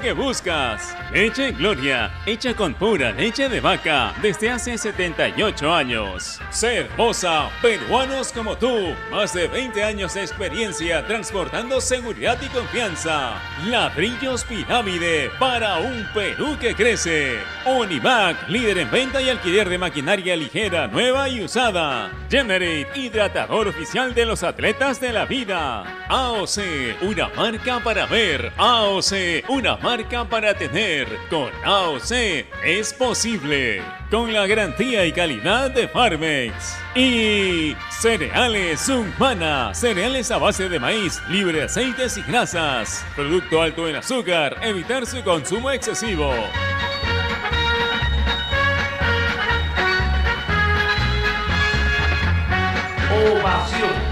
que 0.00 0.12
buscas. 0.12 0.96
Leche 1.12 1.52
Gloria, 1.52 2.10
hecha 2.26 2.54
con 2.54 2.74
pura 2.74 3.12
leche 3.12 3.48
de 3.48 3.60
vaca 3.60 4.12
desde 4.20 4.50
hace 4.50 4.76
78 4.76 5.72
años. 5.72 6.40
Cervosa, 6.50 7.50
peruanos 7.62 8.32
como 8.32 8.56
tú, 8.56 8.94
más 9.10 9.32
de 9.34 9.46
20 9.46 9.84
años 9.84 10.14
de 10.14 10.22
experiencia 10.22 11.06
transportando 11.06 11.80
seguridad 11.80 12.38
y 12.42 12.46
confianza. 12.48 13.34
Ladrillos 13.66 14.44
Pirámide 14.44 15.30
para 15.38 15.78
un 15.78 16.06
Perú 16.12 16.56
que 16.60 16.74
crece. 16.74 17.38
Univac, 17.64 18.48
líder 18.48 18.78
en 18.78 18.90
venta 18.90 19.22
y 19.22 19.28
alquiler 19.28 19.68
de 19.68 19.78
maquinaria 19.78 20.36
ligera, 20.36 20.88
nueva 20.88 21.28
y 21.28 21.44
usada. 21.44 22.10
Generate, 22.30 22.88
hidratador 22.94 23.68
oficial 23.68 24.14
de 24.14 24.26
los 24.26 24.42
atletas 24.42 25.00
de 25.00 25.12
la 25.12 25.24
vida. 25.24 26.06
AOC, 26.08 27.02
una 27.02 27.28
marca 27.28 27.80
para 27.80 28.06
ver. 28.06 28.52
AOC, 28.56 29.44
una 29.48 29.76
marca 29.84 30.24
para 30.24 30.54
tener. 30.54 31.06
Con 31.28 31.50
AOC 31.62 32.10
es 32.64 32.94
posible. 32.94 33.82
Con 34.10 34.32
la 34.32 34.46
garantía 34.46 35.04
y 35.04 35.12
calidad 35.12 35.70
de 35.70 35.86
Farmex. 35.86 36.74
Y 36.94 37.76
cereales 37.90 38.88
Humana, 38.88 39.74
cereales 39.74 40.30
a 40.30 40.38
base 40.38 40.70
de 40.70 40.80
maíz, 40.80 41.20
libre 41.28 41.58
de 41.58 41.64
aceites 41.64 42.16
y 42.16 42.22
grasas. 42.22 43.04
Producto 43.14 43.60
alto 43.60 43.86
en 43.86 43.96
azúcar, 43.96 44.56
evitar 44.62 45.04
su 45.04 45.22
consumo 45.22 45.70
excesivo. 45.70 46.32
Ovación. 53.30 54.03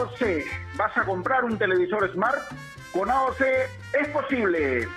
AOC. 0.00 0.46
¿Vas 0.76 0.96
a 0.96 1.04
comprar 1.04 1.44
un 1.44 1.58
televisor 1.58 2.10
Smart? 2.12 2.38
Con 2.92 3.10
AOC 3.10 3.40
es 4.00 4.08
posible. 4.08 4.88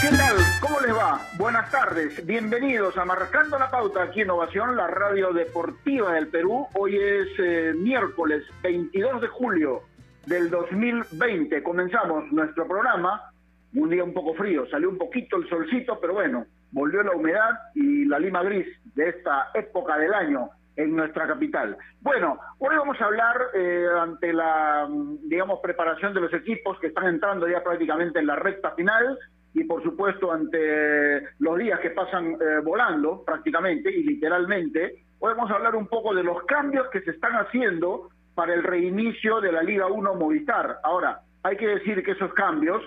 ¿Qué 0.00 0.08
tal? 0.16 0.36
¿Cómo 0.62 0.80
les 0.80 0.94
va? 0.94 1.20
Buenas 1.36 1.70
tardes. 1.70 2.24
Bienvenidos 2.24 2.96
a 2.96 3.04
Marcando 3.04 3.58
la 3.58 3.70
Pauta 3.70 4.04
aquí 4.04 4.20
en 4.20 4.28
Innovación, 4.28 4.74
la 4.76 4.86
radio 4.86 5.32
deportiva 5.32 6.12
del 6.14 6.28
Perú. 6.28 6.66
Hoy 6.74 6.96
es 6.96 7.28
eh, 7.38 7.74
miércoles 7.76 8.44
22 8.62 9.20
de 9.20 9.28
julio 9.28 9.82
del 10.24 10.48
2020. 10.48 11.62
Comenzamos 11.62 12.32
nuestro 12.32 12.66
programa. 12.66 13.32
Un 13.74 13.90
día 13.90 14.02
un 14.02 14.14
poco 14.14 14.32
frío, 14.32 14.66
salió 14.70 14.88
un 14.88 14.96
poquito 14.96 15.36
el 15.36 15.46
solcito, 15.50 16.00
pero 16.00 16.14
bueno, 16.14 16.46
volvió 16.70 17.02
la 17.02 17.14
humedad 17.14 17.50
y 17.74 18.06
la 18.06 18.18
lima 18.18 18.42
gris 18.42 18.66
de 18.94 19.10
esta 19.10 19.50
época 19.52 19.98
del 19.98 20.14
año 20.14 20.50
en 20.76 20.94
nuestra 20.94 21.26
capital. 21.26 21.76
Bueno, 22.00 22.38
hoy 22.58 22.76
vamos 22.76 23.00
a 23.00 23.06
hablar 23.06 23.36
eh, 23.54 23.86
ante 23.98 24.32
la, 24.32 24.86
digamos, 25.24 25.60
preparación 25.60 26.12
de 26.14 26.20
los 26.20 26.32
equipos 26.34 26.78
que 26.78 26.88
están 26.88 27.06
entrando 27.08 27.48
ya 27.48 27.62
prácticamente 27.64 28.18
en 28.18 28.26
la 28.26 28.36
recta 28.36 28.72
final 28.72 29.18
y 29.54 29.64
por 29.64 29.82
supuesto 29.82 30.30
ante 30.30 31.28
los 31.38 31.58
días 31.58 31.80
que 31.80 31.90
pasan 31.90 32.32
eh, 32.32 32.60
volando 32.62 33.24
prácticamente 33.24 33.90
y 33.90 34.02
literalmente, 34.02 35.04
vamos 35.18 35.50
a 35.50 35.54
hablar 35.54 35.74
un 35.74 35.88
poco 35.88 36.14
de 36.14 36.22
los 36.22 36.42
cambios 36.44 36.88
que 36.90 37.00
se 37.00 37.12
están 37.12 37.32
haciendo 37.32 38.10
para 38.34 38.52
el 38.52 38.62
reinicio 38.62 39.40
de 39.40 39.50
la 39.50 39.62
Liga 39.62 39.86
1 39.86 40.14
Movistar. 40.14 40.76
Ahora, 40.84 41.20
hay 41.42 41.56
que 41.56 41.66
decir 41.66 42.04
que 42.04 42.12
esos 42.12 42.34
cambios 42.34 42.82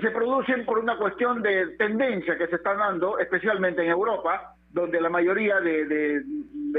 se 0.00 0.10
producen 0.10 0.64
por 0.64 0.78
una 0.78 0.96
cuestión 0.96 1.42
de 1.42 1.76
tendencia 1.76 2.38
que 2.38 2.46
se 2.46 2.56
está 2.56 2.74
dando, 2.74 3.18
especialmente 3.18 3.82
en 3.82 3.90
Europa, 3.90 4.54
donde 4.72 5.00
la 5.00 5.08
mayoría 5.08 5.60
de, 5.60 6.22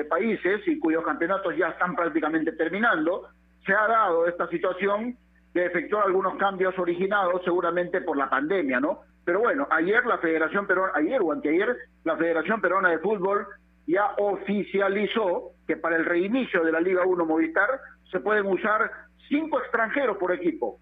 países 0.10 0.62
y 0.68 0.80
cuyos 0.80 1.06
campeonatos 1.06 1.56
ya 1.56 1.70
están 1.70 1.96
prácticamente 1.96 2.52
terminando, 2.54 3.28
se 3.66 3.74
ha 3.74 3.88
dado 3.88 4.26
esta 4.28 4.48
situación 4.48 5.16
de 5.54 5.66
efectuar 5.66 6.06
algunos 6.06 6.36
cambios 6.38 6.78
originados 6.80 7.42
seguramente 7.44 8.02
por 8.02 8.18
la 8.18 8.30
pandemia, 8.30 8.80
¿no? 8.80 9.02
Pero 9.24 9.40
bueno, 9.40 9.68
ayer 9.70 10.06
la 10.06 10.18
Federación 10.18 10.66
Peruana, 10.66 10.94
ayer 10.96 11.22
o 11.22 11.32
anteayer, 11.32 11.78
la 12.04 12.18
Federación 12.18 12.60
Peruana 12.62 12.90
de 12.90 13.00
Fútbol 13.00 13.46
ya 13.86 14.16
oficializó 14.18 15.52
que 15.68 15.78
para 15.78 15.98
el 15.98 16.06
reinicio 16.06 16.64
de 16.64 16.72
la 16.72 16.82
Liga 16.82 17.06
1 17.06 17.26
Movistar 17.26 17.80
se 18.12 18.20
pueden 18.20 18.48
usar 18.48 18.92
cinco 19.30 19.60
extranjeros 19.60 20.18
por 20.18 20.32
equipo 20.32 20.80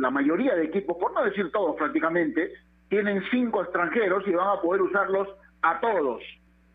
la 0.00 0.10
mayoría 0.10 0.54
de 0.54 0.64
equipos, 0.64 0.96
por 0.98 1.12
no 1.12 1.22
decir 1.22 1.52
todos 1.52 1.76
prácticamente, 1.76 2.52
tienen 2.88 3.22
cinco 3.30 3.62
extranjeros 3.62 4.26
y 4.26 4.32
van 4.32 4.58
a 4.58 4.60
poder 4.60 4.82
usarlos 4.82 5.28
a 5.62 5.78
todos. 5.78 6.22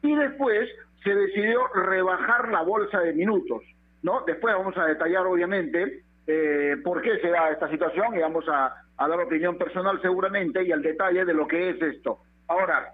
Y 0.05 0.15
después 0.15 0.69
se 1.03 1.15
decidió 1.15 1.67
rebajar 1.73 2.49
la 2.49 2.61
bolsa 2.61 2.99
de 2.99 3.13
minutos, 3.13 3.63
¿no? 4.03 4.21
Después 4.25 4.53
vamos 4.55 4.77
a 4.77 4.85
detallar, 4.85 5.25
obviamente, 5.25 6.03
eh, 6.27 6.77
por 6.83 7.01
qué 7.01 7.17
se 7.19 7.29
da 7.29 7.49
esta 7.49 7.69
situación 7.69 8.15
y 8.15 8.19
vamos 8.19 8.45
a, 8.47 8.75
a 8.97 9.07
dar 9.07 9.19
opinión 9.19 9.57
personal 9.57 9.99
seguramente 10.01 10.63
y 10.63 10.71
al 10.71 10.83
detalle 10.83 11.25
de 11.25 11.33
lo 11.33 11.47
que 11.47 11.71
es 11.71 11.81
esto. 11.81 12.19
Ahora, 12.47 12.93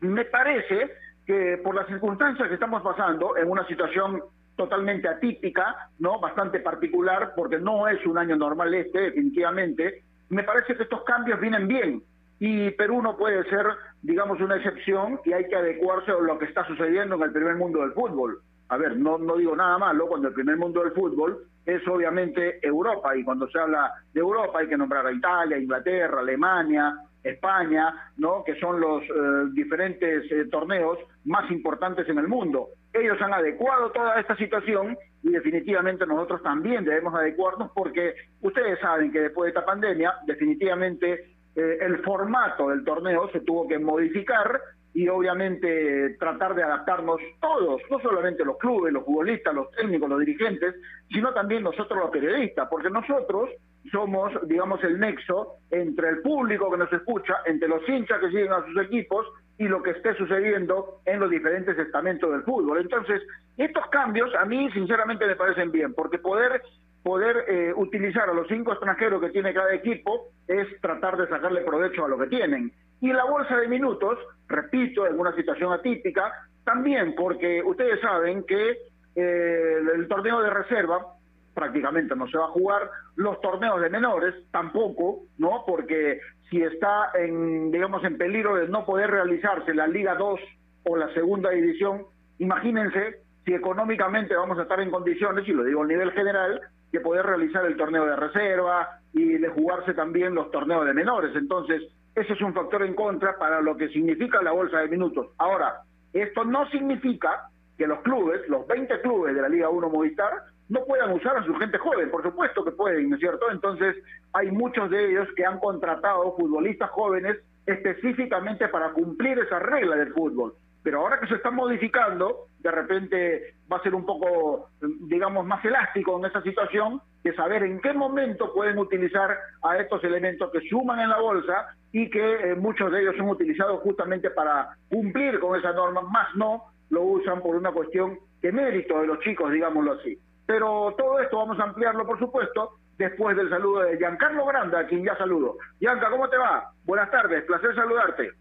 me 0.00 0.24
parece 0.26 0.92
que 1.26 1.58
por 1.64 1.74
las 1.74 1.88
circunstancias 1.88 2.46
que 2.46 2.54
estamos 2.54 2.82
pasando, 2.82 3.36
en 3.36 3.50
una 3.50 3.66
situación 3.66 4.22
totalmente 4.54 5.08
atípica, 5.08 5.90
¿no? 5.98 6.20
Bastante 6.20 6.60
particular, 6.60 7.32
porque 7.34 7.58
no 7.58 7.88
es 7.88 8.04
un 8.06 8.16
año 8.16 8.36
normal 8.36 8.72
este, 8.74 9.00
definitivamente. 9.00 10.04
Me 10.28 10.44
parece 10.44 10.76
que 10.76 10.84
estos 10.84 11.02
cambios 11.02 11.40
vienen 11.40 11.66
bien 11.66 12.02
y 12.38 12.70
Perú 12.72 13.00
no 13.02 13.16
puede 13.16 13.42
ser, 13.48 13.66
digamos, 14.04 14.38
una 14.40 14.56
excepción 14.56 15.18
y 15.24 15.32
hay 15.32 15.48
que 15.48 15.56
adecuarse 15.56 16.10
a 16.12 16.18
lo 16.18 16.38
que 16.38 16.44
está 16.44 16.64
sucediendo 16.66 17.16
en 17.16 17.22
el 17.22 17.32
primer 17.32 17.56
mundo 17.56 17.80
del 17.80 17.92
fútbol. 17.92 18.38
A 18.68 18.76
ver, 18.76 18.96
no, 18.96 19.16
no 19.16 19.36
digo 19.36 19.56
nada 19.56 19.78
malo 19.78 20.06
cuando 20.06 20.28
el 20.28 20.34
primer 20.34 20.58
mundo 20.58 20.82
del 20.82 20.92
fútbol 20.92 21.46
es 21.64 21.86
obviamente 21.88 22.58
Europa 22.66 23.16
y 23.16 23.24
cuando 23.24 23.48
se 23.48 23.58
habla 23.58 23.92
de 24.12 24.20
Europa 24.20 24.58
hay 24.58 24.68
que 24.68 24.76
nombrar 24.76 25.06
a 25.06 25.12
Italia, 25.12 25.58
Inglaterra, 25.58 26.20
Alemania, 26.20 26.94
España, 27.22 27.94
¿no? 28.18 28.44
que 28.44 28.54
son 28.60 28.78
los 28.78 29.02
eh, 29.04 29.50
diferentes 29.52 30.30
eh, 30.30 30.44
torneos 30.50 30.98
más 31.24 31.50
importantes 31.50 32.06
en 32.06 32.18
el 32.18 32.28
mundo. 32.28 32.68
Ellos 32.92 33.16
han 33.22 33.32
adecuado 33.32 33.90
toda 33.90 34.20
esta 34.20 34.36
situación 34.36 34.98
y 35.22 35.30
definitivamente 35.30 36.06
nosotros 36.06 36.42
también 36.42 36.84
debemos 36.84 37.14
adecuarnos 37.14 37.70
porque 37.72 38.14
ustedes 38.42 38.78
saben 38.80 39.10
que 39.10 39.20
después 39.20 39.46
de 39.46 39.58
esta 39.58 39.64
pandemia 39.64 40.12
definitivamente 40.26 41.33
eh, 41.56 41.78
el 41.80 41.98
formato 42.02 42.68
del 42.68 42.84
torneo 42.84 43.30
se 43.30 43.40
tuvo 43.40 43.68
que 43.68 43.78
modificar 43.78 44.60
y 44.94 45.08
obviamente 45.08 46.16
tratar 46.20 46.54
de 46.54 46.62
adaptarnos 46.62 47.20
todos, 47.40 47.82
no 47.90 47.98
solamente 47.98 48.44
los 48.44 48.56
clubes, 48.58 48.92
los 48.92 49.04
futbolistas, 49.04 49.52
los 49.52 49.70
técnicos, 49.72 50.08
los 50.08 50.20
dirigentes, 50.20 50.76
sino 51.10 51.34
también 51.34 51.64
nosotros 51.64 51.98
los 51.98 52.10
periodistas, 52.10 52.68
porque 52.70 52.90
nosotros 52.90 53.50
somos, 53.90 54.32
digamos, 54.46 54.82
el 54.84 54.98
nexo 54.98 55.54
entre 55.70 56.08
el 56.10 56.22
público 56.22 56.70
que 56.70 56.78
nos 56.78 56.92
escucha, 56.92 57.34
entre 57.46 57.68
los 57.68 57.86
hinchas 57.88 58.20
que 58.20 58.28
siguen 58.28 58.52
a 58.52 58.64
sus 58.64 58.82
equipos 58.84 59.26
y 59.58 59.68
lo 59.68 59.82
que 59.82 59.90
esté 59.90 60.14
sucediendo 60.14 61.00
en 61.04 61.20
los 61.20 61.30
diferentes 61.30 61.76
estamentos 61.76 62.30
del 62.30 62.42
fútbol. 62.42 62.78
Entonces, 62.78 63.20
estos 63.56 63.86
cambios 63.88 64.32
a 64.36 64.44
mí 64.44 64.70
sinceramente 64.72 65.26
me 65.26 65.36
parecen 65.36 65.72
bien, 65.72 65.92
porque 65.92 66.18
poder 66.18 66.62
poder 67.04 67.44
eh, 67.46 67.72
utilizar 67.76 68.30
a 68.30 68.34
los 68.34 68.48
cinco 68.48 68.72
extranjeros 68.72 69.20
que 69.20 69.28
tiene 69.28 69.52
cada 69.52 69.74
equipo 69.74 70.30
es 70.48 70.66
tratar 70.80 71.18
de 71.18 71.28
sacarle 71.28 71.60
provecho 71.60 72.06
a 72.06 72.08
lo 72.08 72.18
que 72.18 72.26
tienen. 72.26 72.72
Y 73.00 73.12
la 73.12 73.24
bolsa 73.24 73.58
de 73.58 73.68
minutos, 73.68 74.18
repito, 74.48 75.06
en 75.06 75.20
una 75.20 75.36
situación 75.36 75.70
atípica, 75.72 76.32
también 76.64 77.14
porque 77.14 77.62
ustedes 77.62 78.00
saben 78.00 78.44
que 78.44 78.78
eh, 79.14 79.78
el 79.94 80.08
torneo 80.08 80.40
de 80.40 80.48
reserva 80.48 81.14
prácticamente 81.54 82.16
no 82.16 82.26
se 82.26 82.38
va 82.38 82.46
a 82.46 82.52
jugar, 82.52 82.90
los 83.16 83.38
torneos 83.42 83.80
de 83.82 83.90
menores 83.90 84.34
tampoco, 84.50 85.24
¿no? 85.36 85.62
Porque 85.66 86.20
si 86.48 86.62
está 86.62 87.10
en, 87.14 87.70
digamos, 87.70 88.02
en 88.04 88.16
peligro 88.16 88.56
de 88.56 88.68
no 88.68 88.86
poder 88.86 89.10
realizarse 89.10 89.74
la 89.74 89.86
Liga 89.86 90.14
2 90.14 90.40
o 90.84 90.96
la 90.96 91.12
segunda 91.12 91.50
división, 91.50 92.06
imagínense 92.38 93.20
si 93.44 93.52
económicamente 93.52 94.34
vamos 94.34 94.58
a 94.58 94.62
estar 94.62 94.80
en 94.80 94.90
condiciones, 94.90 95.46
y 95.46 95.52
lo 95.52 95.64
digo 95.64 95.82
a 95.82 95.86
nivel 95.86 96.10
general, 96.12 96.60
de 96.94 97.00
poder 97.00 97.26
realizar 97.26 97.66
el 97.66 97.76
torneo 97.76 98.06
de 98.06 98.14
reserva 98.14 99.00
y 99.12 99.36
de 99.36 99.48
jugarse 99.48 99.94
también 99.94 100.32
los 100.32 100.48
torneos 100.52 100.86
de 100.86 100.94
menores. 100.94 101.34
Entonces, 101.34 101.82
ese 102.14 102.32
es 102.32 102.40
un 102.40 102.54
factor 102.54 102.84
en 102.84 102.94
contra 102.94 103.36
para 103.36 103.60
lo 103.60 103.76
que 103.76 103.88
significa 103.88 104.40
la 104.42 104.52
bolsa 104.52 104.78
de 104.78 104.86
minutos. 104.86 105.26
Ahora, 105.38 105.80
esto 106.12 106.44
no 106.44 106.70
significa 106.70 107.48
que 107.76 107.88
los 107.88 107.98
clubes, 108.02 108.48
los 108.48 108.64
20 108.68 109.00
clubes 109.00 109.34
de 109.34 109.42
la 109.42 109.48
Liga 109.48 109.70
1 109.70 109.88
Movistar, 109.88 110.34
no 110.68 110.84
puedan 110.84 111.12
usar 111.12 111.36
a 111.36 111.44
su 111.44 111.52
gente 111.56 111.78
joven, 111.78 112.12
por 112.12 112.22
supuesto 112.22 112.64
que 112.64 112.70
pueden, 112.70 113.10
¿no 113.10 113.16
es 113.16 113.20
cierto? 113.20 113.50
Entonces 113.50 113.96
hay 114.32 114.52
muchos 114.52 114.88
de 114.88 115.10
ellos 115.10 115.26
que 115.36 115.44
han 115.44 115.58
contratado 115.58 116.36
futbolistas 116.36 116.90
jóvenes 116.90 117.38
específicamente 117.66 118.68
para 118.68 118.92
cumplir 118.92 119.36
esa 119.40 119.58
regla 119.58 119.96
del 119.96 120.12
fútbol. 120.12 120.54
Pero 120.84 121.00
ahora 121.00 121.18
que 121.18 121.26
se 121.26 121.36
está 121.36 121.50
modificando, 121.50 122.48
de 122.58 122.70
repente 122.70 123.54
va 123.72 123.78
a 123.78 123.82
ser 123.82 123.94
un 123.94 124.04
poco, 124.04 124.68
digamos, 125.08 125.46
más 125.46 125.64
elástico 125.64 126.18
en 126.18 126.26
esa 126.26 126.42
situación 126.42 127.00
de 127.24 127.34
saber 127.34 127.62
en 127.62 127.80
qué 127.80 127.94
momento 127.94 128.52
pueden 128.52 128.78
utilizar 128.78 129.34
a 129.62 129.78
estos 129.78 130.04
elementos 130.04 130.52
que 130.52 130.60
suman 130.68 131.00
en 131.00 131.08
la 131.08 131.18
bolsa 131.18 131.74
y 131.90 132.10
que 132.10 132.50
eh, 132.50 132.54
muchos 132.54 132.92
de 132.92 133.00
ellos 133.00 133.16
son 133.16 133.30
utilizados 133.30 133.80
justamente 133.80 134.28
para 134.28 134.76
cumplir 134.90 135.40
con 135.40 135.58
esa 135.58 135.72
norma, 135.72 136.02
más 136.02 136.28
no 136.36 136.64
lo 136.90 137.02
usan 137.02 137.40
por 137.40 137.56
una 137.56 137.72
cuestión 137.72 138.18
de 138.42 138.52
mérito 138.52 139.00
de 139.00 139.06
los 139.06 139.20
chicos, 139.20 139.50
digámoslo 139.50 139.92
así. 139.92 140.18
Pero 140.44 140.94
todo 140.98 141.18
esto 141.18 141.38
vamos 141.38 141.58
a 141.58 141.64
ampliarlo, 141.64 142.06
por 142.06 142.18
supuesto, 142.18 142.72
después 142.98 143.34
del 143.38 143.48
saludo 143.48 143.80
de 143.80 143.96
Giancarlo 143.96 144.44
Granda, 144.44 144.80
a 144.80 144.86
quien 144.86 145.02
ya 145.02 145.16
saludo. 145.16 145.56
Gianca, 145.80 146.10
¿cómo 146.10 146.28
te 146.28 146.36
va? 146.36 146.70
Buenas 146.84 147.10
tardes, 147.10 147.42
placer 147.44 147.74
saludarte. 147.74 148.32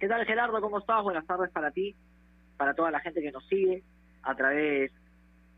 ¿Qué 0.00 0.08
tal 0.08 0.24
Gerardo? 0.24 0.62
¿Cómo 0.62 0.78
estás? 0.78 1.02
Buenas 1.02 1.26
tardes 1.26 1.50
para 1.50 1.72
ti, 1.72 1.94
para 2.56 2.72
toda 2.72 2.90
la 2.90 3.00
gente 3.00 3.20
que 3.20 3.30
nos 3.30 3.46
sigue 3.48 3.82
a 4.22 4.34
través 4.34 4.90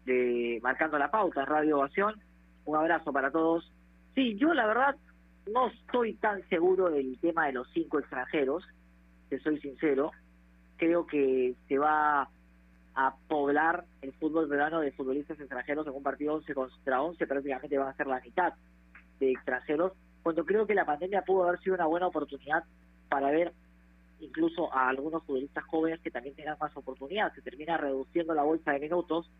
de 0.04 0.58
Marcando 0.64 0.98
la 0.98 1.12
Pauta, 1.12 1.44
Radio 1.44 1.78
Ovación. 1.78 2.20
Un 2.64 2.74
abrazo 2.74 3.12
para 3.12 3.30
todos. 3.30 3.70
Sí, 4.16 4.36
yo 4.38 4.52
la 4.52 4.66
verdad 4.66 4.96
no 5.46 5.68
estoy 5.68 6.14
tan 6.14 6.42
seguro 6.48 6.90
del 6.90 7.20
tema 7.20 7.46
de 7.46 7.52
los 7.52 7.70
cinco 7.72 8.00
extranjeros, 8.00 8.64
te 9.28 9.38
soy 9.38 9.60
sincero. 9.60 10.10
Creo 10.76 11.06
que 11.06 11.54
se 11.68 11.78
va 11.78 12.28
a 12.96 13.14
poblar 13.28 13.84
el 14.00 14.12
fútbol 14.14 14.48
peruano 14.48 14.80
de 14.80 14.90
futbolistas 14.90 15.38
extranjeros 15.38 15.86
en 15.86 15.94
un 15.94 16.02
partido 16.02 16.34
11 16.34 16.52
contra 16.52 17.00
11, 17.00 17.26
prácticamente 17.28 17.78
van 17.78 17.90
a 17.90 17.96
ser 17.96 18.08
la 18.08 18.18
mitad 18.18 18.54
de 19.20 19.30
extranjeros, 19.30 19.92
cuando 20.24 20.44
creo 20.44 20.66
que 20.66 20.74
la 20.74 20.84
pandemia 20.84 21.22
pudo 21.22 21.44
haber 21.44 21.60
sido 21.60 21.76
una 21.76 21.86
buena 21.86 22.08
oportunidad 22.08 22.64
para 23.08 23.30
ver 23.30 23.52
incluso 24.22 24.72
a 24.72 24.88
algunos 24.88 25.22
futbolistas 25.24 25.64
jóvenes 25.64 26.00
que 26.00 26.10
también 26.10 26.34
tengan 26.34 26.56
más 26.60 26.74
oportunidades, 26.76 27.34
se 27.34 27.42
termina 27.42 27.76
reduciendo 27.76 28.34
la 28.34 28.44
bolsa 28.44 28.72
de 28.72 28.80
minutos. 28.80 29.30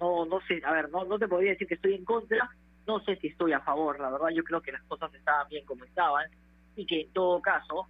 No, 0.00 0.24
no 0.24 0.40
sé, 0.48 0.60
a 0.64 0.72
ver, 0.72 0.90
no, 0.90 1.04
no 1.04 1.18
te 1.18 1.28
podría 1.28 1.52
decir 1.52 1.68
que 1.68 1.74
estoy 1.74 1.94
en 1.94 2.04
contra, 2.04 2.50
no 2.86 3.00
sé 3.00 3.16
si 3.16 3.28
estoy 3.28 3.52
a 3.52 3.60
favor, 3.60 4.00
la 4.00 4.10
verdad 4.10 4.28
yo 4.34 4.42
creo 4.42 4.60
que 4.60 4.72
las 4.72 4.82
cosas 4.84 5.14
estaban 5.14 5.48
bien 5.48 5.64
como 5.64 5.84
estaban 5.84 6.28
y 6.74 6.86
que 6.86 7.02
en 7.02 7.12
todo 7.12 7.40
caso 7.40 7.86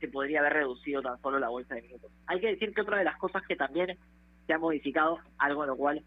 se 0.00 0.08
podría 0.08 0.40
haber 0.40 0.54
reducido 0.54 1.02
tan 1.02 1.20
solo 1.20 1.38
la 1.38 1.50
bolsa 1.50 1.74
de 1.74 1.82
minutos. 1.82 2.10
Hay 2.26 2.40
que 2.40 2.48
decir 2.48 2.74
que 2.74 2.80
otra 2.80 2.98
de 2.98 3.04
las 3.04 3.18
cosas 3.18 3.42
que 3.46 3.56
también 3.56 3.96
se 4.46 4.52
ha 4.52 4.58
modificado, 4.58 5.18
algo 5.38 5.62
en 5.64 5.70
lo 5.70 5.76
cual 5.76 6.02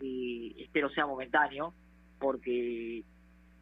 y 0.00 0.62
espero 0.62 0.90
sea 0.90 1.06
momentáneo, 1.06 1.74
porque, 2.20 3.02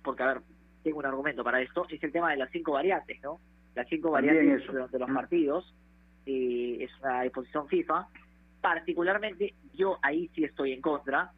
porque 0.02 0.22
a 0.22 0.26
ver, 0.26 0.42
tengo 0.82 0.98
un 0.98 1.06
argumento 1.06 1.42
para 1.42 1.62
esto, 1.62 1.86
es 1.88 2.02
el 2.02 2.12
tema 2.12 2.30
de 2.30 2.36
las 2.36 2.50
cinco 2.50 2.72
variantes, 2.72 3.22
¿no? 3.22 3.40
Las 3.76 3.86
cinco 3.88 4.10
variantes 4.10 4.66
de 4.92 4.98
los 4.98 5.10
partidos, 5.10 5.74
eh, 6.24 6.78
es 6.80 6.90
una 7.02 7.22
disposición 7.22 7.68
FIFA. 7.68 8.08
Particularmente, 8.62 9.54
yo 9.74 9.98
ahí 10.02 10.30
sí 10.34 10.44
estoy 10.44 10.72
en 10.72 10.80
contra. 10.80 11.30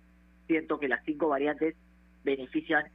Siento 0.46 0.78
que 0.78 0.88
las 0.88 1.04
cinco 1.04 1.28
variantes 1.28 1.74
benefician 2.24 2.86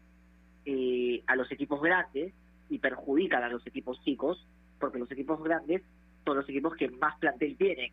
eh, 0.66 1.22
a 1.28 1.36
los 1.36 1.52
equipos 1.52 1.82
grandes 1.82 2.34
y 2.70 2.80
perjudican 2.80 3.44
a 3.44 3.50
los 3.50 3.68
equipos 3.68 4.02
chicos, 4.06 4.48
porque 4.80 4.98
los 4.98 5.12
equipos 5.12 5.44
grandes 5.44 5.84
son 6.24 6.38
los 6.38 6.48
equipos 6.48 6.76
que 6.78 6.90
más 6.90 7.20
plantel 7.20 7.58
tienen. 7.58 7.92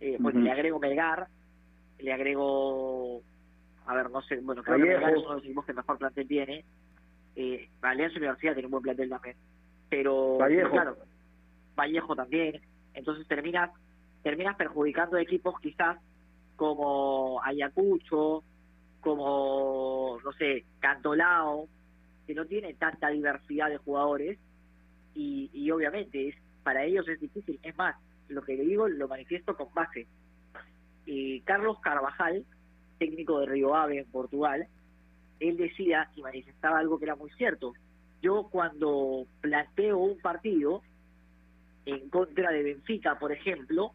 Eh, 0.00 0.18
bueno, 0.20 0.40
le 0.40 0.52
agrego 0.52 0.78
Melgar, 0.78 1.28
le 1.98 2.12
agrego, 2.12 3.22
a 3.86 3.94
ver, 3.94 4.10
no 4.10 4.20
sé, 4.20 4.36
bueno, 4.36 4.62
creo 4.62 4.76
que 4.76 4.84
Melgar 4.84 5.12
es 5.12 5.18
uno 5.18 5.30
de 5.30 5.34
los 5.36 5.44
equipos 5.44 5.64
que 5.64 5.72
mejor 5.72 5.96
plantel 5.96 6.28
tiene. 6.28 6.64
Eh, 7.36 7.70
Alianza 7.80 8.18
Universidad 8.18 8.52
tiene 8.52 8.66
un 8.66 8.72
buen 8.72 8.82
plantel 8.82 9.08
también 9.08 9.36
pero 9.88 10.38
Vallejo. 10.38 10.70
claro, 10.70 10.96
Vallejo 11.76 12.16
también, 12.16 12.60
entonces 12.94 13.26
terminas 13.26 13.70
terminas 14.22 14.56
perjudicando 14.56 15.18
equipos 15.18 15.54
quizás 15.60 15.98
como 16.56 17.42
Ayacucho, 17.42 18.42
como 19.00 20.18
no 20.24 20.32
sé, 20.32 20.64
Cantolao, 20.80 21.68
que 22.26 22.34
no 22.34 22.46
tiene 22.46 22.74
tanta 22.74 23.08
diversidad 23.08 23.68
de 23.68 23.76
jugadores 23.76 24.38
y, 25.14 25.50
y 25.52 25.70
obviamente 25.70 26.28
es 26.28 26.36
para 26.62 26.84
ellos 26.84 27.06
es 27.06 27.20
difícil, 27.20 27.60
es 27.62 27.76
más, 27.76 27.94
lo 28.28 28.42
que 28.42 28.56
le 28.56 28.64
digo 28.64 28.88
lo 28.88 29.06
manifiesto 29.06 29.56
con 29.56 29.72
base. 29.74 30.06
Y 31.06 31.42
Carlos 31.42 31.78
Carvajal, 31.80 32.44
técnico 32.98 33.40
de 33.40 33.46
Río 33.46 33.74
Ave 33.74 33.98
en 33.98 34.06
Portugal, 34.06 34.66
él 35.40 35.56
decía 35.56 36.08
y 36.16 36.22
manifestaba 36.22 36.78
algo 36.78 36.98
que 36.98 37.04
era 37.04 37.16
muy 37.16 37.30
cierto, 37.32 37.74
yo 38.24 38.48
cuando 38.50 39.26
planteo 39.42 39.98
un 39.98 40.18
partido 40.18 40.80
en 41.84 42.08
contra 42.08 42.50
de 42.50 42.62
Benfica, 42.62 43.18
por 43.18 43.32
ejemplo, 43.32 43.92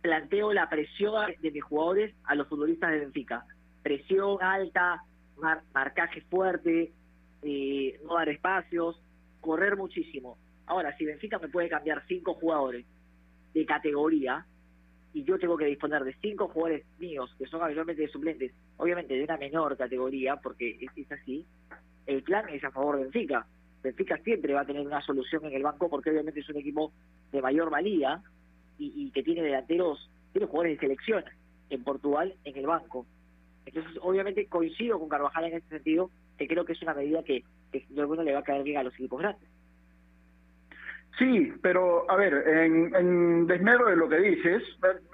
planteo 0.00 0.54
la 0.54 0.70
presión 0.70 1.30
de 1.38 1.50
mis 1.50 1.62
jugadores 1.62 2.14
a 2.24 2.34
los 2.34 2.48
futbolistas 2.48 2.92
de 2.92 3.00
Benfica. 3.00 3.44
Presión 3.82 4.38
alta, 4.40 5.04
marcaje 5.74 6.22
fuerte, 6.22 6.92
eh, 7.42 8.00
no 8.04 8.14
dar 8.14 8.30
espacios, 8.30 8.98
correr 9.42 9.76
muchísimo. 9.76 10.38
Ahora, 10.64 10.96
si 10.96 11.04
Benfica 11.04 11.38
me 11.38 11.48
puede 11.48 11.68
cambiar 11.68 12.02
cinco 12.08 12.32
jugadores 12.32 12.86
de 13.52 13.66
categoría 13.66 14.46
y 15.12 15.24
yo 15.24 15.38
tengo 15.38 15.58
que 15.58 15.66
disponer 15.66 16.04
de 16.04 16.16
cinco 16.22 16.48
jugadores 16.48 16.86
míos, 16.98 17.34
que 17.38 17.44
son 17.44 17.62
habitualmente 17.62 18.00
de 18.00 18.08
suplentes, 18.08 18.54
obviamente 18.78 19.12
de 19.12 19.24
una 19.24 19.36
menor 19.36 19.76
categoría, 19.76 20.36
porque 20.36 20.78
es 20.96 21.12
así, 21.12 21.44
el 22.06 22.22
plan 22.22 22.48
es 22.48 22.62
a 22.64 22.70
favor 22.70 22.96
de 22.96 23.04
Benfica. 23.04 23.46
Benfica 23.82 24.16
siempre 24.18 24.54
va 24.54 24.60
a 24.60 24.66
tener 24.66 24.86
una 24.86 25.00
solución 25.00 25.44
en 25.46 25.54
el 25.54 25.62
banco 25.62 25.88
porque 25.88 26.10
obviamente 26.10 26.40
es 26.40 26.48
un 26.48 26.56
equipo 26.56 26.92
de 27.32 27.42
mayor 27.42 27.70
valía 27.70 28.22
y, 28.78 29.10
que 29.12 29.22
tiene 29.22 29.42
delanteros, 29.42 30.10
tiene 30.32 30.46
jugadores 30.46 30.76
de 30.76 30.86
selección 30.86 31.24
en 31.70 31.84
Portugal 31.84 32.34
en 32.44 32.56
el 32.56 32.66
banco. 32.66 33.06
Entonces, 33.64 33.92
obviamente 34.00 34.46
coincido 34.46 34.98
con 34.98 35.08
Carvajal 35.08 35.44
en 35.44 35.54
ese 35.54 35.68
sentido, 35.68 36.10
que 36.36 36.48
creo 36.48 36.64
que 36.64 36.72
es 36.72 36.82
una 36.82 36.94
medida 36.94 37.22
que, 37.22 37.44
que 37.70 37.86
de 37.88 38.00
alguno 38.00 38.22
le 38.22 38.32
va 38.32 38.40
a 38.40 38.44
caer 38.44 38.64
bien 38.64 38.78
a 38.78 38.82
los 38.82 38.94
equipos 38.94 39.20
grandes. 39.20 39.48
Sí, 41.18 41.52
pero 41.62 42.10
a 42.10 42.16
ver, 42.16 42.32
en, 42.48 42.94
en 42.94 43.46
desmero 43.46 43.86
de 43.86 43.96
lo 43.96 44.08
que 44.08 44.16
dices, 44.16 44.62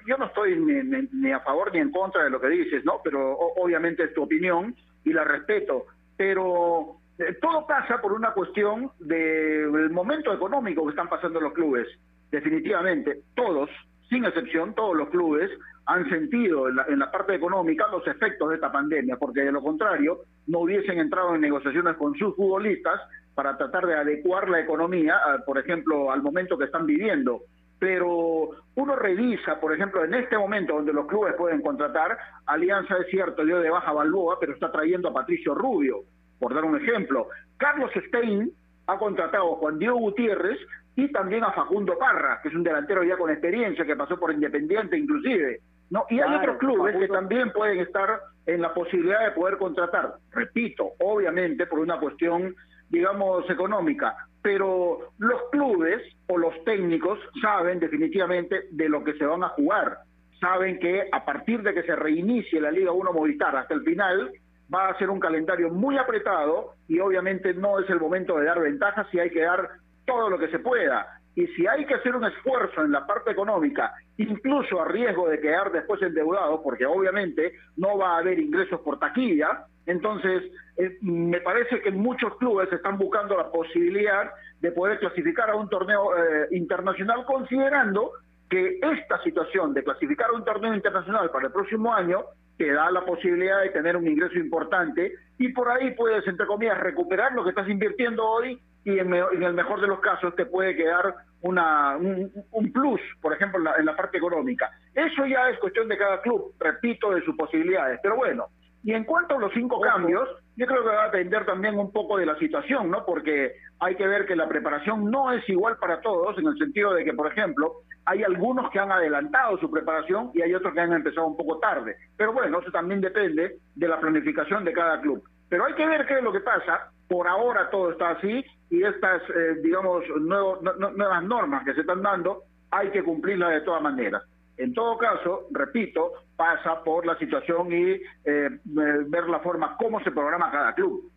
yo 0.06 0.17
no 0.17 0.26
estoy 0.26 0.58
ni, 0.58 1.08
ni, 1.12 1.32
a 1.32 1.41
favor 1.41 1.73
ni 1.73 1.81
en 1.81 1.91
contra 1.91 2.25
de 2.25 2.31
lo 2.31 2.41
que 2.41 2.49
dices, 2.49 2.84
¿no? 2.84 3.00
Pero 3.02 3.37
obviamente 3.37 4.05
es 4.05 4.14
tu 4.14 4.23
opinión 4.23 4.76
y 5.05 5.12
la 5.12 5.25
respeto 5.25 5.87
pero 6.19 6.97
eh, 7.19 7.38
todo 7.41 7.67
pasa 7.67 8.03
por 8.03 8.12
una 8.12 8.32
cuestión 8.32 8.91
del 8.99 9.88
momento 9.91 10.35
económico 10.35 10.84
que 10.84 10.91
están 10.91 11.08
pasando 11.08 11.41
los 11.41 11.55
clubes. 11.55 11.87
Definitivamente, 12.31 13.22
todos, 13.34 13.70
sin 14.10 14.27
excepción, 14.27 14.75
todos 14.75 14.94
los 14.94 15.08
clubes 15.08 15.51
han 15.87 16.06
sentido 16.10 16.69
en 16.69 16.77
la, 16.77 16.84
en 16.89 16.98
la, 16.98 17.10
parte 17.10 17.34
económica 17.34 17.87
los 17.91 18.06
efectos 18.06 18.51
de 18.51 18.56
esta 18.56 18.70
pandemia, 18.70 19.17
porque 19.17 19.41
de 19.41 19.53
lo 19.53 19.63
contrario 19.63 20.19
no 20.48 20.60
hubiesen 20.60 20.98
entrado 20.98 21.34
en 21.34 21.41
negociaciones 21.41 21.96
con 21.96 22.15
sus 22.17 22.37
futbolistas 22.37 23.01
para 23.34 23.56
tratar 23.56 23.87
de 23.87 23.94
adecuar 23.94 24.51
la 24.51 24.58
economía, 24.58 25.17
por 25.46 25.58
ejemplo, 25.58 26.10
al 26.10 26.22
momento 26.22 26.58
que 26.58 26.65
están 26.65 26.87
viviendo. 26.87 27.43
Pero 27.79 28.51
uno 28.75 28.97
revisa, 28.97 29.61
por 29.61 29.73
ejemplo, 29.73 30.05
en 30.05 30.15
este 30.15 30.37
momento 30.37 30.75
donde 30.75 30.93
los 30.93 31.06
clubes 31.06 31.35
pueden 31.35 31.63
contratar, 31.63 32.19
Alianza 32.47 32.97
es 32.99 33.06
cierto, 33.08 33.44
dio 33.44 33.61
de 33.61 33.70
baja 33.70 33.93
Balboa, 33.93 34.39
pero 34.41 34.53
está 34.53 34.73
trayendo 34.73 35.08
a 35.08 35.15
Patricio 35.15 35.55
Rubio, 35.55 36.03
por 36.39 36.55
dar 36.55 36.65
un 36.65 36.77
ejemplo. 36.77 37.29
Carlos 37.56 37.91
Stein 38.08 38.51
ha 38.87 38.99
contratado 38.99 39.55
a 39.55 39.56
Juan 39.58 39.79
Diego 39.79 39.99
Gutiérrez 39.99 40.58
y 40.97 41.13
también 41.13 41.44
a 41.44 41.53
Facundo 41.53 41.97
Parra, 41.99 42.41
que 42.43 42.49
es 42.49 42.55
un 42.55 42.65
delantero 42.65 43.05
ya 43.05 43.17
con 43.17 43.31
experiencia, 43.31 43.85
que 43.85 43.94
pasó 43.94 44.19
por 44.19 44.32
Independiente 44.32 44.99
inclusive. 44.99 45.61
¿no? 45.91 46.05
Y 46.11 46.20
hay 46.20 46.35
otros 46.35 46.58
clubes 46.58 46.97
que 46.97 47.08
también 47.08 47.53
pueden 47.53 47.79
estar 47.79 48.20
en 48.47 48.63
la 48.63 48.75
posibilidad 48.75 49.25
de 49.25 49.32
poder 49.32 49.58
contratar, 49.58 50.15
repito, 50.32 50.93
obviamente 51.01 51.67
por 51.67 51.79
una 51.79 51.99
cuestión, 51.99 52.55
digamos, 52.89 53.49
económica, 53.51 54.17
pero 54.43 55.11
los 55.19 55.41
clubes 55.51 56.03
o 56.29 56.39
los 56.39 56.53
técnicos 56.65 57.19
saben 57.43 57.81
definitivamente 57.81 58.65
de 58.71 58.89
lo 58.89 59.03
que 59.05 59.15
se 59.15 59.27
van 59.27 59.45
a 59.45 59.49
jugar. 59.51 59.99
Saben 60.41 60.79
que 60.79 61.09
a 61.11 61.25
partir 61.25 61.63
de 61.63 61.75
que 61.75 61.83
se 61.83 61.97
reinicie 61.97 62.61
la 62.61 62.71
Liga 62.71 62.93
1 62.93 63.13
Movistar 63.13 63.57
hasta 63.57 63.75
el 63.75 63.83
final, 63.83 64.33
va 64.73 64.89
a 64.89 64.99
ser 64.99 65.11
un 65.11 65.21
calendario 65.21 65.71
muy 65.71 65.97
apretado 65.99 66.75
y 66.87 67.01
obviamente 67.01 67.55
no 67.55 67.81
es 67.81 67.89
el 67.91 68.01
momento 68.01 68.39
de 68.39 68.47
dar 68.47 68.61
ventajas 68.61 69.07
y 69.13 69.19
hay 69.19 69.31
que 69.31 69.43
dar 69.43 69.69
todo 70.05 70.31
lo 70.31 70.39
que 70.39 70.49
se 70.49 70.59
pueda. 70.59 71.21
Y 71.35 71.47
si 71.49 71.67
hay 71.67 71.85
que 71.87 71.95
hacer 71.95 72.17
un 72.17 72.25
esfuerzo 72.25 72.83
en 72.83 72.91
la 72.91 73.07
parte 73.07 73.31
económica, 73.31 73.93
incluso 74.17 74.81
a 74.81 74.87
riesgo 74.87 75.29
de 75.29 75.41
quedar 75.41 75.71
después 75.71 76.03
endeudado, 76.03 76.63
porque 76.63 76.85
obviamente 76.85 77.53
no 77.77 77.97
va 77.97 78.17
a 78.17 78.19
haber 78.19 78.39
ingresos 78.41 78.81
por 78.81 78.99
taquilla, 78.99 79.67
entonces 79.89 80.43
eh, 80.77 80.99
me 81.01 81.41
parece 81.41 81.81
que 81.81 81.91
muchos 81.91 82.37
clubes 82.37 82.71
están 82.71 82.99
buscando 82.99 83.37
la 83.37 83.51
posibilidad 83.51 84.31
de 84.61 84.71
poder 84.71 84.99
clasificar 84.99 85.49
a 85.49 85.57
un 85.57 85.69
torneo 85.71 86.15
eh, 86.15 86.49
internacional, 86.51 87.25
considerando 87.25 88.13
que 88.51 88.79
esta 88.83 89.23
situación 89.23 89.73
de 89.73 89.83
clasificar 89.83 90.29
a 90.29 90.35
un 90.35 90.45
torneo 90.45 90.75
internacional 90.75 91.31
para 91.31 91.47
el 91.47 91.53
próximo 91.53 91.93
año 91.93 92.23
te 92.59 92.71
da 92.71 92.91
la 92.91 93.05
posibilidad 93.05 93.63
de 93.63 93.71
tener 93.71 93.97
un 93.97 94.07
ingreso 94.07 94.39
importante 94.39 95.15
y 95.39 95.49
por 95.53 95.71
ahí 95.71 95.93
puedes, 95.93 96.27
entre 96.27 96.47
comillas, 96.47 96.79
recuperar 96.79 97.33
lo 97.33 97.43
que 97.43 97.51
estás 97.51 97.69
invirtiendo 97.69 98.27
hoy 98.27 98.61
y 98.85 98.99
en, 98.99 99.15
el 99.15 99.55
mejor 99.55 99.81
de 99.81 99.87
los 99.87 100.01
casos 100.01 100.37
te 100.37 100.45
puede 100.45 100.77
quedar 100.77 101.15
una, 101.41 101.97
un, 101.97 102.73
plus, 102.73 103.01
por 103.23 103.33
ejemplo, 103.33 103.59
en 103.59 103.65
la, 103.65 103.77
en 103.77 103.87
la, 103.87 103.97
parte 103.97 104.19
económica. 104.19 104.71
Eso 104.95 105.25
ya 105.25 105.49
es 105.49 105.59
cuestión 105.61 105.89
de 105.89 105.97
cada 105.97 106.21
club, 106.21 106.53
repito, 106.59 107.11
de 107.15 107.23
sus 107.23 107.37
posibilidades. 107.37 108.01
Pero 108.03 108.17
bueno, 108.17 108.49
y 108.85 108.93
en 108.93 109.05
cuanto 109.05 109.37
a 109.37 109.41
los 109.41 109.53
cinco 109.53 109.81
cambios, 109.81 110.29
yo 110.56 110.67
creo 110.67 110.82
que 110.82 110.89
va 110.89 111.05
a 111.05 111.11
depender 111.11 111.44
también 111.47 111.79
un 111.79 111.93
poco 111.93 112.17
de 112.19 112.27
la 112.27 112.39
situación, 112.39 112.91
¿no? 112.91 113.05
Porque 113.05 113.53
hay 113.81 113.94
que 113.97 114.06
ver 114.06 114.27
que 114.27 114.37
la 114.37 114.49
preparación 114.49 115.11
no 115.11 115.32
es 115.32 115.49
igual 115.49 115.77
para 115.79 116.01
todos, 116.01 116.39
en 116.39 116.47
el 116.47 116.56
sentido 116.58 116.94
de 116.94 117.05
que, 117.05 117.13
por 117.13 117.27
ejemplo, 117.31 117.82
hay 118.05 118.23
algunos 118.23 118.70
que 118.70 118.79
han 118.79 118.91
adelantado 118.91 119.58
su 119.58 119.70
preparación 119.70 120.31
y 120.35 120.43
hay 120.43 120.55
otros 120.55 120.73
que 120.73 120.81
han 120.81 120.93
empezado 120.93 121.27
un 121.27 121.37
poco 121.37 121.58
tarde. 121.58 121.97
Pero 122.17 122.32
bueno, 122.32 122.61
eso 122.61 122.70
también 122.70 123.01
depende 123.01 123.58
de 123.75 123.89
la 123.89 124.01
planificación 124.01 124.65
de 124.65 124.73
cada 124.73 125.01
club. 125.01 125.23
Pero 125.49 125.65
hay 125.65 125.75
que 125.75 125.87
ver 125.87 126.06
qué 126.06 126.19
es 126.19 126.23
lo 126.23 126.32
que 126.32 126.41
pasa. 126.41 126.91
Por 127.08 127.27
ahora 127.27 127.70
todo 127.70 127.91
está 127.93 128.11
así 128.11 128.44
y 128.70 128.82
estas, 128.82 129.23
eh, 129.31 129.56
digamos, 129.63 130.05
nuevas 130.20 131.23
normas 131.25 131.65
que 131.65 131.75
se 131.75 131.81
están 131.81 132.03
dando 132.03 132.43
hay 132.70 132.91
que 132.91 133.03
cumplirlas 133.03 133.51
de 133.51 133.61
todas 133.63 133.82
maneras. 133.82 134.23
En 134.56 134.75
todo 134.75 134.99
caso, 134.99 135.47
repito, 135.51 136.13
pasa 136.39 136.85
por 136.85 137.05
la 137.05 137.19
situación 137.19 137.73
y 137.73 137.91
eh, 137.91 138.01
eh, 138.25 138.51
ver 138.65 139.29
la 139.29 139.41
forma 139.41 139.77
cómo 139.77 140.01
se 140.05 140.13
programa 140.13 140.53
cada 140.53 140.73
club. 140.73 141.11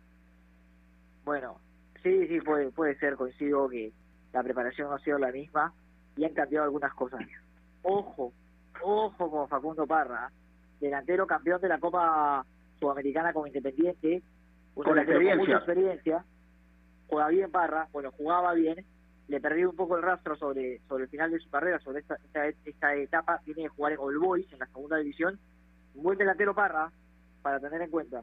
Bueno, 1.24 1.60
sí, 2.02 2.26
sí, 2.26 2.40
puede, 2.40 2.72
puede 2.72 2.98
ser, 2.98 3.14
coincido 3.14 3.68
que 3.68 3.92
la 4.32 4.42
preparación 4.42 4.88
no 4.88 4.96
ha 4.96 4.98
sido 4.98 5.18
la 5.18 5.30
misma 5.30 5.72
y 6.16 6.24
han 6.24 6.34
cambiado 6.34 6.64
algunas 6.64 6.92
cosas. 6.94 7.20
Ojo, 7.82 8.32
ojo 8.82 9.30
con 9.30 9.48
Facundo 9.48 9.86
Parra, 9.86 10.32
delantero 10.80 11.24
campeón 11.24 11.60
de 11.60 11.68
la 11.68 11.78
Copa 11.78 12.44
Sudamericana 12.80 13.32
como 13.32 13.46
Independiente, 13.46 14.24
con 14.74 14.98
experiencia. 14.98 15.36
mucha 15.36 15.56
experiencia, 15.58 16.24
juega 17.06 17.28
bien 17.28 17.50
Parra, 17.52 17.86
bueno, 17.92 18.10
jugaba 18.10 18.54
bien, 18.54 18.84
le 19.32 19.40
perdió 19.40 19.70
un 19.70 19.76
poco 19.76 19.96
el 19.96 20.02
rastro 20.02 20.36
sobre, 20.36 20.80
sobre 20.86 21.04
el 21.04 21.10
final 21.10 21.30
de 21.30 21.38
su 21.38 21.48
carrera, 21.48 21.78
sobre 21.78 22.00
esta, 22.00 22.18
esta, 22.66 22.94
etapa, 22.94 23.40
tiene 23.46 23.62
que 23.62 23.68
jugar 23.68 23.92
en 23.92 23.98
All 23.98 24.18
Boys, 24.18 24.52
en 24.52 24.58
la 24.58 24.66
segunda 24.66 24.98
división. 24.98 25.38
Un 25.94 26.02
buen 26.02 26.18
delantero 26.18 26.54
Parra, 26.54 26.90
para 27.40 27.58
tener 27.58 27.80
en 27.80 27.90
cuenta. 27.90 28.22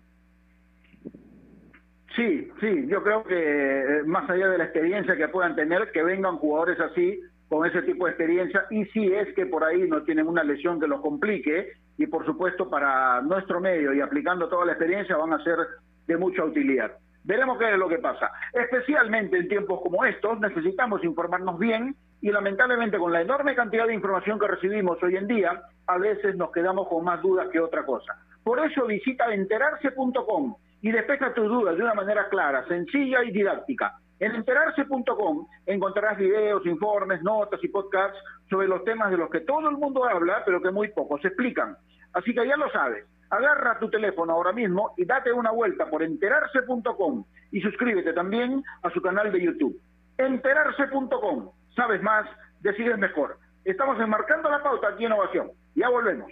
Sí, 2.15 2.51
sí, 2.59 2.85
yo 2.87 3.01
creo 3.01 3.23
que 3.23 3.39
eh, 3.39 4.03
más 4.05 4.29
allá 4.29 4.49
de 4.49 4.59
la 4.59 4.65
experiencia 4.65 5.17
que 5.17 5.27
puedan 5.29 5.55
tener, 5.55 5.91
que 5.91 6.03
vengan 6.03 6.37
jugadores 6.37 6.79
así, 6.79 7.19
con 7.47 7.65
ese 7.65 7.81
tipo 7.81 8.05
de 8.05 8.11
experiencia, 8.11 8.67
y 8.69 8.85
si 8.85 9.11
es 9.11 9.33
que 9.33 9.47
por 9.47 9.63
ahí 9.63 9.87
no 9.87 10.03
tienen 10.03 10.27
una 10.27 10.43
lesión 10.43 10.79
que 10.79 10.87
los 10.87 11.01
complique, 11.01 11.73
y 11.97 12.05
por 12.05 12.23
supuesto 12.23 12.69
para 12.69 13.19
nuestro 13.21 13.59
medio 13.59 13.95
y 13.95 14.01
aplicando 14.01 14.47
toda 14.47 14.65
la 14.65 14.73
experiencia 14.73 15.17
van 15.17 15.33
a 15.33 15.43
ser 15.43 15.57
de 16.05 16.17
mucha 16.17 16.45
utilidad. 16.45 16.91
Veremos 17.23 17.57
qué 17.57 17.71
es 17.71 17.77
lo 17.77 17.89
que 17.89 17.99
pasa. 17.99 18.31
Especialmente 18.53 19.37
en 19.37 19.47
tiempos 19.47 19.81
como 19.81 20.05
estos 20.05 20.39
necesitamos 20.39 21.03
informarnos 21.03 21.59
bien 21.59 21.95
y 22.21 22.31
lamentablemente 22.31 22.97
con 22.97 23.13
la 23.13 23.21
enorme 23.21 23.55
cantidad 23.55 23.87
de 23.87 23.93
información 23.93 24.39
que 24.39 24.47
recibimos 24.47 25.01
hoy 25.03 25.15
en 25.15 25.27
día, 25.27 25.61
a 25.87 25.97
veces 25.97 26.35
nos 26.35 26.51
quedamos 26.51 26.87
con 26.87 27.03
más 27.03 27.21
dudas 27.21 27.47
que 27.51 27.59
otra 27.59 27.85
cosa. 27.85 28.17
Por 28.43 28.59
eso 28.65 28.85
visita 28.85 29.33
enterarse.com 29.33 30.55
y 30.81 30.91
despeja 30.91 31.33
tus 31.33 31.47
dudas 31.47 31.75
de 31.75 31.83
una 31.83 31.93
manera 31.93 32.29
clara, 32.29 32.65
sencilla 32.67 33.23
y 33.23 33.31
didáctica. 33.31 33.97
En 34.19 34.35
enterarse.com 34.35 35.47
encontrarás 35.65 36.17
videos, 36.17 36.65
informes, 36.65 37.21
notas 37.21 37.63
y 37.63 37.69
podcasts 37.69 38.19
sobre 38.49 38.67
los 38.67 38.83
temas 38.83 39.11
de 39.11 39.17
los 39.17 39.29
que 39.29 39.41
todo 39.41 39.69
el 39.69 39.77
mundo 39.77 40.03
habla, 40.05 40.43
pero 40.45 40.61
que 40.61 40.71
muy 40.71 40.89
pocos 40.89 41.23
explican. 41.23 41.77
Así 42.13 42.33
que 42.33 42.45
ya 42.45 42.57
lo 42.57 42.69
sabes, 42.71 43.05
Agarra 43.29 43.77
tu 43.79 43.89
teléfono 43.89 44.33
ahora 44.33 44.51
mismo 44.51 44.93
y 44.97 45.05
date 45.05 45.31
una 45.31 45.51
vuelta 45.51 45.89
por 45.89 46.01
enterarse.com 46.03 47.25
y 47.51 47.61
suscríbete 47.61 48.13
también 48.13 48.63
a 48.81 48.89
su 48.89 49.01
canal 49.01 49.31
de 49.31 49.41
YouTube. 49.41 49.79
Enterarse.com. 50.17 51.51
Sabes 51.75 52.01
más, 52.01 52.25
decides 52.61 52.97
mejor. 52.97 53.37
Estamos 53.63 53.99
enmarcando 53.99 54.49
la 54.49 54.63
pauta 54.63 54.89
aquí 54.89 55.05
en 55.05 55.11
Ovación. 55.11 55.51
Ya 55.75 55.89
volvemos. 55.89 56.31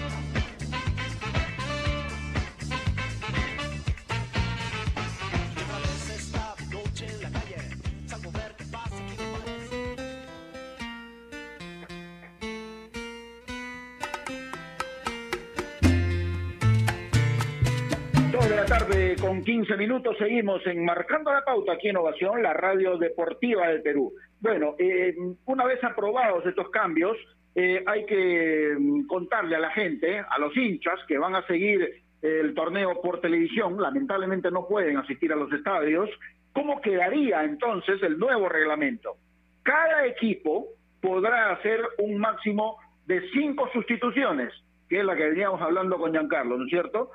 15 19.61 19.77
minutos 19.77 20.17
seguimos 20.17 20.65
en 20.65 20.83
Marcando 20.83 21.31
la 21.31 21.45
Pauta 21.45 21.73
aquí 21.73 21.89
en 21.89 21.97
Ovación, 21.97 22.41
la 22.41 22.51
radio 22.51 22.97
deportiva 22.97 23.67
del 23.67 23.83
Perú. 23.83 24.11
Bueno, 24.39 24.73
eh, 24.79 25.15
una 25.45 25.65
vez 25.65 25.83
aprobados 25.83 26.43
estos 26.47 26.71
cambios, 26.71 27.15
eh, 27.53 27.83
hay 27.85 28.03
que 28.07 28.75
mm, 28.75 29.05
contarle 29.05 29.55
a 29.55 29.59
la 29.59 29.69
gente, 29.69 30.17
a 30.17 30.39
los 30.39 30.57
hinchas 30.57 30.99
que 31.07 31.19
van 31.19 31.35
a 31.35 31.45
seguir 31.45 32.01
el 32.23 32.55
torneo 32.55 32.99
por 33.03 33.21
televisión, 33.21 33.79
lamentablemente 33.79 34.49
no 34.49 34.67
pueden 34.67 34.97
asistir 34.97 35.31
a 35.31 35.35
los 35.35 35.53
estadios, 35.53 36.09
cómo 36.53 36.81
quedaría 36.81 37.43
entonces 37.43 38.01
el 38.01 38.17
nuevo 38.17 38.49
reglamento. 38.49 39.17
Cada 39.61 40.07
equipo 40.07 40.69
podrá 40.99 41.51
hacer 41.51 41.81
un 41.99 42.17
máximo 42.17 42.77
de 43.05 43.29
cinco 43.29 43.69
sustituciones, 43.71 44.51
que 44.89 45.01
es 45.01 45.05
la 45.05 45.15
que 45.15 45.29
veníamos 45.29 45.61
hablando 45.61 45.99
con 45.99 46.13
Giancarlo, 46.13 46.57
¿no 46.57 46.63
es 46.63 46.71
cierto? 46.71 47.11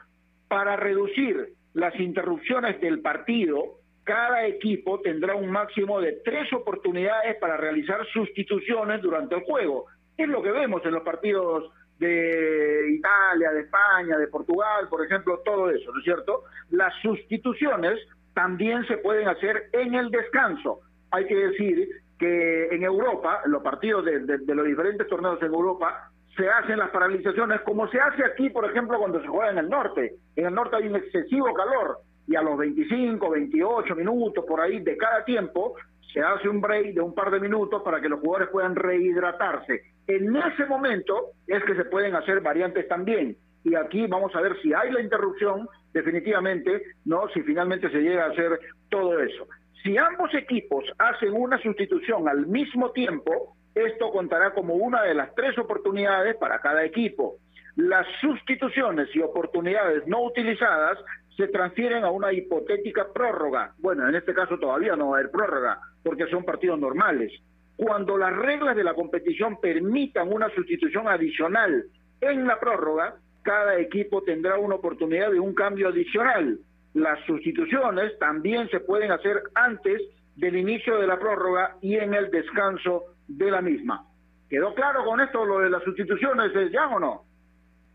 Para 0.46 0.76
reducir 0.76 1.56
las 1.76 1.94
interrupciones 2.00 2.80
del 2.80 3.00
partido, 3.00 3.80
cada 4.02 4.46
equipo 4.46 4.98
tendrá 5.02 5.34
un 5.34 5.50
máximo 5.50 6.00
de 6.00 6.20
tres 6.24 6.50
oportunidades 6.54 7.36
para 7.36 7.58
realizar 7.58 8.00
sustituciones 8.14 9.02
durante 9.02 9.34
el 9.34 9.42
juego. 9.42 9.84
Es 10.16 10.26
lo 10.26 10.42
que 10.42 10.52
vemos 10.52 10.82
en 10.86 10.92
los 10.92 11.02
partidos 11.02 11.70
de 11.98 12.94
Italia, 12.96 13.50
de 13.50 13.60
España, 13.60 14.16
de 14.16 14.26
Portugal, 14.28 14.88
por 14.88 15.04
ejemplo, 15.04 15.42
todo 15.44 15.68
eso, 15.68 15.92
¿no 15.92 15.98
es 15.98 16.04
cierto? 16.04 16.44
Las 16.70 16.94
sustituciones 17.02 18.00
también 18.32 18.86
se 18.86 18.96
pueden 18.96 19.28
hacer 19.28 19.68
en 19.72 19.94
el 19.94 20.10
descanso. 20.10 20.80
Hay 21.10 21.26
que 21.26 21.36
decir 21.36 21.88
que 22.18 22.68
en 22.68 22.84
Europa, 22.84 23.42
los 23.44 23.62
partidos 23.62 24.02
de, 24.06 24.20
de 24.20 24.54
los 24.54 24.64
diferentes 24.64 25.06
torneos 25.08 25.42
en 25.42 25.48
Europa, 25.48 26.10
se 26.36 26.48
hacen 26.48 26.78
las 26.78 26.90
paralizaciones 26.90 27.60
como 27.62 27.88
se 27.88 27.98
hace 27.98 28.24
aquí, 28.24 28.50
por 28.50 28.64
ejemplo, 28.64 28.98
cuando 28.98 29.20
se 29.20 29.26
juega 29.26 29.50
en 29.50 29.58
el 29.58 29.68
norte. 29.68 30.16
En 30.36 30.46
el 30.46 30.54
norte 30.54 30.76
hay 30.76 30.88
un 30.88 30.96
excesivo 30.96 31.52
calor 31.54 31.98
y 32.26 32.36
a 32.36 32.42
los 32.42 32.58
25, 32.58 33.30
28 33.30 33.94
minutos 33.94 34.44
por 34.46 34.60
ahí 34.60 34.80
de 34.80 34.96
cada 34.96 35.24
tiempo 35.24 35.74
se 36.12 36.20
hace 36.20 36.48
un 36.48 36.60
break 36.60 36.94
de 36.94 37.00
un 37.00 37.14
par 37.14 37.30
de 37.30 37.40
minutos 37.40 37.82
para 37.82 38.00
que 38.00 38.08
los 38.08 38.20
jugadores 38.20 38.48
puedan 38.50 38.74
rehidratarse. 38.74 39.82
En 40.06 40.34
ese 40.36 40.66
momento 40.66 41.32
es 41.46 41.62
que 41.64 41.74
se 41.74 41.84
pueden 41.84 42.14
hacer 42.14 42.40
variantes 42.40 42.88
también. 42.88 43.36
Y 43.64 43.74
aquí 43.74 44.06
vamos 44.06 44.34
a 44.34 44.40
ver 44.40 44.56
si 44.62 44.72
hay 44.72 44.92
la 44.92 45.00
interrupción, 45.00 45.68
definitivamente, 45.92 46.82
no, 47.04 47.28
si 47.34 47.42
finalmente 47.42 47.90
se 47.90 48.00
llega 48.00 48.24
a 48.24 48.30
hacer 48.30 48.60
todo 48.88 49.20
eso. 49.20 49.46
Si 49.82 49.98
ambos 49.98 50.32
equipos 50.34 50.84
hacen 50.98 51.32
una 51.34 51.58
sustitución 51.58 52.28
al 52.28 52.46
mismo 52.46 52.92
tiempo, 52.92 53.55
esto 53.76 54.10
contará 54.10 54.54
como 54.54 54.74
una 54.74 55.02
de 55.02 55.14
las 55.14 55.34
tres 55.34 55.56
oportunidades 55.58 56.34
para 56.36 56.60
cada 56.60 56.82
equipo. 56.84 57.36
Las 57.76 58.06
sustituciones 58.22 59.14
y 59.14 59.20
oportunidades 59.20 60.06
no 60.06 60.22
utilizadas 60.22 60.98
se 61.36 61.48
transfieren 61.48 62.02
a 62.02 62.10
una 62.10 62.32
hipotética 62.32 63.12
prórroga. 63.12 63.74
Bueno, 63.78 64.08
en 64.08 64.14
este 64.14 64.32
caso 64.32 64.58
todavía 64.58 64.96
no 64.96 65.10
va 65.10 65.16
a 65.16 65.20
haber 65.20 65.30
prórroga, 65.30 65.78
porque 66.02 66.26
son 66.28 66.42
partidos 66.42 66.78
normales. 66.78 67.30
Cuando 67.76 68.16
las 68.16 68.34
reglas 68.34 68.76
de 68.76 68.84
la 68.84 68.94
competición 68.94 69.60
permitan 69.60 70.32
una 70.32 70.48
sustitución 70.54 71.06
adicional 71.06 71.84
en 72.22 72.46
la 72.46 72.58
prórroga, 72.58 73.16
cada 73.42 73.78
equipo 73.78 74.22
tendrá 74.22 74.58
una 74.58 74.76
oportunidad 74.76 75.30
de 75.30 75.38
un 75.38 75.52
cambio 75.54 75.88
adicional. 75.88 76.58
Las 76.94 77.22
sustituciones 77.26 78.18
también 78.18 78.70
se 78.70 78.80
pueden 78.80 79.12
hacer 79.12 79.42
antes 79.54 80.00
del 80.34 80.56
inicio 80.56 80.96
de 80.98 81.06
la 81.06 81.18
prórroga 81.18 81.76
y 81.82 81.96
en 81.96 82.14
el 82.14 82.30
descanso 82.30 83.15
de 83.28 83.50
la 83.50 83.60
misma. 83.60 84.06
¿Quedó 84.48 84.74
claro 84.74 85.04
con 85.04 85.20
esto 85.20 85.44
lo 85.44 85.60
de 85.60 85.70
las 85.70 85.82
sustituciones, 85.82 86.52
ya 86.72 86.88
o 86.88 87.00
no? 87.00 87.24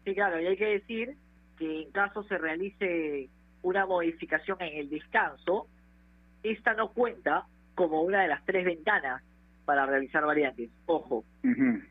Sí, 0.03 0.13
claro, 0.13 0.39
y 0.39 0.47
hay 0.47 0.57
que 0.57 0.65
decir 0.65 1.15
que 1.57 1.83
en 1.83 1.91
caso 1.91 2.23
se 2.23 2.37
realice 2.37 3.29
una 3.61 3.85
modificación 3.85 4.61
en 4.61 4.77
el 4.79 4.89
descanso, 4.89 5.67
esta 6.43 6.73
no 6.73 6.89
cuenta 6.89 7.45
como 7.75 8.01
una 8.01 8.23
de 8.23 8.27
las 8.27 8.43
tres 8.45 8.65
ventanas 8.65 9.23
para 9.65 9.85
realizar 9.85 10.25
variantes. 10.25 10.69
Ojo. 10.87 11.23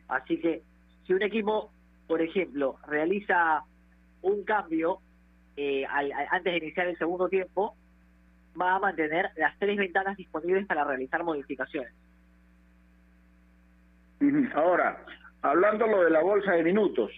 Así 0.09 0.39
que 0.41 0.63
si 1.07 1.15
un 1.15 1.23
equipo, 1.23 1.71
por 2.07 2.21
ejemplo, 2.21 2.77
realiza 2.87 3.63
un 4.23 4.45
cambio 4.45 4.99
eh, 5.57 5.87
antes 5.87 6.53
de 6.53 6.59
iniciar 6.59 6.89
el 6.89 6.99
segundo 6.99 7.29
tiempo, 7.29 7.77
va 8.61 8.75
a 8.75 8.79
mantener 8.79 9.31
las 9.37 9.59
tres 9.59 9.77
ventanas 9.79 10.17
disponibles 10.17 10.67
para 10.67 10.85
realizar 10.85 11.23
modificaciones. 11.23 11.93
Ahora, 14.55 15.05
hablando 15.43 15.87
lo 15.87 16.03
de 16.03 16.11
la 16.11 16.23
bolsa 16.23 16.53
de 16.53 16.63
minutos, 16.63 17.11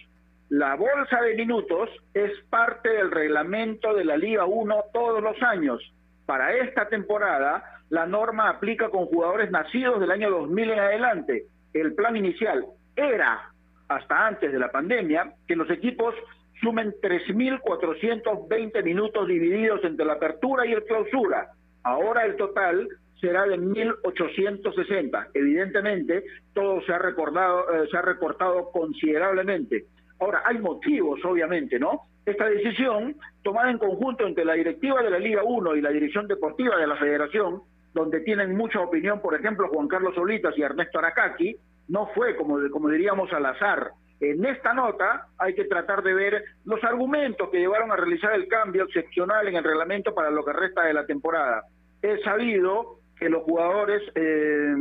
la 0.49 0.75
bolsa 0.75 1.21
de 1.21 1.35
minutos 1.35 1.89
es 2.13 2.31
parte 2.49 2.89
del 2.89 3.11
reglamento 3.11 3.93
de 3.93 4.05
la 4.05 4.17
Liga 4.17 4.45
1 4.45 4.75
todos 4.93 5.21
los 5.21 5.41
años. 5.41 5.81
Para 6.25 6.55
esta 6.55 6.87
temporada, 6.87 7.63
la 7.89 8.05
norma 8.05 8.49
aplica 8.49 8.89
con 8.89 9.07
jugadores 9.07 9.51
nacidos 9.51 9.99
del 9.99 10.11
año 10.11 10.29
2000 10.29 10.71
en 10.71 10.79
adelante. 10.79 11.45
El 11.73 11.93
plan 11.95 12.15
inicial 12.15 12.65
era, 12.95 13.51
hasta 13.87 14.27
antes 14.27 14.51
de 14.51 14.59
la 14.59 14.71
pandemia, 14.71 15.33
que 15.47 15.55
los 15.55 15.69
equipos 15.69 16.15
sumen 16.61 16.93
3.420 17.01 18.83
minutos 18.83 19.27
divididos 19.27 19.83
entre 19.83 20.05
la 20.05 20.13
apertura 20.13 20.65
y 20.65 20.73
el 20.73 20.85
clausura. 20.85 21.49
Ahora 21.83 22.25
el 22.25 22.37
total 22.37 22.87
será 23.23 23.45
de 23.45 23.57
1.860. 23.57 25.27
Evidentemente, 25.33 26.25
todo 26.53 26.81
se 26.81 26.91
ha, 26.91 26.99
recordado, 26.99 27.71
eh, 27.73 27.87
se 27.89 27.97
ha 27.97 28.01
recortado 28.01 28.69
considerablemente. 28.69 29.85
Ahora, 30.19 30.43
hay 30.45 30.57
motivos, 30.57 31.23
obviamente, 31.23 31.79
¿no? 31.79 32.01
Esta 32.25 32.49
decisión, 32.49 33.15
tomada 33.41 33.71
en 33.71 33.77
conjunto 33.77 34.27
entre 34.27 34.43
la 34.43 34.53
directiva 34.53 35.01
de 35.01 35.09
la 35.09 35.19
Liga 35.19 35.41
1 35.41 35.75
y 35.77 35.81
la 35.81 35.91
dirección 35.91 36.27
deportiva 36.27 36.75
de 36.75 36.87
la 36.87 36.97
Federación, 36.97 37.61
donde 37.93 38.19
tienen 38.21 38.57
mucha 38.57 38.81
opinión, 38.81 39.21
por 39.21 39.35
ejemplo, 39.35 39.69
Juan 39.69 39.87
Carlos 39.87 40.15
Solitas 40.15 40.57
y 40.57 40.61
Ernesto 40.61 40.99
Aracaki, 40.99 41.55
no 41.87 42.07
fue, 42.07 42.35
como, 42.35 42.57
como 42.71 42.89
diríamos, 42.89 43.31
al 43.31 43.45
azar. 43.45 43.91
En 44.19 44.43
esta 44.45 44.73
nota 44.73 45.27
hay 45.37 45.53
que 45.55 45.65
tratar 45.65 46.03
de 46.03 46.13
ver 46.13 46.43
los 46.65 46.83
argumentos 46.83 47.49
que 47.49 47.59
llevaron 47.59 47.91
a 47.91 47.95
realizar 47.95 48.33
el 48.33 48.49
cambio 48.49 48.83
excepcional 48.83 49.47
en 49.47 49.55
el 49.55 49.63
reglamento 49.63 50.13
para 50.13 50.29
lo 50.29 50.43
que 50.43 50.53
resta 50.53 50.83
de 50.83 50.93
la 50.93 51.05
temporada. 51.05 51.63
Es 52.01 52.21
sabido 52.23 53.02
que 53.17 53.29
los 53.29 53.43
jugadores, 53.43 54.01
eh, 54.15 54.75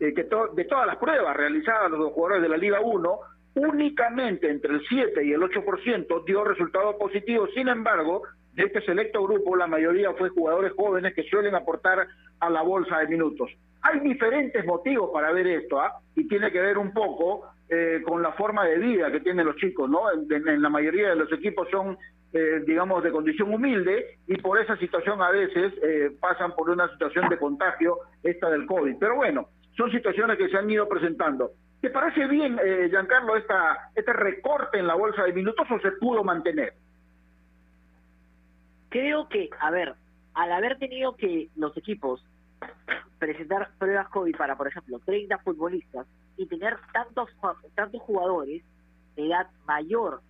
eh, 0.00 0.14
que 0.14 0.22
de 0.22 0.64
todas 0.64 0.86
las 0.86 0.96
pruebas 0.96 1.36
realizadas 1.36 1.90
los 1.90 2.12
jugadores 2.12 2.42
de 2.42 2.48
la 2.48 2.56
Liga 2.56 2.80
1, 2.80 3.18
únicamente 3.54 4.50
entre 4.50 4.74
el 4.74 4.82
7 4.88 5.24
y 5.24 5.32
el 5.32 5.40
8% 5.42 6.24
dio 6.24 6.44
resultados 6.44 6.96
positivos. 6.96 7.50
Sin 7.54 7.68
embargo, 7.68 8.22
de 8.54 8.64
este 8.64 8.82
selecto 8.82 9.22
grupo, 9.22 9.56
la 9.56 9.66
mayoría 9.66 10.12
fue 10.14 10.28
jugadores 10.28 10.72
jóvenes 10.72 11.14
que 11.14 11.22
suelen 11.24 11.54
aportar 11.54 12.06
a 12.40 12.50
la 12.50 12.62
bolsa 12.62 12.98
de 12.98 13.08
minutos. 13.08 13.50
Hay 13.82 14.00
diferentes 14.00 14.64
motivos 14.64 15.10
para 15.12 15.32
ver 15.32 15.46
esto, 15.46 15.80
¿ah? 15.80 16.00
y 16.14 16.28
tiene 16.28 16.52
que 16.52 16.60
ver 16.60 16.78
un 16.78 16.92
poco 16.92 17.46
eh, 17.68 18.02
con 18.04 18.22
la 18.22 18.32
forma 18.32 18.66
de 18.66 18.78
vida 18.78 19.10
que 19.10 19.20
tienen 19.20 19.46
los 19.46 19.56
chicos, 19.56 19.88
¿no? 19.88 20.02
En, 20.12 20.62
la 20.62 20.68
mayoría 20.68 21.08
de 21.10 21.16
los 21.16 21.32
equipos 21.32 21.68
son, 21.70 21.96
eh, 22.32 22.62
digamos, 22.66 23.02
de 23.02 23.12
condición 23.12 23.52
humilde 23.52 24.18
y 24.26 24.36
por 24.38 24.58
esa 24.58 24.76
situación 24.76 25.20
a 25.22 25.30
veces 25.30 25.72
eh, 25.82 26.10
pasan 26.20 26.54
por 26.54 26.70
una 26.70 26.88
situación 26.92 27.28
de 27.28 27.38
contagio, 27.38 27.98
esta 28.22 28.50
del 28.50 28.66
COVID. 28.66 28.96
Pero 28.98 29.16
bueno, 29.16 29.48
son 29.76 29.90
situaciones 29.90 30.38
que 30.38 30.48
se 30.48 30.56
han 30.56 30.70
ido 30.70 30.88
presentando. 30.88 31.52
¿Te 31.80 31.90
parece 31.90 32.26
bien, 32.28 32.58
Giancarlo, 32.90 33.36
esta, 33.36 33.90
este 33.96 34.12
recorte 34.12 34.78
en 34.78 34.86
la 34.86 34.94
bolsa 34.94 35.24
de 35.24 35.32
minutos 35.32 35.66
o 35.68 35.80
se 35.80 35.90
pudo 35.92 36.22
mantener? 36.22 36.74
Creo 38.88 39.28
que, 39.28 39.50
a 39.58 39.70
ver, 39.72 39.94
al 40.34 40.52
haber 40.52 40.78
tenido 40.78 41.16
que 41.16 41.48
los 41.56 41.76
equipos 41.76 42.24
presentar 43.18 43.70
pruebas 43.78 44.08
COVID 44.08 44.36
para, 44.36 44.56
por 44.56 44.68
ejemplo, 44.68 44.98
30 45.04 45.38
futbolistas 45.38 46.06
y 46.36 46.46
tener 46.46 46.76
tantos, 46.92 47.30
tantos 47.74 48.02
jugadores 48.02 48.62
de 49.16 49.26
edad 49.26 49.46
mayor 49.64 50.20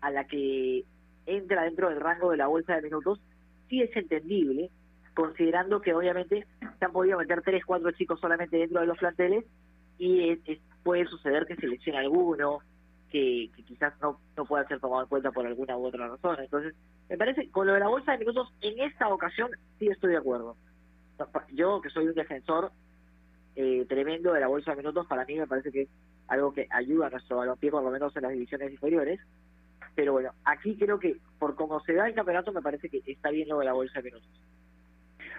a 0.00 0.10
la 0.10 0.24
que 0.26 0.84
entra 1.26 1.64
dentro 1.64 1.88
del 1.88 2.00
rango 2.00 2.30
de 2.30 2.36
la 2.36 2.46
bolsa 2.46 2.76
de 2.76 2.82
minutos, 2.82 3.20
sí 3.68 3.82
es 3.82 3.94
entendible, 3.96 4.70
considerando 5.14 5.80
que 5.80 5.94
obviamente 5.94 6.46
se 6.78 6.84
han 6.84 6.92
podido 6.92 7.18
meter 7.18 7.42
3, 7.42 7.64
4 7.64 7.90
chicos 7.92 8.20
solamente 8.20 8.56
dentro 8.56 8.80
de 8.80 8.86
los 8.86 8.98
planteles 8.98 9.44
y 9.98 10.38
puede 10.82 11.06
suceder 11.06 11.46
que 11.46 11.56
se 11.56 11.66
lesione 11.66 11.98
alguno, 11.98 12.60
que, 13.10 13.50
quizás 13.66 13.92
no, 14.00 14.18
no 14.36 14.44
pueda 14.44 14.66
ser 14.66 14.80
tomado 14.80 15.02
en 15.02 15.08
cuenta 15.08 15.30
por 15.30 15.46
alguna 15.46 15.76
u 15.76 15.86
otra 15.86 16.08
razón. 16.08 16.36
Entonces, 16.40 16.74
me 17.08 17.18
parece, 17.18 17.50
con 17.50 17.66
lo 17.66 17.74
de 17.74 17.80
la 17.80 17.88
bolsa 17.88 18.12
de 18.12 18.18
minutos, 18.18 18.52
en 18.60 18.80
esta 18.80 19.08
ocasión 19.08 19.50
sí 19.78 19.88
estoy 19.88 20.12
de 20.12 20.18
acuerdo. 20.18 20.56
Yo, 21.52 21.80
que 21.82 21.90
soy 21.90 22.06
un 22.06 22.14
defensor 22.14 22.72
eh, 23.56 23.84
tremendo 23.88 24.32
de 24.32 24.40
la 24.40 24.46
bolsa 24.46 24.70
de 24.70 24.78
minutos, 24.78 25.06
para 25.06 25.24
mí 25.26 25.34
me 25.34 25.46
parece 25.46 25.70
que 25.70 25.82
es 25.82 25.88
algo 26.28 26.52
que 26.54 26.66
ayuda 26.70 27.08
a 27.08 27.10
nuestro 27.10 27.36
balompié, 27.36 27.70
por 27.70 27.82
lo 27.82 27.90
menos 27.90 28.16
en 28.16 28.22
las 28.22 28.32
divisiones 28.32 28.72
inferiores. 28.72 29.20
Pero 29.94 30.12
bueno, 30.12 30.30
aquí 30.44 30.76
creo 30.76 30.98
que 30.98 31.16
por 31.38 31.54
cómo 31.54 31.80
se 31.80 31.94
da 31.94 32.08
el 32.08 32.14
campeonato, 32.14 32.52
me 32.52 32.62
parece 32.62 32.88
que 32.88 33.02
está 33.06 33.30
bien 33.30 33.48
lo 33.48 33.58
de 33.58 33.64
la 33.64 33.72
bolsa 33.72 34.00
de 34.00 34.10
minutos. 34.10 34.28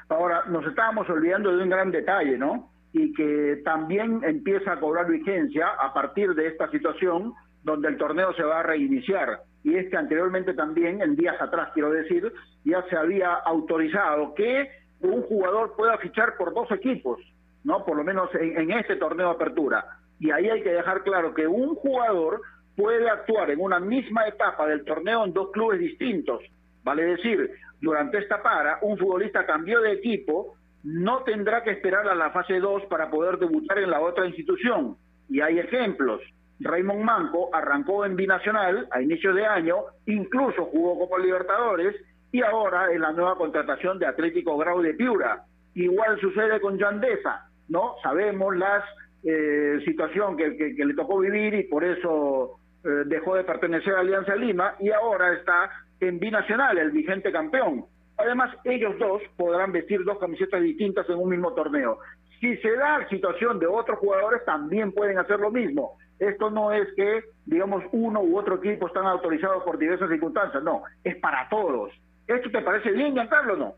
Ahora, 0.09 0.43
nos 0.47 0.65
estábamos 0.65 1.09
olvidando 1.09 1.55
de 1.55 1.63
un 1.63 1.69
gran 1.69 1.91
detalle, 1.91 2.37
¿no? 2.37 2.69
Y 2.91 3.13
que 3.13 3.61
también 3.63 4.21
empieza 4.23 4.73
a 4.73 4.79
cobrar 4.79 5.07
vigencia 5.07 5.67
a 5.79 5.93
partir 5.93 6.35
de 6.35 6.47
esta 6.47 6.69
situación 6.69 7.33
donde 7.63 7.87
el 7.87 7.97
torneo 7.97 8.33
se 8.33 8.43
va 8.43 8.59
a 8.59 8.63
reiniciar. 8.63 9.41
Y 9.63 9.75
es 9.75 9.89
que 9.89 9.97
anteriormente 9.97 10.53
también, 10.53 11.01
en 11.01 11.15
días 11.15 11.39
atrás 11.39 11.69
quiero 11.73 11.91
decir, 11.91 12.31
ya 12.65 12.83
se 12.89 12.97
había 12.97 13.33
autorizado 13.33 14.33
que 14.33 14.69
un 15.01 15.21
jugador 15.23 15.75
pueda 15.75 15.97
fichar 15.97 16.35
por 16.37 16.53
dos 16.53 16.69
equipos, 16.71 17.19
¿no? 17.63 17.85
Por 17.85 17.97
lo 17.97 18.03
menos 18.03 18.29
en, 18.35 18.71
este 18.71 18.95
torneo 18.95 19.27
de 19.29 19.35
apertura. 19.35 19.85
Y 20.19 20.31
ahí 20.31 20.49
hay 20.49 20.61
que 20.61 20.73
dejar 20.73 21.03
claro 21.03 21.33
que 21.33 21.47
un 21.47 21.75
jugador 21.75 22.41
puede 22.75 23.09
actuar 23.09 23.51
en 23.51 23.59
una 23.59 23.79
misma 23.79 24.27
etapa 24.27 24.67
del 24.67 24.83
torneo 24.83 25.25
en 25.25 25.33
dos 25.33 25.51
clubes 25.51 25.79
distintos. 25.79 26.41
Vale 26.83 27.03
decir, 27.03 27.51
durante 27.79 28.17
esta 28.19 28.41
para, 28.41 28.79
un 28.81 28.97
futbolista 28.97 29.45
cambió 29.45 29.81
de 29.81 29.93
equipo, 29.93 30.55
no 30.83 31.23
tendrá 31.23 31.63
que 31.63 31.71
esperar 31.71 32.07
a 32.07 32.15
la 32.15 32.31
fase 32.31 32.59
2 32.59 32.83
para 32.85 33.09
poder 33.09 33.37
debutar 33.37 33.77
en 33.79 33.89
la 33.89 34.01
otra 34.01 34.25
institución. 34.25 34.97
Y 35.29 35.41
hay 35.41 35.59
ejemplos. 35.59 36.21
Raymond 36.59 37.03
Manco 37.03 37.49
arrancó 37.53 38.05
en 38.05 38.15
Binacional 38.15 38.87
a 38.91 39.01
inicio 39.01 39.33
de 39.33 39.45
año, 39.45 39.77
incluso 40.05 40.65
jugó 40.65 40.99
Copa 40.99 41.19
Libertadores 41.19 41.95
y 42.31 42.41
ahora 42.41 42.91
en 42.91 43.01
la 43.01 43.11
nueva 43.11 43.35
contratación 43.35 43.99
de 43.99 44.05
Atlético 44.05 44.57
Grau 44.57 44.81
de 44.81 44.93
Piura. 44.93 45.43
Igual 45.73 46.19
sucede 46.19 46.59
con 46.59 46.77
Yandesa, 46.77 47.49
¿no? 47.69 47.95
Sabemos 48.03 48.55
la 48.55 48.83
eh, 49.23 49.79
situación 49.85 50.37
que, 50.37 50.73
le 50.77 50.93
tocó 50.93 51.19
vivir 51.19 51.53
y 51.53 51.63
por 51.63 51.83
eso 51.83 52.59
dejó 52.83 53.35
de 53.35 53.43
pertenecer 53.43 53.95
a 53.95 53.99
Alianza 53.99 54.35
Lima 54.35 54.75
y 54.79 54.89
ahora 54.91 55.33
está 55.33 55.69
en 55.99 56.19
Binacional, 56.19 56.77
el 56.77 56.91
vigente 56.91 57.31
campeón. 57.31 57.85
Además, 58.17 58.55
ellos 58.63 58.97
dos 58.99 59.21
podrán 59.37 59.71
vestir 59.71 60.03
dos 60.03 60.19
camisetas 60.19 60.61
distintas 60.61 61.09
en 61.09 61.15
un 61.15 61.29
mismo 61.29 61.53
torneo. 61.53 61.99
Si 62.39 62.57
se 62.57 62.75
da 62.75 63.07
situación 63.09 63.59
de 63.59 63.67
otros 63.67 63.99
jugadores, 63.99 64.43
también 64.45 64.91
pueden 64.91 65.17
hacer 65.19 65.39
lo 65.39 65.51
mismo. 65.51 65.97
Esto 66.19 66.49
no 66.51 66.71
es 66.71 66.87
que, 66.95 67.23
digamos, 67.45 67.83
uno 67.91 68.21
u 68.21 68.37
otro 68.37 68.55
equipo 68.55 68.87
están 68.87 69.05
autorizados 69.05 69.63
por 69.63 69.77
diversas 69.77 70.09
circunstancias, 70.09 70.61
no, 70.63 70.83
es 71.03 71.15
para 71.17 71.49
todos. 71.49 71.91
¿Esto 72.27 72.49
te 72.51 72.61
parece 72.61 72.91
bien, 72.91 73.13
Giancarlo, 73.13 73.57
no? 73.57 73.75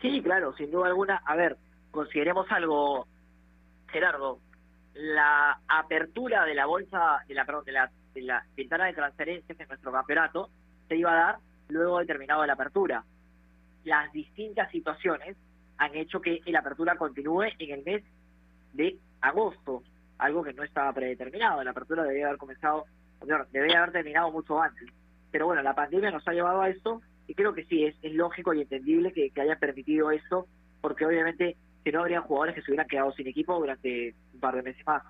Sí, 0.00 0.20
claro, 0.22 0.52
sin 0.54 0.70
duda 0.70 0.88
alguna. 0.88 1.22
A 1.24 1.36
ver, 1.36 1.56
consideremos 1.90 2.50
algo, 2.50 3.06
Gerardo. 3.88 4.38
La 4.94 5.58
apertura 5.68 6.44
de 6.44 6.54
la 6.54 6.66
bolsa, 6.66 7.24
de 7.26 7.34
la, 7.34 7.44
perdón, 7.44 7.64
de 7.64 7.72
la, 7.72 7.90
de 8.14 8.22
la 8.22 8.44
ventana 8.56 8.86
de 8.86 8.92
transferencias 8.92 9.58
en 9.58 9.68
nuestro 9.68 9.92
campeonato 9.92 10.50
se 10.88 10.96
iba 10.96 11.12
a 11.12 11.26
dar 11.26 11.38
luego 11.68 11.98
de 11.98 12.06
terminado 12.06 12.46
la 12.46 12.52
apertura. 12.52 13.04
Las 13.84 14.12
distintas 14.12 14.70
situaciones 14.70 15.36
han 15.78 15.94
hecho 15.94 16.20
que 16.20 16.40
la 16.46 16.60
apertura 16.60 16.96
continúe 16.96 17.44
en 17.58 17.70
el 17.70 17.84
mes 17.84 18.04
de 18.72 18.96
agosto, 19.20 19.82
algo 20.18 20.42
que 20.42 20.52
no 20.52 20.62
estaba 20.62 20.92
predeterminado. 20.92 21.62
La 21.64 21.72
apertura 21.72 22.04
debía 22.04 22.26
haber 22.26 22.38
comenzado, 22.38 22.84
debía 23.50 23.78
haber 23.78 23.92
terminado 23.92 24.30
mucho 24.30 24.60
antes. 24.60 24.88
Pero 25.30 25.46
bueno, 25.46 25.62
la 25.62 25.74
pandemia 25.74 26.10
nos 26.10 26.26
ha 26.28 26.32
llevado 26.32 26.60
a 26.60 26.68
esto 26.68 27.02
y 27.26 27.34
creo 27.34 27.54
que 27.54 27.64
sí, 27.64 27.84
es, 27.84 27.96
lógico 28.14 28.54
y 28.54 28.62
entendible 28.62 29.12
que, 29.12 29.30
que 29.30 29.40
haya 29.40 29.56
permitido 29.56 30.10
esto, 30.10 30.46
porque 30.80 31.06
obviamente 31.06 31.56
si 31.84 31.92
no 31.92 32.00
habrían 32.00 32.22
jugadores 32.22 32.54
que 32.54 32.62
se 32.62 32.70
hubieran 32.70 32.88
quedado 32.88 33.12
sin 33.12 33.26
equipo 33.26 33.58
durante 33.58 34.14
un 34.32 34.40
par 34.40 34.56
de 34.56 34.62
meses 34.62 34.84
más. 34.86 35.02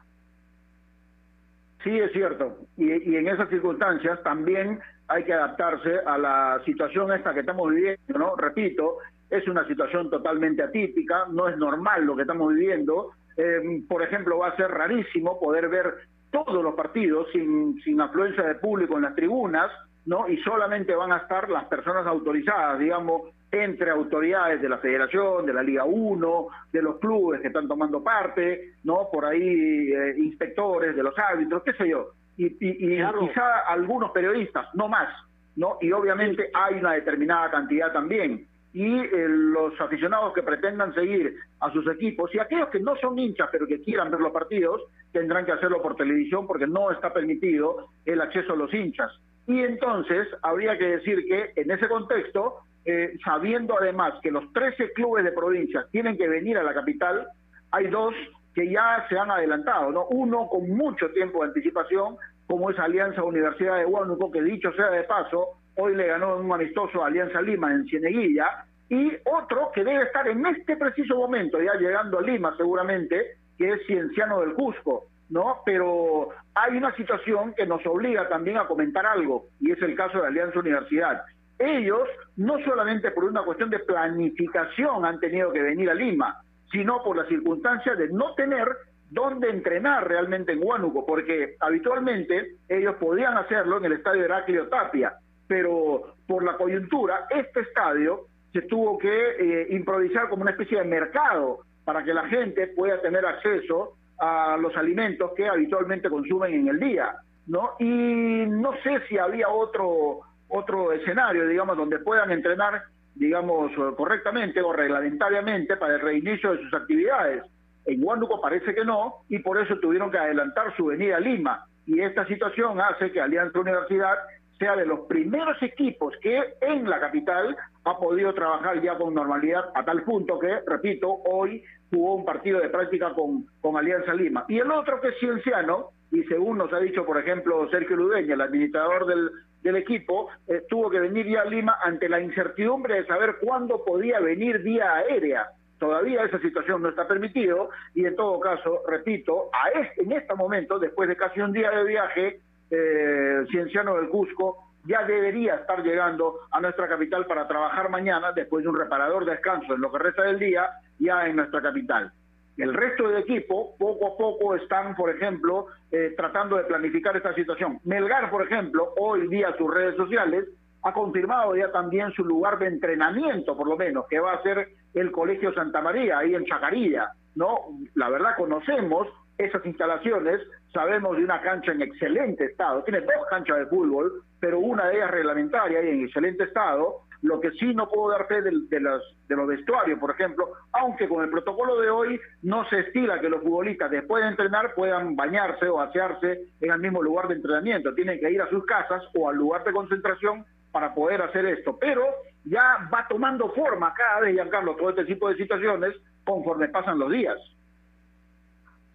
Sí, 1.85 1.99
es 1.99 2.13
cierto. 2.13 2.59
Y, 2.77 2.91
en 2.91 3.29
esas 3.29 3.49
circunstancias 3.49 4.23
también 4.23 4.81
hay 5.07 5.25
que 5.25 5.35
adaptarse 5.35 5.99
a 6.07 6.19
la 6.19 6.61
situación 6.65 7.13
esta 7.13 7.33
que 7.35 7.41
estamos 7.41 7.71
viviendo, 7.71 8.19
¿no? 8.19 8.37
Repito, 8.37 8.99
es 9.31 9.47
una 9.47 9.67
situación 9.69 10.11
totalmente 10.11 10.63
atípica, 10.63 11.27
no 11.31 11.49
es 11.49 11.57
normal 11.59 12.05
lo 12.05 12.17
que 12.17 12.23
estamos 12.23 12.55
viviendo. 12.55 13.11
Eh, 13.37 13.83
por 13.87 14.03
ejemplo, 14.03 14.39
va 14.39 14.49
a 14.49 14.57
ser 14.57 14.71
rarísimo 14.71 15.39
poder 15.39 15.69
ver 15.69 15.95
todos 16.31 16.65
los 16.65 16.75
partidos 16.75 17.29
sin, 17.33 17.81
sin 17.83 18.01
afluencia 18.01 18.45
de 18.45 18.55
público 18.57 18.97
en 18.97 19.03
las 19.03 19.15
tribunas, 19.15 19.71
¿no? 20.07 20.29
Y 20.29 20.39
solamente 20.39 20.95
van 20.95 21.13
a 21.13 21.19
estar 21.19 21.51
las 21.51 21.67
personas 21.67 22.07
autorizadas, 22.07 22.79
digamos, 22.79 23.31
entre 23.63 23.91
autoridades 23.91 24.61
de 24.61 24.69
la 24.69 24.79
Federación, 24.79 25.47
de 25.47 25.53
la 25.53 25.63
Liga 25.63 25.85
1, 25.85 26.47
de 26.73 26.83
los 26.83 26.99
clubes 26.99 27.41
que 27.41 27.49
están 27.49 27.69
tomando 27.69 28.03
parte, 28.03 28.75
¿no? 28.85 29.09
Por 29.13 29.25
ahí 29.25 29.93
eh, 29.93 30.15
inspectores 30.19 30.97
de 30.97 31.03
los 31.03 31.17
árbitros, 31.19 31.63
qué 31.63 31.73
sé 31.75 31.89
yo. 31.89 32.11
Y, 32.37 32.47
y, 32.47 32.95
y 32.95 33.05
quizá 33.21 33.61
algunos 33.69 34.11
periodistas, 34.11 34.67
no 34.75 34.89
más, 34.89 35.09
¿no? 35.57 35.79
Y 35.81 35.93
obviamente 35.93 36.51
hay 36.53 36.75
una 36.75 36.93
determinada 36.93 37.51
cantidad 37.51 37.93
también. 37.93 38.47
Y 38.73 38.99
eh, 38.99 39.29
los 39.29 39.81
aficionados 39.81 40.35
que 40.35 40.43
pretendan 40.43 40.93
seguir 40.95 41.37
a 41.61 41.71
sus 41.73 41.87
equipos 41.87 42.35
y 42.35 42.41
aquellos 42.41 42.71
que 42.71 42.81
no 42.81 42.97
son 42.97 43.17
hinchas 43.17 43.49
pero 43.53 43.69
que 43.69 43.81
quieran 43.81 44.11
ver 44.11 44.19
los 44.19 44.33
partidos 44.33 44.83
tendrán 45.13 45.47
que 45.47 45.53
hacerlo 45.53 45.81
por 45.81 45.95
televisión 45.95 46.49
porque 46.49 46.67
no 46.67 46.91
está 46.91 47.13
permitido 47.13 47.91
el 48.05 48.21
acceso 48.21 48.55
a 48.55 48.57
los 48.57 48.75
hinchas. 48.75 49.13
Y 49.47 49.61
entonces 49.61 50.27
habría 50.43 50.77
que 50.77 50.87
decir 50.87 51.25
que 51.29 51.53
en 51.55 51.71
ese 51.71 51.87
contexto 51.87 52.65
eh, 52.85 53.17
sabiendo 53.25 53.79
además 53.81 54.15
que 54.23 54.31
los 54.31 54.53
13 54.53 54.93
clubes 54.93 55.25
de 55.25 55.33
provincia 55.33 55.87
tienen 55.91 56.17
que 56.19 56.29
venir 56.29 56.59
a 56.59 56.63
la 56.63 56.75
capital, 56.75 57.27
hay 57.71 57.89
dos 57.89 58.15
que 58.55 58.71
ya 58.71 59.05
se 59.09 59.19
han 59.19 59.31
adelantado, 59.31 59.91
¿no? 59.91 60.07
Uno 60.07 60.49
con 60.49 60.71
mucho 60.71 61.11
tiempo 61.11 61.41
de 61.41 61.49
anticipación, 61.49 62.17
como 62.47 62.71
es 62.71 62.79
Alianza 62.79 63.23
Universidad 63.23 63.79
de 63.79 63.87
Huánuco, 63.87 64.31
que 64.31 64.43
dicho 64.43 64.73
sea 64.73 64.91
de 64.91 65.05
paso, 65.05 65.59
hoy 65.77 65.97
le 65.97 66.07
ganó 66.07 66.37
un 66.37 66.53
amistoso 66.53 67.03
a 67.03 67.09
Alianza 67.09 67.43
Lima 67.43 67.73
en 67.73 67.85
Cieneguilla, 67.87 68.67
y 68.89 69.13
otro 69.25 69.73
que 69.75 69.83
debe 69.83 70.05
estar 70.05 70.29
en 70.29 70.45
este 70.47 70.77
preciso 70.77 71.17
momento, 71.17 71.61
ya 71.61 71.75
llegando 71.75 72.19
a 72.19 72.23
Lima 72.23 72.55
seguramente, 72.57 73.39
que 73.59 73.73
es 73.73 73.87
Cienciano 73.87 74.41
del 74.41 74.55
Cusco, 74.55 75.07
¿no? 75.31 75.63
Pero 75.65 76.29
hay 76.55 76.77
una 76.77 76.95
situación 76.95 77.55
que 77.55 77.67
nos 77.67 77.85
obliga 77.87 78.29
también 78.29 78.59
a 78.59 78.67
comentar 78.67 79.07
algo, 79.07 79.47
y 79.59 79.73
es 79.73 79.83
el 79.83 79.97
caso 79.97 80.21
de 80.21 80.29
Alianza 80.29 80.61
Universidad 80.61 81.23
ellos 81.59 82.09
no 82.37 82.59
solamente 82.65 83.11
por 83.11 83.25
una 83.25 83.43
cuestión 83.43 83.71
de 83.71 83.79
planificación 83.81 85.05
han 85.05 85.21
tenido 85.21 85.53
que 85.53 85.63
venir 85.63 85.91
a 85.91 85.95
Lima, 85.95 86.41
sino 86.71 87.03
por 87.03 87.17
la 87.17 87.27
circunstancia 87.27 87.95
de 87.95 88.09
no 88.09 88.35
tener 88.35 88.69
dónde 89.11 89.51
entrenar 89.51 90.09
realmente 90.09 90.53
en 90.53 90.61
Huánuco, 90.63 91.07
porque 91.07 91.57
habitualmente 91.61 92.57
ellos 92.69 92.97
podían 92.97 93.37
hacerlo 93.39 93.79
en 93.79 93.85
el 93.85 93.93
estadio 93.93 94.25
Heraclio 94.25 94.69
Tapia, 94.69 95.15
pero 95.47 96.15
por 96.27 96.43
la 96.43 96.57
coyuntura, 96.57 97.27
este 97.31 97.61
estadio 97.61 98.27
se 98.53 98.63
tuvo 98.63 98.99
que 98.99 99.09
eh, 99.09 99.67
improvisar 99.71 100.29
como 100.29 100.43
una 100.43 100.53
especie 100.53 100.79
de 100.79 100.85
mercado 100.85 101.61
para 101.85 102.03
que 102.03 102.15
la 102.15 102.27
gente 102.29 102.69
pueda 102.69 103.01
tener 103.01 103.25
acceso 103.27 103.97
a 104.19 104.57
los 104.57 104.77
alimentos 104.77 105.33
que 105.37 105.47
habitualmente 105.47 106.09
consumen 106.09 106.55
en 106.55 106.69
el 106.69 106.81
día, 106.81 107.15
¿no? 107.47 107.73
Y 107.79 108.47
no 108.47 108.73
sé 108.83 109.01
si 109.09 109.19
había 109.19 109.49
otro 109.49 110.21
otro 110.49 110.93
escenario, 110.93 111.47
digamos, 111.49 111.77
donde 111.77 111.99
puedan 111.99 112.31
entrenar, 112.31 112.83
digamos, 113.15 113.73
correctamente 113.97 114.61
o 114.61 114.73
reglamentariamente 114.73 115.77
para 115.77 115.95
el 115.95 116.01
reinicio 116.01 116.53
de 116.53 116.63
sus 116.63 116.75
actividades. 116.75 117.45
En 117.87 118.03
Huánuco 118.03 118.41
parece 118.41 118.75
que 118.75 118.85
no, 118.85 119.25
y 119.29 119.39
por 119.41 119.61
eso 119.61 119.79
tuvieron 119.79 120.11
que 120.11 120.19
adelantar 120.19 120.75
su 120.77 120.87
venida 120.87 121.17
a 121.17 121.21
Lima. 121.21 121.67
Y 121.87 122.01
esta 122.01 122.27
situación 122.27 122.81
hace 122.81 123.13
que 123.13 123.21
Alianza 123.21 123.59
Universidad 123.59 124.17
sea 124.59 124.77
de 124.77 124.87
los 124.87 125.01
primeros 125.01 125.61
equipos 125.63 126.15
que 126.23 126.55
en 126.61 126.89
la 126.89 127.01
capital 127.01 127.57
ha 127.85 127.99
podido 127.99 128.33
trabajar 128.33 128.81
ya 128.81 128.97
con 128.97 129.13
normalidad 129.13 129.65
a 129.75 129.85
tal 129.85 130.03
punto 130.05 130.39
que, 130.39 130.61
repito, 130.67 131.09
hoy 131.11 131.63
jugó 131.91 132.15
un 132.15 132.25
partido 132.25 132.61
de 132.61 132.69
práctica 132.69 133.13
con, 133.13 133.47
con 133.61 133.77
Alianza 133.77 134.15
Lima. 134.15 134.45
Y 134.49 134.59
el 134.59 134.71
otro 134.71 135.01
que 135.01 135.09
es 135.09 135.19
Cienciano, 135.19 135.91
y 136.11 136.23
según 136.25 136.59
nos 136.59 136.73
ha 136.73 136.79
dicho, 136.79 137.05
por 137.05 137.19
ejemplo, 137.19 137.69
Sergio 137.71 137.97
Ludeña, 137.97 138.35
el 138.35 138.41
administrador 138.41 139.07
del, 139.07 139.31
del 139.65 139.77
equipo, 139.77 140.29
eh, 140.47 140.63
tuvo 140.69 140.91
que 140.91 141.01
venir 141.01 141.27
ya 141.27 141.41
a 141.41 141.47
Lima 141.47 141.79
ante 141.83 142.09
la 142.09 142.21
incertidumbre 142.21 142.97
de 142.97 143.07
saber 143.07 143.37
cuándo 143.41 143.83
podía 143.83 144.21
venir 144.21 144.59
vía 144.59 144.95
aérea. 144.95 145.49
Todavía 145.79 146.23
esa 146.23 146.39
situación 146.39 146.83
no 146.83 146.91
está 146.91 147.09
permitido 147.09 147.71
y 147.95 148.05
en 148.05 148.15
todo 148.15 148.39
caso, 148.39 148.83
repito, 148.87 149.49
a 149.53 149.71
este, 149.81 150.03
en 150.03 150.13
este 150.13 150.35
momento, 150.35 150.79
después 150.79 151.09
de 151.09 151.17
casi 151.17 151.41
un 151.41 151.53
día 151.53 151.71
de 151.71 151.85
viaje, 151.85 152.41
eh, 152.71 153.45
Cienciano 153.51 153.97
del 153.97 154.11
Cusco 154.11 154.59
ya 154.85 155.03
debería 155.05 155.55
estar 155.55 155.83
llegando 155.83 156.41
a 156.51 156.61
nuestra 156.61 156.87
capital 156.87 157.25
para 157.25 157.49
trabajar 157.49 157.89
mañana 157.89 158.33
después 158.33 158.65
de 158.65 158.69
un 158.69 158.79
reparador 158.79 159.25
descanso 159.25 159.75
en 159.75 159.81
lo 159.81 159.91
que 159.91 159.99
resta 159.99 160.25
del 160.25 160.39
día 160.39 160.69
ya 160.99 161.27
en 161.27 161.37
nuestra 161.37 161.63
capital. 161.63 162.13
El 162.57 162.73
resto 162.73 163.09
del 163.09 163.23
equipo, 163.23 163.77
poco 163.79 164.07
a 164.07 164.17
poco, 164.17 164.55
están, 164.55 164.95
por 164.95 165.11
ejemplo, 165.11 165.67
eh, 165.91 166.15
tratando 166.17 166.57
de 166.57 166.65
planificar 166.65 167.17
esta 167.17 167.35
situación. 167.35 167.81
Melgar, 167.85 168.31
por 168.31 168.43
ejemplo, 168.43 168.95
hoy 168.99 169.27
día 169.29 169.55
sus 169.59 169.73
redes 169.73 169.97
sociales 169.97 170.45
ha 170.83 170.93
confirmado 170.93 171.57
ya 171.57 171.73
también 171.73 172.13
su 172.13 172.25
lugar 172.25 172.59
de 172.59 172.67
entrenamiento, 172.67 173.57
por 173.57 173.67
lo 173.67 173.77
menos, 173.77 174.07
que 174.09 174.21
va 174.21 174.35
a 174.35 174.43
ser 174.43 174.69
el 174.93 175.11
Colegio 175.11 175.53
Santa 175.55 175.81
María, 175.81 176.19
ahí 176.19 176.35
en 176.35 176.45
Chacarilla, 176.45 177.11
¿no? 177.35 177.59
La 177.95 178.09
verdad 178.11 178.37
conocemos 178.37 179.09
esas 179.39 179.65
instalaciones, 179.67 180.41
sabemos 180.73 181.17
de 181.17 181.25
una 181.25 181.41
cancha 181.41 181.73
en 181.73 181.83
excelente 181.83 182.45
estado, 182.45 182.85
tiene 182.85 183.01
dos 183.01 183.27
canchas 183.31 183.59
de 183.59 183.67
fútbol, 183.67 184.23
pero 184.39 184.61
una 184.61 184.87
de 184.89 184.97
ellas 184.97 185.11
reglamentaria 185.11 185.83
y 185.83 185.89
en 185.89 186.05
excelente 186.05 186.45
estado, 186.45 187.01
lo 187.25 187.41
que 187.41 187.53
sí 187.53 187.75
no 187.75 187.89
puedo 187.89 188.11
dar 188.11 188.27
fe 188.29 188.43
de, 188.43 188.51
de, 188.69 188.81
los, 188.81 189.03
de 189.27 189.35
los 189.35 189.49
vestuarios, 189.49 189.99
por 189.99 190.11
ejemplo, 190.11 190.47
aunque 190.73 191.09
con 191.09 191.25
el 191.25 191.31
protocolo 191.31 191.81
de 191.81 191.89
hoy 191.89 192.21
no 192.43 192.69
se 192.69 192.81
estila 192.81 193.19
que 193.19 193.31
los 193.31 193.43
futbolistas 193.43 193.91
después 193.91 194.23
de 194.23 194.29
entrenar 194.29 194.75
puedan 194.75 195.17
bañarse 195.17 195.67
o 195.67 195.81
asearse 195.81 196.43
en 196.61 196.71
el 196.71 196.79
mismo 196.79 197.03
lugar 197.03 197.29
de 197.29 197.37
entrenamiento. 197.37 197.95
Tienen 197.95 198.21
que 198.21 198.31
ir 198.31 198.43
a 198.43 198.51
sus 198.51 198.67
casas 198.67 199.03
o 199.15 199.31
al 199.31 199.37
lugar 199.37 199.65
de 199.65 199.73
concentración 199.73 200.45
para 200.71 200.95
poder 200.95 201.23
hacer 201.23 201.47
esto. 201.47 201.79
Pero 201.79 202.05
ya 202.45 202.91
va 202.93 203.07
tomando 203.09 203.49
forma 203.55 203.95
cada 203.95 204.21
vez, 204.21 204.35
Giancarlo, 204.35 204.77
todo 204.77 204.91
este 204.91 205.07
tipo 205.07 205.31
de 205.31 205.37
situaciones 205.37 205.95
conforme 206.25 206.69
pasan 206.69 206.99
los 206.99 207.11
días. 207.11 207.39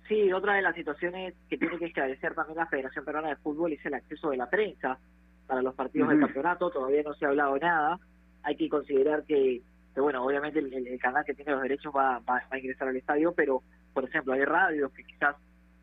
Sí, 0.08 0.32
otra 0.32 0.54
de 0.54 0.62
las 0.62 0.76
situaciones 0.76 1.34
que 1.50 1.58
tiene 1.58 1.80
que 1.80 1.86
esclarecer 1.86 2.36
también 2.36 2.58
la 2.58 2.68
Federación 2.68 3.04
Peruana 3.04 3.30
de 3.30 3.38
Fútbol 3.38 3.74
es 3.74 3.84
el 3.88 3.96
acceso 3.96 4.30
de 4.30 4.38
la 4.38 4.48
prensa 4.48 5.00
para 5.48 5.64
los 5.64 5.74
partidos 5.74 6.08
uh 6.08 6.12
-huh. 6.12 6.14
del 6.14 6.26
campeonato. 6.26 6.70
Todavía 6.70 7.02
no 7.02 7.16
se 7.16 7.26
ha 7.26 7.30
hablado 7.30 7.58
nada 7.58 8.00
hay 8.44 8.56
que 8.56 8.70
considerar 8.70 9.24
que, 9.24 9.62
bueno, 9.96 10.24
obviamente 10.24 10.60
el, 10.60 11.00
canal 11.00 11.26
que 11.26 11.34
tiene 11.34 11.52
los 11.52 11.62
derechos 11.62 11.94
va, 11.96 12.22
a 12.28 12.58
ingresar 12.58 12.88
al 12.88 12.98
estadio, 12.98 13.34
pero, 13.34 13.64
por 13.94 14.06
ejemplo, 14.06 14.34
hay 14.34 14.46
radios 14.46 14.92
que 14.94 15.04
quizás 15.04 15.36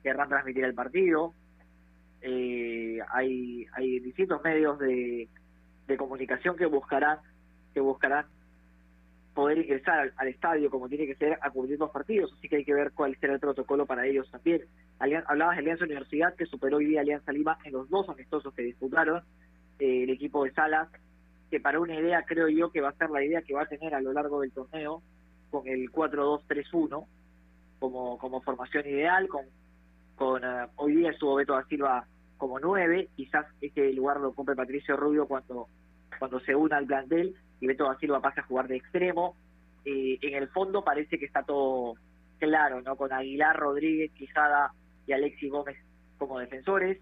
querrán 0.02 0.28
transmitir 0.28 0.64
el 0.64 0.74
partido, 0.74 1.34
eh, 2.22 2.98
hay, 3.08 3.66
hay 3.72 4.00
distintos 4.00 4.42
medios 4.42 4.78
de, 4.78 5.28
comunicación 5.98 6.56
que 6.56 6.66
buscarán, 6.66 7.18
que 7.72 7.80
buscarán 7.80 8.26
poder 9.34 9.58
ingresar 9.58 10.00
al, 10.00 10.12
al, 10.16 10.28
estadio 10.28 10.70
como 10.70 10.88
tiene 10.88 11.06
que 11.06 11.14
ser 11.14 11.38
a 11.40 11.50
cubrir 11.50 11.78
los 11.78 11.90
partidos, 11.90 12.32
así 12.32 12.48
que 12.48 12.56
hay 12.56 12.64
que 12.64 12.74
ver 12.74 12.92
cuál 12.92 13.16
será 13.20 13.34
el 13.34 13.40
protocolo 13.40 13.86
para 13.86 14.06
ellos 14.06 14.30
también. 14.30 14.62
Hablabas 14.98 15.56
de 15.56 15.60
Alianza 15.60 15.84
Universidad, 15.84 16.34
que 16.34 16.46
superó 16.46 16.78
hoy 16.78 16.86
día 16.86 17.02
Alianza 17.02 17.32
Lima 17.32 17.58
en 17.64 17.72
los 17.72 17.88
dos 17.90 18.08
amistosos 18.08 18.52
que 18.54 18.62
disputaron, 18.62 19.22
eh, 19.78 20.04
el 20.04 20.10
equipo 20.10 20.44
de 20.44 20.52
Salas 20.52 20.88
que 21.50 21.60
para 21.60 21.80
una 21.80 21.94
idea 21.94 22.24
creo 22.26 22.48
yo 22.48 22.70
que 22.70 22.80
va 22.80 22.90
a 22.90 22.96
ser 22.96 23.10
la 23.10 23.24
idea 23.24 23.42
que 23.42 23.54
va 23.54 23.62
a 23.62 23.68
tener 23.68 23.94
a 23.94 24.00
lo 24.00 24.12
largo 24.12 24.40
del 24.40 24.52
torneo 24.52 25.02
con 25.50 25.66
el 25.68 25.90
4-2-3-1 25.90 27.06
como, 27.78 28.18
como 28.18 28.40
formación 28.40 28.86
ideal, 28.86 29.28
con, 29.28 29.44
con 30.16 30.44
uh, 30.44 30.68
hoy 30.76 30.96
día 30.96 31.10
estuvo 31.10 31.36
Beto 31.36 31.54
da 31.54 31.64
Silva 31.64 32.06
como 32.36 32.58
9, 32.58 33.08
quizás 33.16 33.46
este 33.60 33.92
lugar 33.92 34.20
lo 34.20 34.32
cumple 34.32 34.56
Patricio 34.56 34.96
Rubio 34.96 35.26
cuando, 35.26 35.68
cuando 36.18 36.40
se 36.40 36.54
una 36.54 36.76
al 36.78 36.86
plantel 36.86 37.34
y 37.60 37.66
Beto 37.66 37.84
da 37.84 37.98
Silva 37.98 38.20
pasa 38.20 38.40
a 38.40 38.44
jugar 38.44 38.68
de 38.68 38.76
extremo. 38.76 39.36
Eh, 39.84 40.18
en 40.20 40.34
el 40.34 40.48
fondo 40.48 40.82
parece 40.82 41.18
que 41.18 41.26
está 41.26 41.42
todo 41.42 41.94
claro, 42.38 42.82
¿no? 42.82 42.96
Con 42.96 43.12
Aguilar, 43.12 43.56
Rodríguez, 43.56 44.10
Quijada 44.12 44.72
y 45.06 45.12
Alexis 45.12 45.50
Gómez 45.50 45.76
como 46.18 46.38
defensores. 46.38 46.98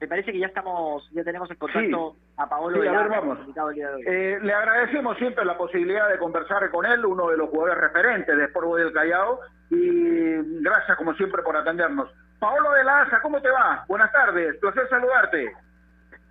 Me 0.00 0.08
parece 0.08 0.32
que 0.32 0.38
ya 0.38 0.46
estamos, 0.46 1.08
ya 1.12 1.24
tenemos 1.24 1.50
en 1.50 1.56
contacto 1.56 2.16
a 2.38 2.48
Paolo 2.48 2.80
Sí, 2.80 2.86
a 2.88 2.92
ver, 2.92 3.08
vamos. 3.08 3.38
invitado 3.40 3.70
el 3.70 3.74
día 3.74 3.88
de 3.88 3.94
hoy. 3.94 4.04
Eh, 4.06 4.38
le 4.40 4.54
agradecemos 4.54 5.16
siempre 5.18 5.44
la 5.44 5.58
posibilidad 5.58 6.08
de 6.08 6.18
conversar 6.18 6.70
con 6.70 6.86
él, 6.86 7.04
uno 7.04 7.28
de 7.28 7.36
los 7.36 7.50
jugadores 7.50 7.78
referentes 7.78 8.36
de 8.36 8.44
Sport 8.44 8.76
del 8.76 8.92
Callao, 8.92 9.40
y 9.70 10.62
gracias 10.62 10.96
como 10.96 11.14
siempre 11.14 11.42
por 11.42 11.56
atendernos. 11.56 12.08
Paolo 12.38 12.70
de 12.72 12.84
la 12.84 13.02
Asa, 13.02 13.20
¿cómo 13.20 13.42
te 13.42 13.50
va? 13.50 13.84
Buenas 13.88 14.12
tardes, 14.12 14.56
placer 14.60 14.88
saludarte. 14.88 15.52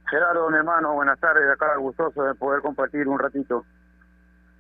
Gerardo, 0.10 0.50
mi 0.50 0.58
hermano, 0.58 0.94
buenas 0.94 1.20
tardes. 1.20 1.50
Acá 1.52 1.76
gustoso 1.76 2.24
de 2.24 2.34
poder 2.36 2.62
compartir 2.62 3.06
un 3.08 3.20
ratito. 3.20 3.66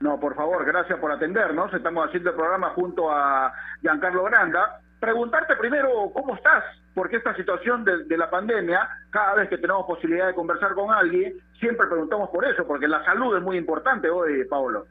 No, 0.01 0.19
por 0.19 0.35
favor, 0.35 0.65
gracias 0.65 0.99
por 0.99 1.11
atendernos. 1.11 1.73
Estamos 1.73 2.05
haciendo 2.07 2.31
el 2.31 2.35
programa 2.35 2.71
junto 2.71 3.09
a 3.09 3.53
Giancarlo 3.81 4.25
Granda. 4.25 4.81
Preguntarte 4.99 5.55
primero 5.57 6.11
cómo 6.13 6.35
estás, 6.35 6.63
porque 6.95 7.17
esta 7.17 7.35
situación 7.35 7.83
de, 7.83 8.17
la 8.17 8.29
pandemia, 8.29 8.89
cada 9.11 9.35
vez 9.35 9.49
que 9.49 9.59
tenemos 9.59 9.85
posibilidad 9.85 10.27
de 10.27 10.33
conversar 10.33 10.73
con 10.73 10.91
alguien, 10.91 11.33
siempre 11.59 11.85
preguntamos 11.87 12.29
por 12.29 12.43
eso, 12.45 12.65
porque 12.65 12.87
la 12.87 13.03
salud 13.05 13.37
es 13.37 13.43
muy 13.43 13.57
importante 13.57 14.09
hoy, 14.09 14.43
Paolo. 14.45 14.87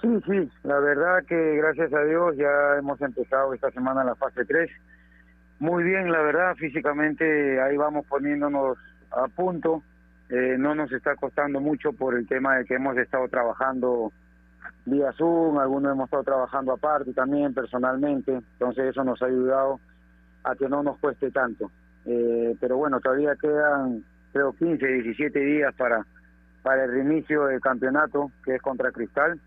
Sí, 0.00 0.08
sí, 0.26 0.50
la 0.64 0.80
verdad 0.80 1.22
que 1.28 1.56
gracias 1.56 1.92
a 1.92 2.02
Dios 2.04 2.36
ya 2.36 2.78
hemos 2.78 3.00
empezado 3.02 3.52
esta 3.52 3.70
semana 3.70 4.02
la 4.02 4.14
fase 4.14 4.44
3. 4.44 4.70
Muy 5.58 5.84
bien, 5.84 6.10
la 6.10 6.22
verdad, 6.22 6.56
físicamente 6.56 7.60
ahí 7.60 7.76
vamos 7.76 8.06
poniéndonos 8.06 8.78
a 9.10 9.28
punto. 9.28 9.82
Eh, 10.30 10.56
no 10.58 10.74
nos 10.74 10.90
está 10.90 11.14
costando 11.14 11.60
mucho 11.60 11.92
por 11.92 12.16
el 12.16 12.26
tema 12.26 12.56
de 12.56 12.64
que 12.64 12.74
hemos 12.74 12.96
estado 12.96 13.28
trabajando 13.28 14.12
vía 14.84 15.12
Zoom, 15.12 15.58
algunos 15.58 15.92
hemos 15.92 16.06
estado 16.06 16.24
trabajando 16.24 16.72
aparte 16.72 17.12
también 17.12 17.54
personalmente, 17.54 18.32
entonces 18.34 18.86
eso 18.86 19.04
nos 19.04 19.20
ha 19.22 19.26
ayudado 19.26 19.80
a 20.44 20.54
que 20.54 20.68
no 20.68 20.82
nos 20.82 20.98
cueste 20.98 21.30
tanto. 21.30 21.70
Eh, 22.04 22.56
pero 22.60 22.76
bueno, 22.76 23.00
todavía 23.00 23.36
quedan 23.36 24.04
creo 24.32 24.52
15, 24.54 24.84
17 24.86 25.38
días 25.38 25.74
para, 25.76 26.04
para 26.62 26.84
el 26.84 26.90
reinicio 26.90 27.46
del 27.46 27.60
campeonato 27.60 28.32
que 28.44 28.56
es 28.56 28.62
contra 28.62 28.90
Cristal 28.90 29.40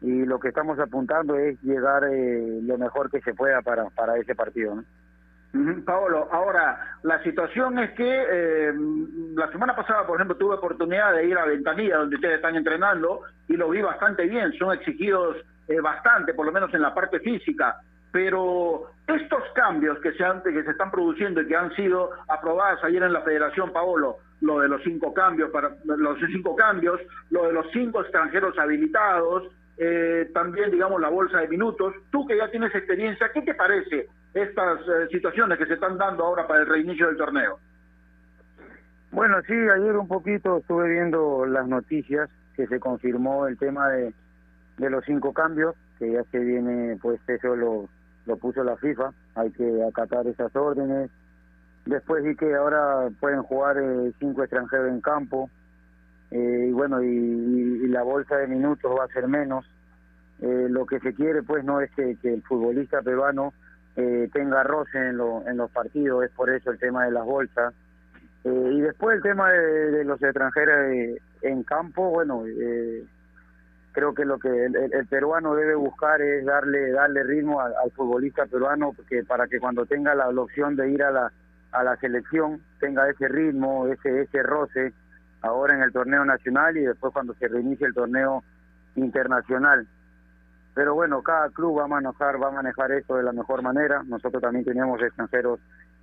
y 0.00 0.24
lo 0.24 0.38
que 0.40 0.48
estamos 0.48 0.78
apuntando 0.78 1.36
es 1.36 1.60
llegar 1.62 2.04
eh, 2.04 2.60
lo 2.62 2.78
mejor 2.78 3.10
que 3.10 3.20
se 3.20 3.34
pueda 3.34 3.60
para, 3.60 3.84
para 3.90 4.16
ese 4.16 4.34
partido. 4.34 4.76
¿no? 4.76 4.84
Paolo, 5.84 6.28
ahora, 6.30 6.96
la 7.02 7.22
situación 7.24 7.78
es 7.80 7.90
que 7.92 8.06
eh, 8.06 8.72
la 9.34 9.50
semana 9.50 9.74
pasada, 9.74 10.06
por 10.06 10.16
ejemplo, 10.16 10.36
tuve 10.36 10.54
oportunidad 10.54 11.12
de 11.14 11.26
ir 11.26 11.36
a 11.36 11.44
Ventanilla, 11.44 11.98
donde 11.98 12.16
ustedes 12.16 12.36
están 12.36 12.54
entrenando, 12.54 13.22
y 13.48 13.56
lo 13.56 13.68
vi 13.70 13.82
bastante 13.82 14.26
bien, 14.26 14.52
son 14.52 14.72
exigidos 14.72 15.38
eh, 15.66 15.80
bastante, 15.80 16.34
por 16.34 16.46
lo 16.46 16.52
menos 16.52 16.72
en 16.72 16.82
la 16.82 16.94
parte 16.94 17.18
física, 17.18 17.80
pero 18.12 18.90
estos 19.06 19.42
cambios 19.54 19.98
que 20.00 20.12
se, 20.12 20.24
han, 20.24 20.40
que 20.42 20.62
se 20.62 20.70
están 20.70 20.90
produciendo 20.90 21.40
y 21.40 21.46
que 21.48 21.56
han 21.56 21.74
sido 21.74 22.10
aprobados 22.28 22.82
ayer 22.84 23.02
en 23.02 23.12
la 23.12 23.22
Federación, 23.22 23.72
Paolo, 23.72 24.18
lo 24.42 24.60
de 24.60 24.68
los 24.68 24.82
cinco 24.84 25.12
cambios, 25.12 25.50
para 25.50 25.70
los 25.84 26.18
cinco 26.32 26.54
cambios, 26.54 27.00
lo 27.30 27.46
de 27.46 27.52
los 27.52 27.66
cinco 27.72 28.02
extranjeros 28.02 28.56
habilitados, 28.56 29.48
eh, 29.78 30.30
también, 30.32 30.70
digamos, 30.70 31.00
la 31.00 31.08
bolsa 31.08 31.38
de 31.38 31.48
minutos. 31.48 31.94
Tú 32.10 32.26
que 32.26 32.36
ya 32.36 32.50
tienes 32.50 32.74
experiencia, 32.74 33.30
¿qué 33.32 33.42
te 33.42 33.54
parece 33.54 34.08
estas 34.34 34.80
eh, 34.80 35.08
situaciones 35.10 35.58
que 35.58 35.66
se 35.66 35.74
están 35.74 35.98
dando 35.98 36.24
ahora 36.24 36.46
para 36.46 36.60
el 36.60 36.66
reinicio 36.66 37.06
del 37.06 37.16
torneo? 37.16 37.58
Bueno, 39.12 39.36
sí, 39.46 39.52
ayer 39.52 39.96
un 39.96 40.06
poquito 40.06 40.58
estuve 40.58 40.88
viendo 40.88 41.44
las 41.44 41.66
noticias 41.66 42.30
que 42.54 42.66
se 42.66 42.78
confirmó 42.78 43.46
el 43.48 43.58
tema 43.58 43.88
de, 43.88 44.14
de 44.78 44.90
los 44.90 45.04
cinco 45.04 45.32
cambios, 45.32 45.74
que 45.98 46.12
ya 46.12 46.22
se 46.24 46.38
viene, 46.38 46.96
pues 47.02 47.20
eso 47.26 47.56
lo, 47.56 47.88
lo 48.26 48.36
puso 48.36 48.62
la 48.62 48.76
FIFA, 48.76 49.12
hay 49.34 49.50
que 49.50 49.84
acatar 49.84 50.26
esas 50.26 50.54
órdenes. 50.54 51.10
Después 51.86 52.22
vi 52.22 52.36
que 52.36 52.54
ahora 52.54 53.08
pueden 53.18 53.42
jugar 53.42 53.78
eh, 53.78 54.12
cinco 54.20 54.42
extranjeros 54.42 54.90
en 54.90 55.00
campo, 55.00 55.50
eh, 56.30 56.66
y 56.68 56.72
bueno, 56.72 57.02
y, 57.02 57.08
y, 57.08 57.88
la 57.88 58.02
bolsa 58.04 58.36
de 58.36 58.46
minutos 58.46 58.92
va 58.96 59.04
a 59.04 59.08
ser 59.08 59.26
menos. 59.26 59.66
Eh, 60.40 60.68
lo 60.70 60.86
que 60.86 61.00
se 61.00 61.12
quiere, 61.12 61.42
pues, 61.42 61.64
no 61.64 61.80
es 61.80 61.90
que, 61.90 62.16
que 62.22 62.34
el 62.34 62.42
futbolista 62.42 63.02
peruano 63.02 63.52
eh, 63.96 64.28
tenga 64.32 64.62
roce 64.62 64.98
en, 64.98 65.20
en 65.46 65.56
los 65.56 65.70
partidos, 65.70 66.24
es 66.24 66.30
por 66.30 66.50
eso 66.50 66.70
el 66.70 66.78
tema 66.78 67.04
de 67.04 67.10
las 67.10 67.24
bolsas. 67.24 67.74
Eh, 68.44 68.70
y 68.72 68.80
después 68.80 69.16
el 69.16 69.22
tema 69.22 69.50
de, 69.50 70.04
los 70.04 70.22
extranjeros 70.22 71.18
en 71.42 71.62
campo, 71.64 72.10
bueno, 72.10 72.44
eh, 72.46 73.04
creo 73.92 74.14
que 74.14 74.24
lo 74.24 74.38
que 74.38 74.66
el, 74.66 75.06
peruano 75.08 75.54
debe 75.54 75.74
buscar 75.74 76.22
es 76.22 76.44
darle 76.44 76.92
darle 76.92 77.22
ritmo 77.24 77.60
al, 77.60 77.74
al 77.82 77.90
futbolista 77.90 78.46
peruano 78.46 78.92
porque 78.92 79.24
para 79.24 79.46
que 79.46 79.58
cuando 79.58 79.84
tenga 79.84 80.14
la, 80.14 80.32
la, 80.32 80.40
opción 80.40 80.76
de 80.76 80.90
ir 80.90 81.02
a 81.02 81.10
la 81.10 81.32
a 81.72 81.84
la 81.84 81.96
selección 81.96 82.60
tenga 82.78 83.08
ese 83.10 83.28
ritmo, 83.28 83.88
ese 83.88 84.22
ese 84.22 84.42
roce 84.42 84.92
ahora 85.42 85.74
en 85.74 85.82
el 85.82 85.92
torneo 85.92 86.24
nacional 86.24 86.76
y 86.76 86.82
después 86.82 87.12
cuando 87.12 87.34
se 87.34 87.48
reinicie 87.48 87.86
el 87.86 87.94
torneo 87.94 88.44
internacional. 88.94 89.86
Pero 90.74 90.94
bueno, 90.94 91.22
cada 91.22 91.50
club 91.50 91.78
va 91.78 91.84
a 91.84 91.88
manejar 91.88 92.42
va 92.42 92.48
a 92.48 92.52
manejar 92.52 92.92
esto 92.92 93.16
de 93.16 93.22
la 93.22 93.32
mejor 93.32 93.62
manera. 93.62 94.02
Nosotros 94.04 94.40
también 94.42 94.64
tenemos 94.64 95.00
extranjeros 95.02 95.60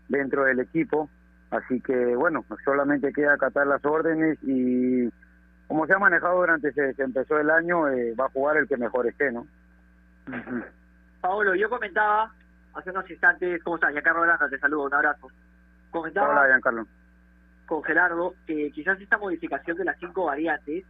dentro 0.10 0.44
del 0.46 0.60
equipo 0.60 1.10
Así 1.52 1.80
que 1.80 2.16
bueno, 2.16 2.44
solamente 2.66 3.14
queda 3.14 3.34
acatar 3.34 3.68
las 3.68 3.84
órdenes 3.86 4.38
y 4.42 5.10
como 5.68 5.86
se 5.86 5.94
ha 5.94 6.00
manejado 6.00 6.40
durante 6.40 6.72
se, 6.74 6.94
se 6.94 7.04
empezó 7.04 7.40
el 7.40 7.50
año, 7.50 7.88
eh, 7.90 8.14
va 8.20 8.26
a 8.26 8.30
jugar 8.30 8.58
el 8.58 8.68
que 8.68 8.78
mejor 8.78 9.08
esté, 9.08 9.32
¿no? 9.32 9.42
Uh 10.28 10.32
-huh. 10.32 10.66
Paolo, 11.22 11.56
yo 11.56 11.70
comentaba 11.70 12.34
hace 12.74 12.90
unos 12.90 13.10
instantes, 13.10 13.64
¿cómo 13.64 13.78
estás? 13.78 13.92
Giancarlo 13.92 14.22
Granda, 14.24 14.50
te 14.50 14.60
saludo, 14.60 14.86
un 14.86 14.94
abrazo. 14.94 15.28
Comentaba 15.90 16.30
Hola, 16.30 16.48
Giancarlo. 16.48 16.86
con 17.66 17.84
Gerardo 17.84 18.34
que 18.46 18.72
quizás 18.72 19.00
esta 19.00 19.18
modificación 19.18 19.78
de 19.78 19.86
las 19.86 19.98
cinco 20.00 20.26
variantes 20.26 20.86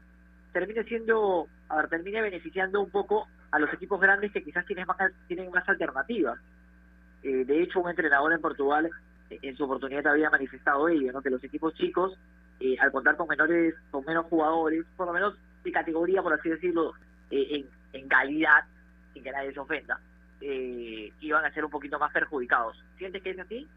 termine 0.53 0.83
siendo, 0.85 1.47
a 1.69 1.77
ver, 1.77 1.89
termine 1.89 2.21
beneficiando 2.21 2.81
un 2.81 2.89
poco 2.89 3.27
a 3.51 3.59
los 3.59 3.73
equipos 3.73 3.99
grandes 3.99 4.31
que 4.31 4.43
quizás 4.43 4.65
tienen 4.65 4.85
más, 4.87 4.97
tienen 5.27 5.49
más 5.51 5.67
alternativas. 5.67 6.39
Eh, 7.23 7.45
de 7.45 7.63
hecho, 7.63 7.79
un 7.79 7.89
entrenador 7.89 8.33
en 8.33 8.41
Portugal 8.41 8.89
en 9.29 9.57
su 9.57 9.65
oportunidad 9.65 10.07
había 10.07 10.29
manifestado 10.29 10.87
ello, 10.87 11.11
¿no? 11.11 11.21
que 11.21 11.29
los 11.29 11.43
equipos 11.43 11.73
chicos, 11.73 12.17
eh, 12.59 12.77
al 12.79 12.91
contar 12.91 13.17
con 13.17 13.27
menores, 13.27 13.75
con 13.91 14.05
menos 14.05 14.25
jugadores, 14.27 14.85
por 14.95 15.07
lo 15.07 15.13
menos 15.13 15.35
de 15.63 15.71
categoría, 15.71 16.21
por 16.21 16.33
así 16.33 16.49
decirlo, 16.49 16.93
eh, 17.29 17.65
en, 17.91 17.99
en, 17.99 18.07
calidad, 18.07 18.63
sin 19.13 19.23
que 19.23 19.31
nadie 19.31 19.53
se 19.53 19.59
ofenda, 19.59 19.99
eh, 20.41 21.11
iban 21.19 21.45
a 21.45 21.53
ser 21.53 21.65
un 21.65 21.71
poquito 21.71 21.99
más 21.99 22.11
perjudicados. 22.13 22.81
¿Sientes 22.97 23.21
que 23.21 23.31
es 23.31 23.39
así? 23.39 23.67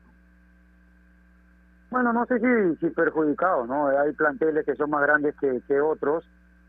Bueno, 1.91 2.13
no 2.13 2.25
sé 2.27 2.39
si, 2.39 2.77
si 2.77 2.91
perjudicados, 2.95 3.69
¿no? 3.69 3.89
Hay 3.89 4.13
planteles 4.13 4.65
que 4.65 4.77
son 4.77 4.91
más 4.91 5.03
grandes 5.03 5.35
que, 5.41 5.61
que 5.67 5.81
otros, 5.81 6.25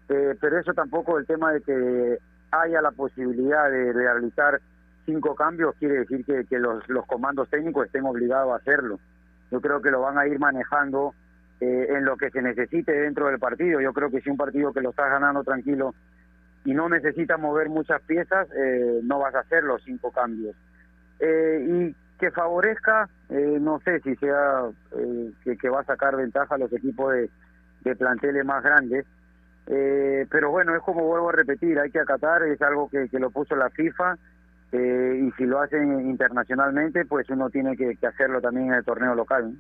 eh, 0.10 0.36
pero 0.42 0.60
eso 0.60 0.74
tampoco 0.74 1.20
el 1.20 1.28
tema 1.28 1.54
de 1.54 1.62
que 1.62 2.18
haya 2.52 2.82
la 2.82 2.92
posibilidad 2.92 3.70
de 3.70 3.94
realizar 3.94 4.62
cinco 5.06 5.36
cambios 5.36 5.76
quiere 5.80 6.00
decir 6.00 6.26
que, 6.26 6.60
los, 6.60 6.84
comandos 7.08 7.50
técnicos 7.50 7.86
estén 7.86 8.06
obligados 8.06 8.54
a 8.54 8.58
hacerlo. 8.58 9.00
Yo 9.50 9.62
creo 9.62 9.82
que 9.82 9.92
lo 9.92 10.02
van 10.02 10.18
a 10.18 10.28
ir 10.28 10.40
manejando 10.40 11.14
eh, 11.60 11.88
en 11.90 12.06
lo 12.06 12.18
que 12.18 12.30
se 12.30 12.42
necesite 12.42 12.92
dentro 12.92 13.28
del 13.28 13.40
partido. 13.40 13.82
Yo 13.82 13.94
creo 13.94 14.10
que 14.10 14.22
si 14.22 14.30
un 14.30 14.38
partido 14.38 14.72
que 14.74 14.82
lo 14.82 14.92
estás 14.92 15.10
ganando 15.10 15.44
tranquilo 15.44 15.94
y 16.64 16.74
no 16.74 16.88
necesita 16.90 17.38
mover 17.38 17.70
muchas 17.70 18.02
piezas, 18.04 18.48
eh, 18.56 19.00
no 19.04 19.20
vas 19.20 19.36
a 19.36 19.40
hacer 19.40 19.64
los 19.64 19.84
cinco 19.84 20.12
cambios. 20.12 20.56
Eh, 21.20 21.66
y 21.68 21.96
que 22.20 22.32
favorezca, 22.32 23.10
no 23.30 23.80
sé 23.80 24.00
si 24.02 24.16
sea 24.18 24.70
que, 25.44 25.58
que, 25.58 25.70
va 25.70 25.82
a 25.82 25.86
sacar 25.86 26.16
ventaja 26.16 26.54
a 26.54 26.58
los 26.60 26.72
equipos 26.72 27.14
de, 27.14 27.30
de 27.84 27.96
planteles 27.96 28.46
más 28.46 28.64
grandes. 28.64 29.06
Pero 29.66 30.52
bueno, 30.52 30.76
es 30.76 30.82
como 30.82 31.06
vuelvo 31.06 31.30
a 31.30 31.34
repetir, 31.34 31.80
hay 31.80 31.92
que 31.92 32.00
acatar, 32.00 32.44
es 32.44 32.62
algo 32.62 32.90
que, 32.90 33.08
que 33.10 33.20
lo 33.20 33.30
puso 33.30 33.56
la 33.56 33.70
FIFA 33.70 34.18
eh, 34.72 35.22
y 35.28 35.32
si 35.32 35.46
lo 35.46 35.60
hacen 35.60 36.10
internacionalmente, 36.10 37.06
pues 37.06 37.30
uno 37.30 37.50
tiene 37.50 37.76
que, 37.76 37.96
que 37.98 38.08
hacerlo 38.08 38.40
también 38.42 38.68
en 38.68 38.76
el 38.76 38.86
torneo 38.86 39.16
local. 39.16 39.52
¿no? 39.52 39.60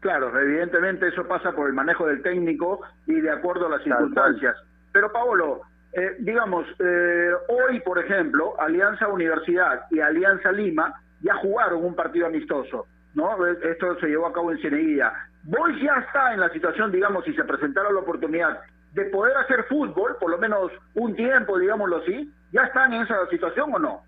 Claro, 0.00 0.36
evidentemente 0.40 1.08
eso 1.08 1.26
pasa 1.28 1.52
por 1.52 1.68
el 1.68 1.74
manejo 1.74 2.06
del 2.06 2.22
técnico 2.22 2.80
y 3.06 3.20
de 3.20 3.30
acuerdo 3.30 3.66
a 3.66 3.70
las 3.70 3.82
circunstancias. 3.84 4.56
Pero 4.92 5.12
Paolo, 5.12 5.60
eh, 5.92 6.16
digamos, 6.20 6.66
eh, 6.78 7.30
hoy, 7.48 7.80
por 7.80 7.98
ejemplo, 7.98 8.58
Alianza 8.58 9.08
Universidad 9.08 9.82
y 9.90 10.00
Alianza 10.00 10.50
Lima 10.50 10.94
ya 11.20 11.34
jugaron 11.34 11.84
un 11.84 11.94
partido 11.94 12.26
amistoso, 12.26 12.86
¿no? 13.14 13.46
Esto 13.46 13.98
se 14.00 14.08
llevó 14.08 14.26
a 14.26 14.32
cabo 14.32 14.50
en 14.50 14.58
Cieneguilla. 14.58 15.12
Vos 15.44 15.70
ya 15.82 15.96
está 15.96 16.32
en 16.32 16.40
la 16.40 16.48
situación, 16.48 16.90
digamos, 16.90 17.24
si 17.24 17.34
se 17.34 17.44
presentara 17.44 17.92
la 17.92 18.00
oportunidad 18.00 18.60
de 18.92 19.04
poder 19.06 19.36
hacer 19.36 19.64
fútbol, 19.64 20.16
por 20.18 20.30
lo 20.30 20.38
menos 20.38 20.72
un 20.94 21.14
tiempo, 21.14 21.58
digámoslo 21.58 21.98
así, 21.98 22.32
¿ya 22.52 22.62
están 22.62 22.92
en 22.92 23.02
esa 23.02 23.26
situación 23.28 23.72
o 23.74 23.78
no? 23.78 24.02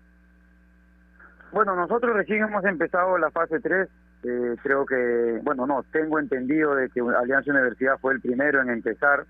Bueno, 1.51 1.75
nosotros 1.75 2.15
recién 2.15 2.43
hemos 2.43 2.65
empezado 2.65 3.17
la 3.17 3.31
fase 3.31 3.59
3, 3.59 3.87
eh, 4.23 4.55
creo 4.61 4.85
que, 4.85 5.39
bueno, 5.43 5.67
no, 5.67 5.83
tengo 5.91 6.19
entendido 6.19 6.75
de 6.75 6.89
que 6.89 7.01
Alianza 7.01 7.51
Universidad 7.51 7.97
fue 7.99 8.13
el 8.13 8.21
primero 8.21 8.61
en 8.61 8.69
empezar, 8.69 9.25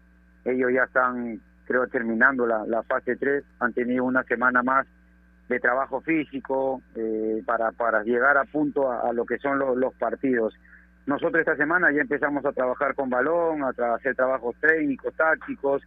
ellos 0.46 0.72
ya 0.74 0.84
están, 0.84 1.40
creo, 1.66 1.88
terminando 1.88 2.46
la, 2.46 2.66
la 2.66 2.82
fase 2.84 3.16
3, 3.16 3.44
han 3.60 3.74
tenido 3.74 4.06
una 4.06 4.24
semana 4.24 4.64
más 4.64 4.88
de 5.50 5.60
trabajo 5.60 6.02
físico 6.02 6.82
eh, 6.96 7.44
para, 7.46 7.72
para 7.72 8.04
llegar 8.04 8.38
a 8.38 8.46
punto 8.46 8.92
a, 8.92 9.12
lo 9.14 9.26
que 9.26 9.38
son 9.38 9.60
los, 9.60 9.78
los 9.78 9.94
partidos. 9.96 10.54
Nosotros 11.06 11.40
esta 11.40 11.56
semana 11.56 11.92
ya 11.92 12.02
empezamos 12.02 12.46
a 12.46 12.54
trabajar 12.54 12.96
con 12.96 13.10
balón, 13.10 13.64
a 13.64 13.96
hacer 13.96 14.16
trabajos 14.16 14.56
técnicos, 14.62 15.14
tácticos. 15.16 15.82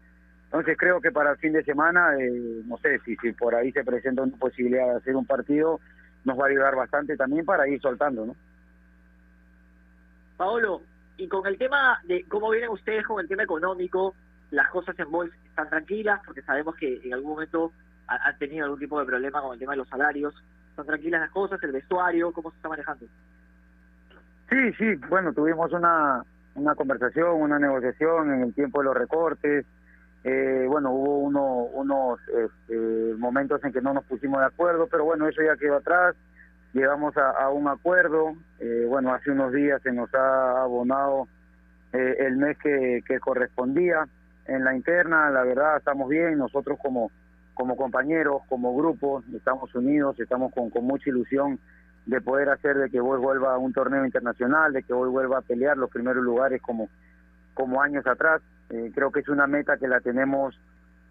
Entonces 0.44 0.76
creo 0.78 1.00
que 1.00 1.10
para 1.10 1.32
el 1.32 1.38
fin 1.38 1.52
de 1.52 1.64
semana, 1.64 2.14
eh, 2.18 2.62
no 2.66 2.76
sé 2.78 2.98
si, 3.00 3.16
si 3.16 3.32
por 3.32 3.54
ahí 3.54 3.72
se 3.72 3.84
presenta 3.84 4.22
una 4.22 4.36
posibilidad 4.36 4.86
de 4.86 4.96
hacer 4.96 5.16
un 5.16 5.24
partido, 5.24 5.80
nos 6.24 6.38
va 6.38 6.44
a 6.44 6.48
ayudar 6.48 6.76
bastante 6.76 7.16
también 7.16 7.44
para 7.44 7.66
ir 7.68 7.80
soltando, 7.80 8.26
¿no? 8.26 8.36
Paolo, 10.36 10.82
y 11.16 11.28
con 11.28 11.46
el 11.46 11.56
tema 11.56 11.98
de 12.04 12.24
cómo 12.24 12.50
vienen 12.50 12.70
ustedes 12.70 13.06
con 13.06 13.20
el 13.20 13.28
tema 13.28 13.44
económico, 13.44 14.14
las 14.50 14.68
cosas 14.68 14.98
en 14.98 15.10
Boys 15.10 15.32
están 15.46 15.68
tranquilas, 15.70 16.20
porque 16.24 16.42
sabemos 16.42 16.76
que 16.76 17.00
en 17.02 17.14
algún 17.14 17.30
momento 17.30 17.72
han 18.06 18.38
tenido 18.38 18.64
algún 18.64 18.78
tipo 18.78 19.00
de 19.00 19.06
problema 19.06 19.40
con 19.40 19.54
el 19.54 19.58
tema 19.58 19.72
de 19.72 19.78
los 19.78 19.88
salarios. 19.88 20.34
¿Están 20.70 20.86
tranquilas 20.86 21.22
las 21.22 21.30
cosas, 21.30 21.60
el 21.62 21.72
vestuario, 21.72 22.32
cómo 22.32 22.50
se 22.50 22.56
está 22.56 22.68
manejando? 22.68 23.06
Sí, 24.48 24.72
sí, 24.78 24.94
bueno, 25.08 25.32
tuvimos 25.32 25.72
una, 25.72 26.22
una 26.54 26.74
conversación, 26.74 27.40
una 27.40 27.58
negociación 27.58 28.32
en 28.32 28.42
el 28.42 28.54
tiempo 28.54 28.80
de 28.80 28.84
los 28.86 28.96
recortes. 28.96 29.66
Eh, 30.24 30.66
bueno, 30.68 30.92
hubo 30.92 31.18
uno, 31.18 31.44
unos 31.72 32.20
este, 32.28 33.14
momentos 33.18 33.62
en 33.64 33.72
que 33.72 33.80
no 33.80 33.92
nos 33.92 34.04
pusimos 34.04 34.40
de 34.40 34.46
acuerdo, 34.46 34.88
pero 34.90 35.04
bueno, 35.04 35.28
eso 35.28 35.42
ya 35.42 35.56
quedó 35.56 35.76
atrás. 35.76 36.14
Llegamos 36.72 37.16
a, 37.16 37.48
un 37.50 37.68
acuerdo. 37.68 38.34
Eh, 38.60 38.84
bueno, 38.88 39.14
hace 39.14 39.30
unos 39.30 39.52
días 39.52 39.80
se 39.82 39.92
nos 39.92 40.12
ha 40.14 40.62
abonado 40.62 41.26
eh, 41.92 42.16
el 42.20 42.36
mes 42.36 42.58
que, 42.58 43.02
que 43.06 43.18
correspondía 43.18 44.06
en 44.46 44.64
la 44.64 44.74
interna. 44.74 45.30
La 45.30 45.42
verdad, 45.42 45.78
estamos 45.78 46.08
bien. 46.08 46.38
Nosotros 46.38 46.78
como 46.82 47.10
como 47.56 47.74
compañeros, 47.74 48.42
como 48.50 48.76
grupo, 48.76 49.24
estamos 49.34 49.74
unidos, 49.74 50.20
estamos 50.20 50.52
con, 50.52 50.68
con 50.68 50.84
mucha 50.84 51.08
ilusión 51.08 51.58
de 52.06 52.20
poder 52.20 52.48
hacer 52.48 52.76
de 52.78 52.88
que 52.88 53.00
hoy 53.00 53.18
vuelva 53.18 53.54
a 53.54 53.58
un 53.58 53.72
torneo 53.72 54.04
internacional, 54.04 54.72
de 54.72 54.84
que 54.84 54.92
hoy 54.92 55.10
vuelva 55.10 55.38
a 55.38 55.42
pelear 55.42 55.76
los 55.76 55.90
primeros 55.90 56.24
lugares 56.24 56.62
como, 56.62 56.88
como 57.52 57.82
años 57.82 58.06
atrás. 58.06 58.40
Eh, 58.70 58.92
creo 58.94 59.10
que 59.10 59.20
es 59.20 59.28
una 59.28 59.46
meta 59.46 59.76
que 59.76 59.88
la 59.88 60.00
tenemos 60.00 60.58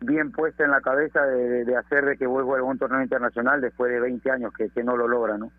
bien 0.02 0.32
puesta 0.32 0.64
en 0.64 0.72
la 0.72 0.82
cabeza 0.82 1.26
de, 1.26 1.76
hacer 1.76 2.06
de 2.06 2.18
que 2.18 2.28
vuelva 2.28 2.60
a 2.60 2.64
un 2.64 2.78
torneo 2.78 3.02
internacional 3.02 3.62
después 3.62 3.92
de 3.92 4.00
20 4.00 4.32
años 4.32 4.54
que, 4.54 4.70
que 4.70 4.84
no 4.84 4.96
lo 4.96 5.08
logra, 5.08 5.38
¿no? 5.38 5.52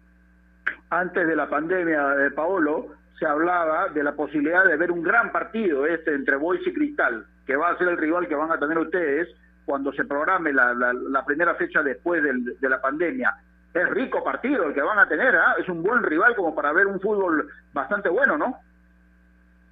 Antes 0.91 1.27
de 1.27 1.37
la 1.37 1.49
pandemia 1.49 2.09
de 2.11 2.31
Paolo, 2.31 2.95
se 3.19 3.27
hablaba 3.27 3.89
de 3.89 4.03
la 4.03 4.13
posibilidad 4.13 4.65
de 4.65 4.77
ver 4.77 4.91
un 4.91 5.03
gran 5.03 5.33
partido 5.33 5.87
este 5.87 6.15
entre 6.15 6.37
Boys 6.37 6.67
y 6.67 6.73
Cristal, 6.73 7.27
que 7.47 7.57
va 7.57 7.71
a 7.71 7.79
ser 7.79 7.89
el 7.89 7.99
rival 7.99 8.29
que 8.29 8.35
van 8.35 8.53
a 8.53 8.59
tener 8.59 8.79
ustedes 8.79 9.29
cuando 9.65 9.93
se 9.93 10.05
programe 10.05 10.53
la, 10.53 10.75
la, 10.75 11.25
primera 11.25 11.55
fecha 11.57 11.83
después 11.83 12.23
de 12.23 12.69
la 12.69 12.81
pandemia. 12.81 13.35
Es 13.77 13.91
rico 13.91 14.25
partido 14.25 14.65
el 14.65 14.73
que 14.75 14.81
van 14.81 14.99
a 14.99 15.07
tener, 15.07 15.37
¿ah? 15.37 15.55
es 15.59 15.69
un 15.69 15.83
buen 15.83 16.03
rival 16.03 16.35
como 16.35 16.55
para 16.55 16.73
ver 16.73 16.87
un 16.87 16.99
fútbol 16.99 17.47
bastante 17.75 18.09
bueno, 18.09 18.39
¿no? 18.39 18.59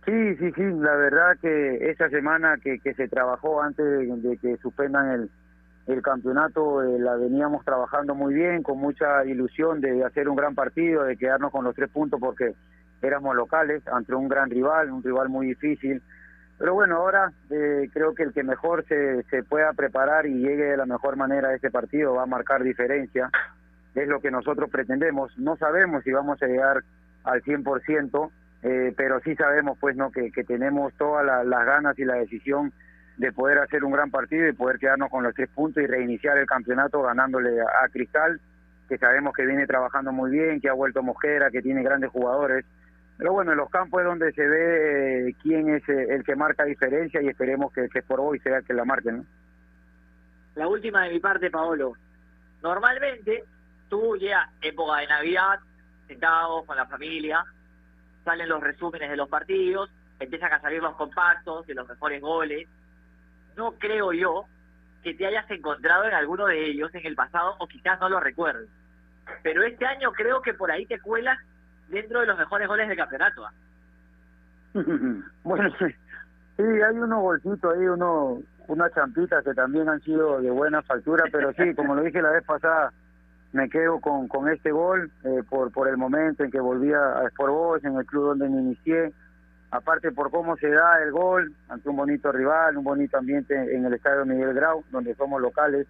Sí, 0.04 0.36
sí, 0.36 0.52
sí, 0.52 0.62
la 0.62 0.94
verdad 0.94 1.38
que 1.40 1.90
esa 1.90 2.10
semana 2.10 2.58
que, 2.62 2.80
que 2.80 2.92
se 2.92 3.08
trabajó 3.08 3.62
antes 3.62 3.82
de, 4.22 4.36
que 4.36 4.58
suspendan 4.58 5.10
el, 5.10 5.30
el 5.86 6.02
campeonato 6.02 6.82
eh, 6.82 6.98
la 6.98 7.16
veníamos 7.16 7.64
trabajando 7.64 8.14
muy 8.14 8.34
bien, 8.34 8.62
con 8.62 8.76
mucha 8.76 9.24
ilusión 9.24 9.80
de 9.80 10.04
hacer 10.04 10.28
un 10.28 10.36
gran 10.36 10.54
partido, 10.54 11.04
de 11.04 11.16
quedarnos 11.16 11.50
con 11.50 11.64
los 11.64 11.74
tres 11.74 11.88
puntos 11.88 12.20
porque 12.20 12.52
éramos 13.00 13.34
locales 13.34 13.82
ante 13.88 14.14
un 14.14 14.28
gran 14.28 14.50
rival, 14.50 14.90
un 14.90 15.02
rival 15.02 15.30
muy 15.30 15.46
difícil, 15.46 16.02
pero 16.58 16.74
bueno, 16.74 16.96
ahora 16.96 17.32
eh, 17.48 17.88
creo 17.90 18.14
que 18.14 18.24
el 18.24 18.34
que 18.34 18.42
mejor 18.42 18.84
se, 18.84 19.22
se 19.30 19.42
pueda 19.42 19.72
preparar 19.72 20.26
y 20.26 20.34
llegue 20.34 20.64
de 20.64 20.76
la 20.76 20.84
mejor 20.84 21.16
manera 21.16 21.48
a 21.48 21.54
ese 21.54 21.70
partido 21.70 22.16
va 22.16 22.24
a 22.24 22.26
marcar 22.26 22.62
diferencia. 22.62 23.30
Es 23.94 24.08
lo 24.08 24.20
que 24.20 24.30
nosotros 24.30 24.70
pretendemos. 24.70 25.36
No 25.38 25.56
sabemos 25.56 26.02
si 26.04 26.12
vamos 26.12 26.42
a 26.42 26.46
llegar 26.46 26.82
al 27.24 27.42
100%, 27.42 28.30
eh, 28.62 28.92
pero 28.96 29.20
sí 29.20 29.34
sabemos 29.36 29.78
pues 29.78 29.96
no 29.96 30.10
que, 30.10 30.30
que 30.32 30.44
tenemos 30.44 30.92
todas 30.94 31.24
las 31.24 31.66
ganas 31.66 31.98
y 31.98 32.04
la 32.04 32.14
decisión 32.14 32.72
de 33.16 33.32
poder 33.32 33.58
hacer 33.58 33.84
un 33.84 33.92
gran 33.92 34.10
partido 34.10 34.48
y 34.48 34.52
poder 34.52 34.78
quedarnos 34.78 35.10
con 35.10 35.22
los 35.22 35.34
tres 35.34 35.48
puntos 35.48 35.82
y 35.82 35.86
reiniciar 35.86 36.36
el 36.38 36.46
campeonato 36.46 37.02
ganándole 37.02 37.60
a 37.60 37.88
Cristal, 37.88 38.40
que 38.88 38.98
sabemos 38.98 39.32
que 39.34 39.46
viene 39.46 39.66
trabajando 39.66 40.12
muy 40.12 40.30
bien, 40.30 40.60
que 40.60 40.68
ha 40.68 40.72
vuelto 40.72 41.02
Mosquera, 41.02 41.50
que 41.50 41.62
tiene 41.62 41.82
grandes 41.82 42.10
jugadores 42.10 42.64
pero 43.16 43.32
bueno, 43.32 43.52
en 43.52 43.58
los 43.58 43.70
campos 43.70 44.00
es 44.00 44.06
donde 44.06 44.32
se 44.32 44.46
ve 44.46 45.28
eh, 45.28 45.36
quién 45.42 45.68
es 45.68 45.88
eh, 45.88 46.06
el 46.10 46.24
que 46.24 46.34
marca 46.34 46.64
diferencia 46.64 47.22
y 47.22 47.28
esperemos 47.28 47.72
que, 47.72 47.88
que 47.88 48.02
por 48.02 48.20
hoy 48.20 48.40
sea 48.40 48.58
el 48.58 48.64
que 48.64 48.74
la 48.74 48.84
marque, 48.84 49.12
¿no? 49.12 49.24
La 50.56 50.66
última 50.68 51.04
de 51.04 51.10
mi 51.10 51.20
parte, 51.20 51.50
Paolo. 51.50 51.94
Normalmente 52.62 53.44
tú 53.88 54.16
llegas 54.16 54.48
época 54.60 55.00
de 55.00 55.06
Navidad, 55.06 55.60
sentados 56.06 56.64
con 56.66 56.76
la 56.76 56.86
familia, 56.86 57.44
salen 58.24 58.48
los 58.48 58.62
resúmenes 58.62 59.10
de 59.10 59.16
los 59.16 59.28
partidos, 59.28 59.90
empiezan 60.18 60.52
a 60.52 60.60
salir 60.60 60.82
los 60.82 60.96
compactos 60.96 61.66
de 61.66 61.74
los 61.74 61.88
mejores 61.88 62.20
goles. 62.20 62.68
No 63.56 63.72
creo 63.72 64.12
yo 64.12 64.44
que 65.02 65.14
te 65.14 65.26
hayas 65.26 65.48
encontrado 65.50 66.04
en 66.04 66.14
alguno 66.14 66.46
de 66.46 66.66
ellos 66.66 66.94
en 66.94 67.06
el 67.06 67.14
pasado 67.14 67.56
o 67.58 67.66
quizás 67.66 68.00
no 68.00 68.08
lo 68.08 68.20
recuerdes. 68.20 68.68
Pero 69.42 69.62
este 69.62 69.86
año 69.86 70.12
creo 70.12 70.40
que 70.42 70.54
por 70.54 70.70
ahí 70.70 70.86
te 70.86 71.00
cuelas 71.00 71.38
dentro 71.88 72.20
de 72.20 72.26
los 72.26 72.38
mejores 72.38 72.66
goles 72.66 72.88
del 72.88 72.96
campeonato. 72.96 73.46
¿ah? 73.46 73.52
bueno, 75.44 75.70
sí, 75.78 75.94
hay 76.56 76.96
unos 76.96 77.20
golcitos 77.20 77.74
ahí, 77.74 77.86
uno, 77.86 78.40
unas 78.66 78.92
champitas 78.94 79.44
que 79.44 79.54
también 79.54 79.88
han 79.88 80.00
sido 80.00 80.40
de 80.40 80.50
buena 80.50 80.82
factura, 80.82 81.24
pero 81.30 81.52
sí, 81.52 81.74
como 81.74 81.94
lo 81.94 82.02
dije 82.02 82.22
la 82.22 82.32
vez 82.32 82.44
pasada, 82.44 82.92
me 83.54 83.68
quedo 83.68 84.00
con, 84.00 84.26
con 84.26 84.48
este 84.48 84.72
gol 84.72 85.12
eh, 85.22 85.42
por, 85.48 85.70
por 85.70 85.86
el 85.86 85.96
momento 85.96 86.42
en 86.42 86.50
que 86.50 86.58
volví 86.58 86.92
a 86.92 87.22
Sport 87.28 87.52
Boys, 87.52 87.84
en 87.84 87.96
el 87.96 88.04
club 88.04 88.24
donde 88.30 88.48
me 88.48 88.60
inicié, 88.60 89.12
aparte 89.70 90.10
por 90.10 90.32
cómo 90.32 90.56
se 90.56 90.68
da 90.68 91.00
el 91.04 91.12
gol, 91.12 91.54
ante 91.68 91.88
un 91.88 91.94
bonito 91.96 92.32
rival, 92.32 92.76
un 92.76 92.82
bonito 92.82 93.16
ambiente 93.16 93.54
en 93.54 93.84
el 93.86 93.94
estadio 93.94 94.26
Miguel 94.26 94.54
Grau, 94.54 94.82
donde 94.90 95.14
somos 95.14 95.40
locales. 95.40 95.86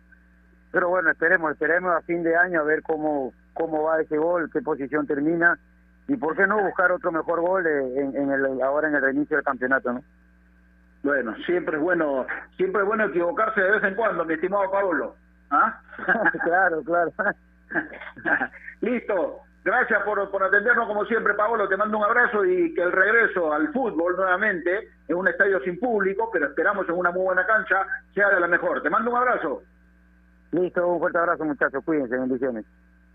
Pero 0.72 0.90
bueno, 0.90 1.10
esperemos, 1.10 1.52
esperemos 1.52 1.96
a 1.96 2.02
fin 2.02 2.22
de 2.22 2.36
año 2.36 2.60
a 2.60 2.64
ver 2.64 2.82
cómo, 2.82 3.32
cómo 3.54 3.84
va 3.84 4.02
ese 4.02 4.18
gol, 4.18 4.50
qué 4.52 4.60
posición 4.60 5.06
termina 5.06 5.58
y 6.06 6.16
por 6.16 6.36
qué 6.36 6.46
no 6.46 6.62
buscar 6.62 6.92
otro 6.92 7.12
mejor 7.12 7.40
gol 7.40 7.66
en, 7.66 8.30
el, 8.30 8.60
ahora 8.60 8.88
en 8.88 8.96
el 8.96 9.00
reinicio 9.00 9.38
del 9.38 9.44
campeonato, 9.44 9.90
¿no? 9.90 10.04
Bueno, 11.02 11.34
siempre 11.46 11.78
es 11.78 11.82
bueno, 11.82 12.26
siempre 12.58 12.82
es 12.82 12.86
bueno 12.86 13.06
equivocarse 13.06 13.58
de 13.58 13.70
vez 13.70 13.84
en 13.84 13.94
cuando, 13.94 14.22
mi 14.26 14.34
estimado 14.34 14.70
Pablo. 14.70 15.16
¿Ah? 15.50 15.80
claro, 16.44 16.82
claro. 16.82 17.12
Listo. 18.80 19.40
Gracias 19.64 20.02
por, 20.02 20.30
por 20.30 20.42
atendernos 20.42 20.86
como 20.86 21.06
siempre, 21.06 21.32
Pablo. 21.32 21.66
Te 21.68 21.76
mando 21.76 21.96
un 21.96 22.04
abrazo 22.04 22.44
y 22.44 22.74
que 22.74 22.82
el 22.82 22.92
regreso 22.92 23.50
al 23.50 23.72
fútbol 23.72 24.14
nuevamente 24.14 24.90
en 25.08 25.16
un 25.16 25.26
estadio 25.26 25.58
sin 25.60 25.80
público, 25.80 26.28
pero 26.30 26.48
esperamos 26.48 26.86
en 26.86 26.94
una 26.94 27.10
muy 27.10 27.22
buena 27.22 27.46
cancha, 27.46 27.86
sea 28.14 28.28
de 28.28 28.40
la 28.40 28.46
mejor. 28.46 28.82
Te 28.82 28.90
mando 28.90 29.10
un 29.10 29.16
abrazo. 29.16 29.62
Listo, 30.52 30.86
un 30.86 31.00
fuerte 31.00 31.18
abrazo, 31.18 31.44
muchachos. 31.46 31.82
Cuídense, 31.82 32.14
bendiciones. 32.14 32.66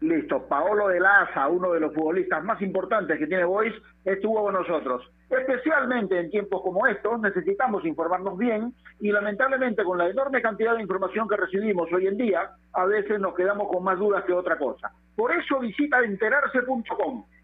Listo, 0.01 0.47
Paolo 0.47 0.87
de 0.87 0.99
Laza, 0.99 1.49
uno 1.49 1.73
de 1.73 1.81
los 1.81 1.93
futbolistas 1.93 2.41
más 2.43 2.61
importantes 2.61 3.19
que 3.19 3.27
tiene 3.27 3.43
Boys, 3.43 3.73
estuvo 4.05 4.43
con 4.43 4.53
nosotros. 4.53 5.03
Especialmente 5.29 6.17
en 6.17 6.31
tiempos 6.31 6.61
como 6.61 6.87
estos 6.87 7.19
necesitamos 7.19 7.83
informarnos 7.85 8.37
bien 8.37 8.73
y 9.01 9.11
lamentablemente 9.11 9.83
con 9.83 9.97
la 9.97 10.07
enorme 10.07 10.41
cantidad 10.41 10.75
de 10.75 10.81
información 10.81 11.27
que 11.27 11.35
recibimos 11.35 11.91
hoy 11.91 12.07
en 12.07 12.17
día, 12.17 12.49
a 12.73 12.85
veces 12.85 13.19
nos 13.19 13.35
quedamos 13.35 13.67
con 13.67 13.83
más 13.83 13.99
dudas 13.99 14.23
que 14.23 14.33
otra 14.33 14.57
cosa. 14.57 14.89
Por 15.15 15.33
eso 15.33 15.59
visita 15.59 15.99
enterarse.com 15.99 17.25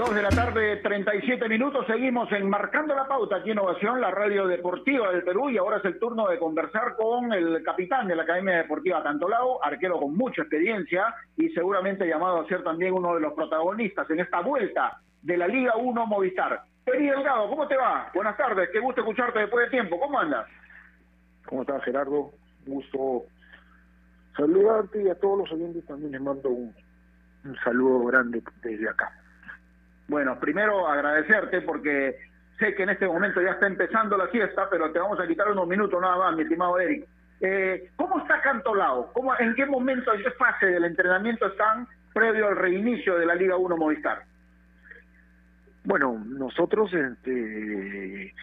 Dos 0.00 0.14
de 0.14 0.22
la 0.22 0.30
tarde, 0.30 0.78
37 0.78 1.46
minutos. 1.46 1.86
Seguimos 1.86 2.32
enmarcando 2.32 2.94
la 2.94 3.06
pauta 3.06 3.36
aquí 3.36 3.50
en 3.50 3.58
Ovación, 3.58 4.00
la 4.00 4.10
radio 4.10 4.46
deportiva 4.46 5.12
del 5.12 5.22
Perú. 5.24 5.50
Y 5.50 5.58
ahora 5.58 5.76
es 5.76 5.84
el 5.84 5.98
turno 5.98 6.26
de 6.26 6.38
conversar 6.38 6.96
con 6.96 7.30
el 7.34 7.62
capitán 7.62 8.08
de 8.08 8.16
la 8.16 8.22
Academia 8.22 8.56
Deportiva 8.56 9.02
Cantolao, 9.02 9.62
arquero 9.62 10.00
con 10.00 10.16
mucha 10.16 10.40
experiencia 10.40 11.14
y 11.36 11.50
seguramente 11.50 12.08
llamado 12.08 12.40
a 12.40 12.48
ser 12.48 12.64
también 12.64 12.94
uno 12.94 13.14
de 13.14 13.20
los 13.20 13.34
protagonistas 13.34 14.08
en 14.08 14.20
esta 14.20 14.40
vuelta 14.40 15.02
de 15.20 15.36
la 15.36 15.46
Liga 15.46 15.76
1 15.76 16.06
Movistar. 16.06 16.62
Peri 16.82 17.10
Delgado, 17.10 17.50
¿cómo 17.50 17.68
te 17.68 17.76
va? 17.76 18.10
Buenas 18.14 18.38
tardes, 18.38 18.70
qué 18.72 18.80
gusto 18.80 19.02
escucharte 19.02 19.40
después 19.40 19.66
de 19.66 19.70
tiempo. 19.70 20.00
¿Cómo 20.00 20.18
andas? 20.18 20.46
¿Cómo 21.44 21.60
estás, 21.60 21.84
Gerardo? 21.84 22.32
Un 22.66 22.74
gusto 22.74 23.24
saludarte 24.34 25.02
y 25.02 25.10
a 25.10 25.14
todos 25.16 25.40
los 25.40 25.52
oyentes 25.52 25.84
también 25.84 26.12
les 26.12 26.22
mando 26.22 26.48
un, 26.48 26.74
un 27.44 27.56
saludo 27.62 28.06
grande 28.06 28.42
desde 28.62 28.88
acá. 28.88 29.19
Bueno, 30.10 30.40
primero 30.40 30.88
agradecerte 30.88 31.60
porque 31.60 32.16
sé 32.58 32.74
que 32.74 32.82
en 32.82 32.88
este 32.90 33.06
momento 33.06 33.40
ya 33.40 33.52
está 33.52 33.68
empezando 33.68 34.16
la 34.16 34.26
fiesta, 34.26 34.66
pero 34.68 34.90
te 34.90 34.98
vamos 34.98 35.20
a 35.20 35.26
quitar 35.26 35.48
unos 35.48 35.68
minutos 35.68 36.00
nada 36.00 36.16
más, 36.16 36.34
mi 36.34 36.42
estimado 36.42 36.80
Eric. 36.80 37.06
Eh, 37.40 37.90
¿Cómo 37.94 38.18
está 38.18 38.42
Cantolao? 38.42 39.12
¿Cómo, 39.12 39.38
¿En 39.38 39.54
qué 39.54 39.64
momento, 39.66 40.12
en 40.12 40.24
qué 40.24 40.32
fase 40.32 40.66
del 40.66 40.84
entrenamiento 40.84 41.46
están 41.46 41.86
previo 42.12 42.48
al 42.48 42.56
reinicio 42.56 43.16
de 43.20 43.24
la 43.24 43.36
Liga 43.36 43.56
1 43.56 43.76
Movistar? 43.76 44.24
Bueno, 45.84 46.20
nosotros 46.26 46.92
este, 46.92 48.34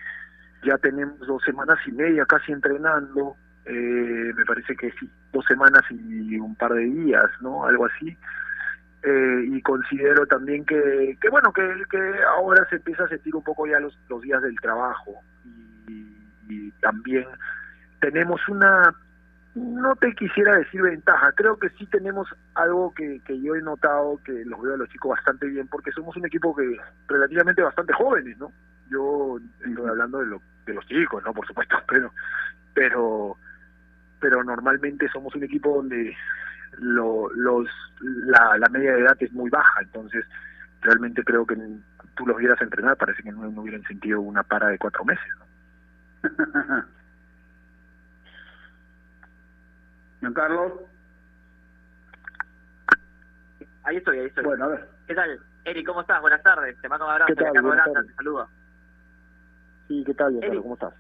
ya 0.64 0.78
tenemos 0.78 1.20
dos 1.20 1.44
semanas 1.44 1.80
y 1.86 1.92
media 1.92 2.26
casi 2.26 2.54
entrenando, 2.54 3.36
eh, 3.66 4.32
me 4.34 4.46
parece 4.46 4.74
que 4.78 4.90
sí, 4.92 5.10
dos 5.34 5.44
semanas 5.46 5.82
y 5.92 6.40
un 6.40 6.56
par 6.56 6.72
de 6.72 6.86
días, 6.86 7.30
¿no? 7.42 7.66
Algo 7.66 7.88
así. 7.88 8.18
Eh, 9.10 9.46
y 9.54 9.62
considero 9.62 10.26
también 10.26 10.66
que, 10.66 11.18
que 11.22 11.30
bueno, 11.30 11.54
que, 11.54 11.62
que 11.90 11.98
ahora 12.36 12.68
se 12.70 12.76
empieza 12.76 13.06
a 13.06 13.08
sentir 13.08 13.34
un 13.36 13.44
poco 13.44 13.66
ya 13.66 13.80
los, 13.80 13.98
los 14.10 14.22
días 14.22 14.42
del 14.42 14.60
trabajo 14.60 15.22
y, 15.88 16.14
y 16.50 16.72
también 16.82 17.26
tenemos 18.02 18.42
una 18.50 18.94
no 19.56 19.96
te 19.96 20.14
quisiera 20.14 20.58
decir 20.58 20.82
ventaja, 20.82 21.32
creo 21.32 21.58
que 21.58 21.70
sí 21.70 21.86
tenemos 21.86 22.28
algo 22.54 22.94
que, 22.94 23.22
que 23.26 23.42
yo 23.42 23.56
he 23.56 23.62
notado 23.62 24.20
que 24.26 24.44
los 24.46 24.62
veo 24.62 24.74
a 24.74 24.78
los 24.78 24.90
chicos 24.90 25.12
bastante 25.12 25.48
bien, 25.48 25.68
porque 25.70 25.92
somos 25.92 26.16
un 26.18 26.26
equipo 26.26 26.54
que 26.54 26.78
relativamente 27.08 27.62
bastante 27.62 27.94
jóvenes, 27.94 28.38
¿no? 28.38 28.52
Yo 28.90 29.40
estoy 29.66 29.88
hablando 29.88 30.20
de, 30.20 30.26
lo, 30.26 30.42
de 30.66 30.74
los 30.74 30.86
chicos, 30.86 31.24
¿no? 31.24 31.34
Por 31.34 31.48
supuesto, 31.48 31.78
pero, 31.88 32.12
pero, 32.74 33.38
pero 34.20 34.44
normalmente 34.44 35.08
somos 35.10 35.34
un 35.34 35.44
equipo 35.44 35.78
donde 35.78 36.14
lo, 36.80 37.30
los, 37.34 37.68
la, 38.02 38.58
la 38.58 38.70
media 38.70 38.94
de 38.94 39.02
edad 39.02 39.18
es 39.20 39.32
muy 39.34 39.50
baja, 39.50 39.82
entonces 39.82 40.26
realmente 40.82 41.24
creo 41.24 41.46
que 41.46 41.56
tú 42.16 42.26
los 42.26 42.38
vieras 42.38 42.62
entrenar, 42.62 42.98
parece 42.98 43.24
que 43.24 43.32
no, 43.32 43.50
no 43.50 43.62
hubieran 43.62 43.84
sentido 43.84 44.22
una 44.22 44.44
para 44.44 44.68
de 44.68 44.78
cuatro 44.78 45.04
meses, 45.06 45.28
¿no? 45.40 45.46
Carlos. 50.34 50.74
Ahí 53.84 53.98
estoy, 53.98 54.20
ahí 54.20 54.26
estoy. 54.28 54.44
Bueno, 54.44 54.66
a 54.66 54.68
ver. 54.68 54.90
¿Qué 55.08 55.16
tal? 55.16 55.40
Eri, 55.64 55.84
¿cómo 55.84 56.02
estás? 56.02 56.22
Buenas 56.22 56.44
tardes. 56.44 56.78
Te 56.82 56.90
mando 56.90 57.06
un 57.06 57.12
abrazo. 57.12 57.34
¿Qué 57.34 57.44
tal? 57.44 57.62
Buenas 57.62 57.86
tardes. 57.86 58.08
te 58.08 58.16
saluda. 58.16 58.48
Sí, 59.88 60.04
¿qué 60.06 60.14
tal? 60.14 60.44
Eric. 60.44 60.62
¿Cómo 60.62 60.74
estás? 60.74 60.94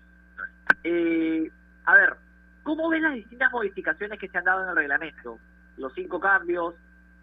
Eh, 0.83 1.51
a 1.85 1.93
ver, 1.93 2.15
¿cómo 2.63 2.89
ves 2.89 3.01
las 3.01 3.13
distintas 3.13 3.51
modificaciones 3.51 4.19
que 4.19 4.27
se 4.27 4.37
han 4.37 4.45
dado 4.45 4.63
en 4.63 4.69
el 4.69 4.75
reglamento? 4.75 5.39
Los 5.77 5.93
cinco 5.93 6.19
cambios, 6.19 6.75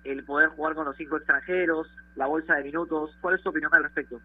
el 0.04 0.24
poder 0.24 0.50
jugar 0.50 0.74
con 0.74 0.84
los 0.84 0.96
cinco 0.96 1.16
extranjeros, 1.16 1.88
la 2.16 2.26
bolsa 2.26 2.54
de 2.54 2.64
minutos. 2.64 3.16
¿Cuál 3.20 3.34
es 3.36 3.42
tu 3.42 3.50
opinión 3.50 3.74
al 3.74 3.84
respecto? 3.84 4.20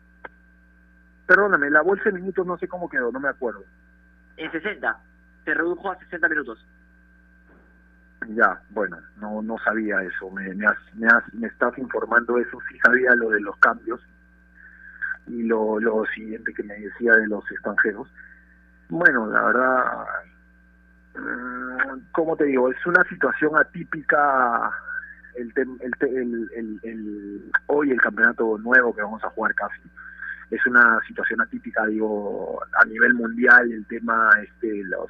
Perdóname, 1.25 1.69
la 1.69 1.81
bolsa 1.81 2.05
de 2.05 2.13
minutos 2.13 2.45
no 2.45 2.57
sé 2.57 2.67
cómo 2.67 2.89
quedó, 2.89 3.11
no 3.11 3.19
me 3.19 3.29
acuerdo. 3.29 3.63
En 4.37 4.51
60. 4.51 4.97
Se 5.45 5.53
redujo 5.53 5.91
a 5.91 5.97
60 5.99 6.27
minutos. 6.29 6.65
Ya, 8.27 8.61
bueno, 8.71 8.97
no 9.17 9.41
no 9.41 9.57
sabía 9.59 10.01
eso, 10.03 10.29
me, 10.29 10.53
me, 10.53 10.65
has, 10.65 10.77
me, 10.95 11.07
has- 11.07 11.33
me 11.33 11.47
estás 11.47 11.77
informando 11.77 12.37
eso, 12.37 12.59
sí 12.69 12.77
sabía 12.83 13.15
lo 13.15 13.29
de 13.29 13.39
los 13.39 13.55
cambios 13.57 14.01
y 15.27 15.43
lo, 15.43 15.79
lo 15.79 16.05
siguiente 16.13 16.53
que 16.53 16.63
me 16.63 16.75
decía 16.75 17.13
de 17.13 17.27
los 17.27 17.49
extranjeros. 17.51 18.11
Bueno, 18.89 19.27
la 19.27 19.41
verdad, 19.43 19.85
¿cómo 22.11 22.35
te 22.35 22.45
digo? 22.45 22.69
Es 22.71 22.85
una 22.85 23.03
situación 23.05 23.57
atípica 23.57 24.71
el, 25.35 25.53
tem- 25.53 25.77
el, 25.81 25.93
el, 26.15 26.49
el, 26.55 26.79
el- 26.83 27.51
hoy 27.67 27.91
el 27.91 28.01
campeonato 28.01 28.57
nuevo 28.57 28.93
que 28.95 29.01
vamos 29.01 29.23
a 29.23 29.29
jugar 29.29 29.53
casi. 29.55 29.81
Es 30.51 30.65
una 30.65 30.99
situación 31.07 31.41
atípica, 31.41 31.85
digo, 31.85 32.59
a 32.81 32.85
nivel 32.85 33.13
mundial, 33.13 33.71
el 33.71 33.85
tema 33.85 34.29
este, 34.41 34.83
los 34.85 35.07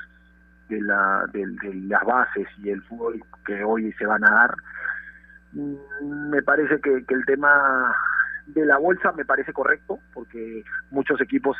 de, 0.67 0.81
la, 0.81 1.25
de, 1.31 1.45
de 1.47 1.73
las 1.87 2.03
bases 2.05 2.47
y 2.57 2.69
el 2.69 2.81
fútbol 2.83 3.21
que 3.45 3.63
hoy 3.63 3.91
se 3.93 4.05
van 4.05 4.23
a 4.25 4.29
dar. 4.31 4.55
Mm, 5.53 6.29
Me 6.29 6.41
parece 6.43 6.79
que, 6.81 7.05
que 7.05 7.15
el 7.15 7.25
tema 7.25 7.95
de 8.47 8.65
la 8.65 8.77
bolsa 8.77 9.11
me 9.13 9.25
parece 9.25 9.53
correcto, 9.53 9.99
porque 10.13 10.63
muchos 10.91 11.21
equipos, 11.21 11.55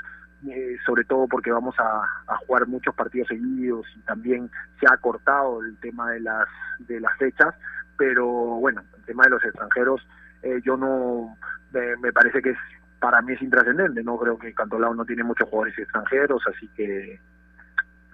eh, 0.48 0.78
sobre 0.86 1.04
todo 1.04 1.28
porque 1.28 1.52
vamos 1.52 1.76
a, 1.80 2.02
jugar 2.48 2.68
muchos 2.68 2.96
partidos 2.96 3.28
seguidos 3.28 3.86
y 3.96 4.00
también 4.02 4.50
se 4.80 4.88
ha 4.92 4.98
cortado 4.98 5.62
el 5.62 5.78
tema 5.80 6.12
de 6.12 6.22
las, 6.22 6.48
de 6.80 7.00
las 7.00 7.16
fechas, 7.18 7.54
pero 7.98 8.26
bueno, 8.26 8.82
el 8.98 9.04
tema 9.04 9.24
de 9.24 9.32
los 9.32 9.44
extranjeros, 9.44 10.08
eh, 10.42 10.62
yo 10.64 10.78
no, 10.78 11.38
me, 11.72 11.98
me 11.98 12.14
parece 12.14 12.42
que 12.42 12.52
es 12.52 12.58
para 13.00 13.22
mí 13.22 13.34
es 13.34 13.42
intrascendente, 13.42 14.04
no 14.04 14.18
creo 14.18 14.38
que 14.38 14.54
Cantolao 14.54 14.94
no 14.94 15.06
tiene 15.06 15.24
muchos 15.24 15.48
jugadores 15.50 15.78
extranjeros, 15.78 16.42
así 16.48 16.68
que 16.76 17.20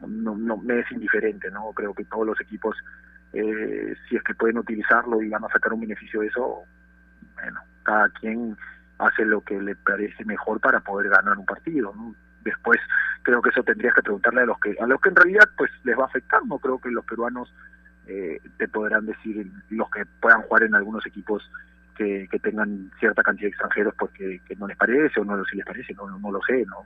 no, 0.07 0.35
no 0.35 0.57
me 0.57 0.79
es 0.79 0.91
indiferente, 0.91 1.49
¿no? 1.51 1.71
Creo 1.73 1.93
que 1.93 2.05
todos 2.05 2.25
los 2.25 2.39
equipos, 2.39 2.75
eh, 3.33 3.95
si 4.07 4.15
es 4.15 4.23
que 4.23 4.35
pueden 4.35 4.59
utilizarlo 4.59 5.21
y 5.21 5.29
van 5.29 5.43
a 5.43 5.49
sacar 5.49 5.73
un 5.73 5.81
beneficio 5.81 6.21
de 6.21 6.27
eso, 6.27 6.63
bueno, 7.33 7.59
cada 7.83 8.09
quien 8.09 8.55
hace 8.97 9.25
lo 9.25 9.41
que 9.41 9.61
le 9.61 9.75
parece 9.75 10.23
mejor 10.25 10.59
para 10.59 10.79
poder 10.79 11.09
ganar 11.09 11.37
un 11.37 11.45
partido, 11.45 11.93
¿no? 11.95 12.15
Después 12.43 12.79
creo 13.23 13.41
que 13.41 13.49
eso 13.49 13.63
tendrías 13.63 13.93
que 13.95 14.03
preguntarle 14.03 14.41
a 14.41 14.45
los 14.45 14.59
que 14.59 14.75
a 14.79 14.85
los 14.85 15.01
que 15.01 15.09
en 15.09 15.15
realidad 15.15 15.49
pues 15.57 15.71
les 15.83 15.97
va 15.97 16.03
a 16.03 16.07
afectar, 16.07 16.45
no 16.45 16.59
creo 16.59 16.79
que 16.79 16.91
los 16.91 17.03
peruanos 17.05 17.53
eh, 18.07 18.39
te 18.57 18.67
podrán 18.67 19.05
decir 19.05 19.51
los 19.69 19.89
que 19.89 20.05
puedan 20.19 20.43
jugar 20.43 20.63
en 20.63 20.75
algunos 20.75 21.05
equipos 21.07 21.49
que, 21.97 22.27
que 22.29 22.39
tengan 22.39 22.91
cierta 22.99 23.23
cantidad 23.23 23.47
de 23.47 23.49
extranjeros 23.49 23.95
porque 23.97 24.41
que 24.45 24.55
no 24.55 24.67
les 24.67 24.77
parece 24.77 25.19
o 25.19 25.25
no 25.25 25.43
si 25.45 25.57
les 25.57 25.65
parece, 25.65 25.93
no, 25.93 26.07
no, 26.07 26.19
no 26.19 26.31
lo 26.31 26.39
sé, 26.47 26.65
¿no? 26.65 26.85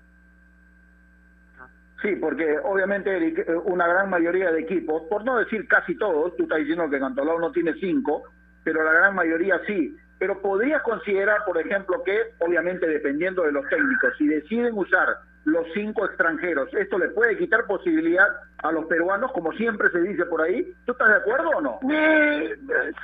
Sí, 2.01 2.15
porque 2.15 2.57
obviamente 2.63 3.17
eh, 3.17 3.55
una 3.65 3.87
gran 3.87 4.09
mayoría 4.09 4.51
de 4.51 4.61
equipos, 4.61 5.03
por 5.09 5.25
no 5.25 5.37
decir 5.37 5.67
casi 5.67 5.95
todos, 5.95 6.35
tú 6.37 6.43
estás 6.43 6.59
diciendo 6.59 6.89
que 6.89 6.99
Cantolao 6.99 7.39
no 7.39 7.51
tiene 7.51 7.73
cinco, 7.73 8.23
pero 8.63 8.83
la 8.83 8.93
gran 8.93 9.15
mayoría 9.15 9.59
sí. 9.67 9.97
Pero 10.19 10.41
podrías 10.41 10.81
considerar, 10.83 11.45
por 11.45 11.57
ejemplo, 11.57 12.03
que 12.03 12.33
obviamente 12.39 12.85
dependiendo 12.87 13.43
de 13.43 13.53
los 13.53 13.67
técnicos, 13.69 14.13
si 14.17 14.27
deciden 14.27 14.77
usar 14.77 15.07
los 15.45 15.65
cinco 15.73 16.05
extranjeros, 16.05 16.69
esto 16.73 16.99
le 16.99 17.07
puede 17.09 17.37
quitar 17.37 17.65
posibilidad 17.65 18.27
a 18.57 18.71
los 18.71 18.85
peruanos, 18.85 19.31
como 19.31 19.53
siempre 19.53 19.89
se 19.91 20.01
dice 20.01 20.25
por 20.25 20.41
ahí. 20.41 20.71
¿Tú 20.85 20.91
estás 20.91 21.07
de 21.07 21.15
acuerdo 21.15 21.49
o 21.49 21.61
no? 21.61 21.79
Eh, 21.89 22.55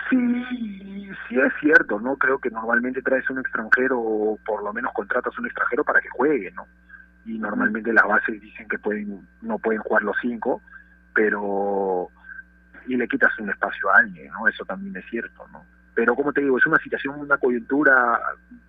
sí, 0.10 1.10
sí 1.30 1.40
es 1.40 1.54
cierto, 1.62 2.00
¿no? 2.00 2.18
Creo 2.18 2.38
que 2.38 2.50
normalmente 2.50 3.02
traes 3.02 3.28
un 3.30 3.40
extranjero 3.40 3.98
o 3.98 4.38
por 4.46 4.62
lo 4.62 4.74
menos 4.74 4.92
contratas 4.94 5.38
un 5.40 5.46
extranjero 5.46 5.84
para 5.86 6.02
que 6.02 6.10
juegue, 6.10 6.52
¿no? 6.52 6.68
y 7.26 7.40
normalmente 7.40 7.92
las 7.92 8.06
bases 8.06 8.40
dicen 8.40 8.68
que 8.68 8.78
pueden 8.78 9.28
no 9.42 9.58
pueden 9.58 9.82
jugar 9.82 10.04
los 10.04 10.16
cinco, 10.22 10.62
pero 11.14 12.10
y 12.88 12.96
le 12.96 13.08
quitas 13.08 13.38
un 13.40 13.50
espacio 13.50 13.90
a 13.90 13.98
alguien, 13.98 14.32
¿no? 14.32 14.48
Eso 14.48 14.64
también 14.64 14.96
es 14.96 15.06
cierto, 15.10 15.48
¿no? 15.52 15.66
Pero 15.96 16.14
como 16.14 16.34
te 16.34 16.42
digo, 16.42 16.58
es 16.58 16.66
una 16.66 16.78
situación, 16.80 17.20
una 17.20 17.38
coyuntura 17.38 18.20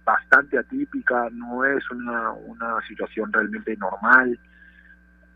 bastante 0.05 0.57
atípica, 0.57 1.29
no 1.33 1.65
es 1.65 1.91
una, 1.91 2.31
una 2.31 2.81
situación 2.87 3.33
realmente 3.33 3.77
normal. 3.77 4.39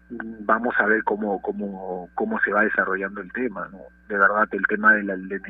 Vamos 0.09 0.75
a 0.79 0.87
ver 0.87 1.03
cómo, 1.03 1.43
cómo, 1.43 2.09
cómo 2.15 2.41
se 2.41 2.53
va 2.53 2.63
desarrollando 2.63 3.21
el 3.21 3.33
tema. 3.33 3.69
De 4.09 4.17
verdad, 4.17 4.49
el 4.53 4.67
tema 4.69 4.95
del, 4.95 5.29
del. 5.29 5.43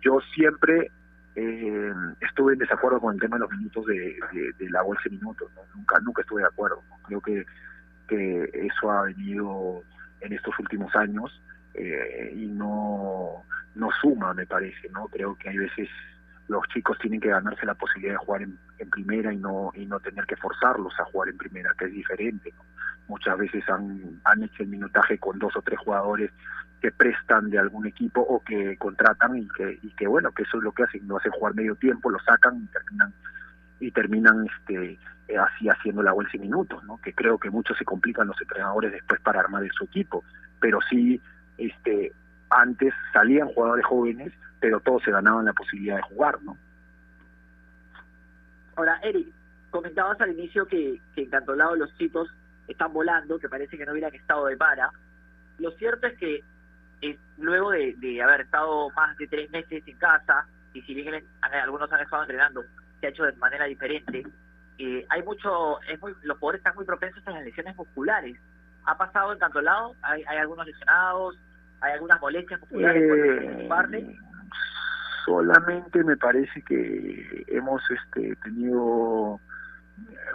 Yo 0.00 0.20
siempre 0.34 0.90
eh, 1.36 1.92
estuve 2.20 2.54
en 2.54 2.58
desacuerdo 2.58 3.00
con 3.00 3.14
el 3.14 3.20
tema 3.20 3.36
de 3.36 3.40
los 3.40 3.50
minutos 3.50 3.84
de, 3.86 4.16
de, 4.58 4.70
la 4.70 4.82
bolsa 4.82 5.02
de 5.04 5.16
minutos, 5.16 5.50
nunca 5.74 5.98
nunca 6.00 6.22
estuve 6.22 6.42
de 6.42 6.48
acuerdo. 6.48 6.82
Creo 7.06 7.20
que, 7.20 7.44
que 8.08 8.50
eso 8.54 8.90
ha 8.90 9.02
venido 9.02 9.82
en 10.20 10.32
estos 10.32 10.58
últimos 10.58 10.94
años 10.96 11.42
eh, 11.74 12.32
y 12.34 12.46
no, 12.46 13.44
no 13.74 13.88
suma, 14.00 14.34
me 14.34 14.46
parece. 14.46 14.88
no 14.90 15.06
Creo 15.06 15.36
que 15.36 15.48
hay 15.48 15.58
veces 15.58 15.88
los 16.48 16.66
chicos 16.68 16.98
tienen 16.98 17.20
que 17.20 17.28
ganarse 17.28 17.64
la 17.64 17.74
posibilidad 17.74 18.14
de 18.14 18.24
jugar 18.24 18.42
en, 18.42 18.58
en 18.78 18.90
primera 18.90 19.32
y 19.32 19.36
no 19.36 19.72
y 19.74 19.86
no 19.86 20.00
tener 20.00 20.26
que 20.26 20.36
forzarlos 20.36 20.92
a 20.98 21.04
jugar 21.04 21.28
en 21.30 21.38
primera, 21.38 21.74
que 21.78 21.86
es 21.86 21.92
diferente. 21.92 22.52
Muchas 23.08 23.38
veces 23.38 23.68
han, 23.68 24.20
han 24.24 24.42
hecho 24.42 24.62
el 24.62 24.68
minutaje 24.68 25.18
con 25.18 25.38
dos 25.38 25.56
o 25.56 25.62
tres 25.62 25.78
jugadores 25.80 26.30
que 26.82 26.90
prestan 26.90 27.48
de 27.48 27.58
algún 27.58 27.86
equipo 27.86 28.20
o 28.20 28.42
que 28.42 28.76
contratan 28.76 29.38
y 29.38 29.48
que 29.48 29.78
y 29.82 29.90
que 29.90 30.08
bueno 30.08 30.32
que 30.32 30.42
eso 30.42 30.58
es 30.58 30.64
lo 30.64 30.72
que 30.72 30.82
hacen 30.82 31.06
no 31.06 31.16
hacen 31.16 31.30
jugar 31.30 31.54
medio 31.54 31.76
tiempo 31.76 32.10
lo 32.10 32.18
sacan 32.18 32.60
y 32.60 32.66
terminan 32.66 33.14
y 33.78 33.90
terminan 33.92 34.46
este 34.46 34.98
eh, 35.28 35.38
así 35.38 35.68
haciendo 35.68 36.02
la 36.02 36.10
bolsa 36.10 36.36
y 36.36 36.40
minutos 36.40 36.82
no 36.82 36.98
que 37.00 37.14
creo 37.14 37.38
que 37.38 37.50
muchos 37.50 37.78
se 37.78 37.84
complican 37.84 38.26
los 38.26 38.40
entrenadores 38.40 38.90
después 38.90 39.20
para 39.20 39.38
armar 39.38 39.62
su 39.72 39.84
equipo 39.84 40.24
pero 40.58 40.80
sí 40.90 41.20
este 41.58 42.12
antes 42.50 42.92
salían 43.12 43.48
jugadores 43.48 43.84
jóvenes 43.86 44.32
pero 44.60 44.80
todos 44.80 45.02
se 45.02 45.10
ganaban 45.10 45.44
la 45.44 45.52
posibilidad 45.52 45.96
de 45.96 46.02
jugar 46.02 46.42
no 46.42 46.56
ahora 48.76 48.98
Eric 49.02 49.28
comentabas 49.70 50.20
al 50.20 50.32
inicio 50.32 50.66
que 50.66 51.00
que 51.14 51.22
encantolado 51.22 51.76
los 51.76 51.96
chicos 51.96 52.28
están 52.68 52.92
volando 52.92 53.38
que 53.38 53.48
parece 53.48 53.76
que 53.76 53.86
no 53.86 53.92
hubieran 53.92 54.14
estado 54.14 54.46
de 54.46 54.56
para 54.56 54.90
lo 55.58 55.70
cierto 55.72 56.06
es 56.06 56.18
que 56.18 56.42
luego 57.38 57.70
de, 57.70 57.94
de, 57.98 58.22
haber 58.22 58.42
estado 58.42 58.90
más 58.90 59.16
de 59.18 59.26
tres 59.26 59.50
meses 59.50 59.82
en 59.86 59.96
casa, 59.98 60.46
y 60.72 60.82
si 60.82 60.94
bien 60.94 61.24
algunos 61.40 61.90
han 61.92 62.00
estado 62.00 62.22
entrenando, 62.22 62.62
se 63.00 63.06
ha 63.06 63.10
hecho 63.10 63.24
de 63.24 63.32
manera 63.32 63.66
diferente, 63.66 64.24
eh, 64.78 65.04
hay 65.08 65.22
mucho, 65.22 65.80
es 65.82 66.00
muy, 66.00 66.14
los 66.22 66.38
jugadores 66.38 66.60
están 66.60 66.74
muy 66.76 66.84
propensos 66.84 67.26
a 67.26 67.32
las 67.32 67.44
lesiones 67.44 67.76
musculares. 67.76 68.38
¿Ha 68.84 68.96
pasado 68.96 69.32
en 69.32 69.38
tanto 69.38 69.60
lado? 69.60 69.94
¿Hay, 70.02 70.22
hay 70.26 70.38
algunos 70.38 70.66
lesionados? 70.66 71.38
¿Hay 71.80 71.92
algunas 71.92 72.20
molestias 72.20 72.60
musculares 72.60 73.08
por 73.08 73.62
su 73.62 73.68
parte? 73.68 74.16
Solamente 75.26 76.04
me 76.04 76.16
parece 76.16 76.62
que 76.62 77.44
hemos 77.48 77.82
este, 77.90 78.34
tenido 78.36 79.40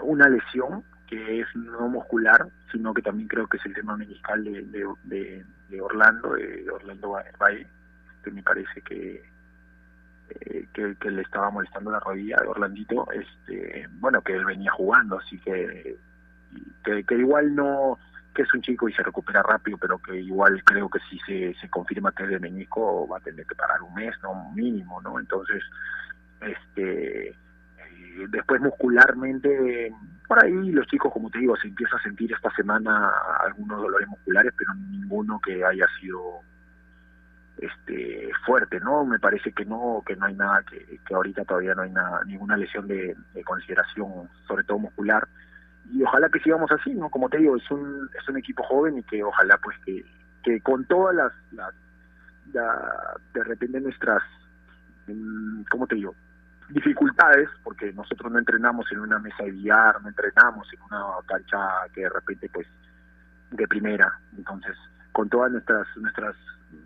una 0.01 0.29
lesión 0.29 0.83
que 1.07 1.41
es 1.41 1.47
no 1.55 1.87
muscular, 1.87 2.47
sino 2.71 2.93
que 2.93 3.01
también 3.01 3.27
creo 3.27 3.47
que 3.47 3.57
es 3.57 3.65
el 3.65 3.73
tema 3.73 3.95
meniscal 3.95 4.43
de, 4.43 4.63
de, 5.03 5.45
de, 5.69 5.81
Orlando, 5.81 6.33
de 6.33 6.69
Orlando 6.69 7.17
Valle, 7.39 7.67
que 8.23 8.31
me 8.31 8.43
parece 8.43 8.81
que, 8.81 9.23
eh, 10.29 10.67
que, 10.73 11.11
le 11.11 11.21
estaba 11.21 11.49
molestando 11.49 11.91
la 11.91 12.01
rodilla 12.01 12.37
de 12.41 12.47
Orlandito, 12.47 13.07
este, 13.11 13.87
bueno, 13.99 14.21
que 14.21 14.33
él 14.33 14.45
venía 14.45 14.71
jugando, 14.71 15.17
así 15.17 15.39
que, 15.39 15.97
que, 16.83 17.03
que 17.05 17.15
igual 17.15 17.55
no, 17.55 17.97
que 18.37 18.43
es 18.43 18.53
un 18.53 18.61
chico 18.61 18.87
y 18.87 18.93
se 18.93 19.01
recupera 19.01 19.41
rápido, 19.41 19.79
pero 19.79 19.97
que 19.97 20.15
igual 20.15 20.63
creo 20.63 20.87
que 20.91 20.99
si 21.09 21.17
se, 21.25 21.55
se 21.59 21.67
confirma 21.69 22.11
que 22.11 22.21
es 22.21 22.29
de 22.29 22.39
menisco 22.39 23.07
va 23.07 23.17
a 23.17 23.21
tener 23.21 23.47
que 23.47 23.55
parar 23.55 23.81
un 23.81 23.95
mes, 23.95 24.13
no 24.21 24.51
mínimo, 24.51 25.01
¿no? 25.01 25.19
Entonces, 25.19 25.63
este 26.41 27.35
después 28.29 28.61
muscularmente, 28.61 29.91
por 30.27 30.43
ahí 30.43 30.71
los 30.71 30.85
chicos, 30.85 31.11
como 31.11 31.31
te 31.31 31.39
digo, 31.39 31.55
se 31.55 31.67
empieza 31.67 31.97
a 31.97 32.03
sentir 32.03 32.31
esta 32.31 32.51
semana 32.51 33.11
algunos 33.43 33.81
dolores 33.81 34.07
musculares, 34.07 34.53
pero 34.55 34.75
ninguno 34.75 35.39
que 35.39 35.65
haya 35.65 35.87
sido 35.99 36.41
este 37.57 38.29
fuerte, 38.45 38.79
¿no? 38.79 39.03
Me 39.03 39.17
parece 39.17 39.51
que 39.51 39.65
no, 39.65 40.03
que 40.05 40.15
no 40.15 40.27
hay 40.27 40.35
nada, 40.35 40.61
que, 40.63 40.99
que 41.07 41.15
ahorita 41.15 41.43
todavía 41.43 41.73
no 41.73 41.81
hay 41.81 41.91
nada, 41.91 42.23
ninguna 42.25 42.55
lesión 42.55 42.87
de, 42.87 43.15
consideración, 43.43 44.29
sobre 44.47 44.63
todo 44.63 44.77
muscular. 44.77 45.27
Y 45.91 46.03
ojalá 46.03 46.29
que 46.29 46.39
sigamos 46.39 46.71
así, 46.71 46.93
¿no? 46.93 47.09
Como 47.09 47.29
te 47.29 47.37
digo, 47.37 47.55
es 47.55 47.71
un, 47.71 48.09
es 48.19 48.27
un 48.27 48.37
equipo 48.37 48.63
joven 48.63 48.97
y 48.97 49.03
que 49.03 49.23
ojalá 49.23 49.57
pues 49.57 49.77
que, 49.85 50.05
que 50.43 50.61
con 50.61 50.85
todas 50.85 51.15
las, 51.15 51.31
las 51.51 51.73
de 53.33 53.43
repente 53.43 53.79
nuestras, 53.79 54.21
mm, 55.07 55.63
¿cómo 55.69 55.87
te 55.87 55.95
digo? 55.95 56.13
dificultades, 56.69 57.49
porque 57.63 57.93
nosotros 57.93 58.31
no 58.31 58.39
entrenamos 58.39 58.91
en 58.91 58.99
una 58.99 59.19
mesa 59.19 59.43
de 59.43 59.51
billar, 59.51 60.01
no 60.01 60.09
entrenamos 60.09 60.67
en 60.73 60.81
una 60.81 61.05
cancha 61.25 61.57
que 61.93 62.01
de 62.01 62.09
repente 62.09 62.49
pues 62.51 62.67
de 63.51 63.67
primera, 63.67 64.19
entonces 64.35 64.75
con 65.13 65.29
todas 65.29 65.51
nuestras 65.51 65.87
nuestras 65.95 66.35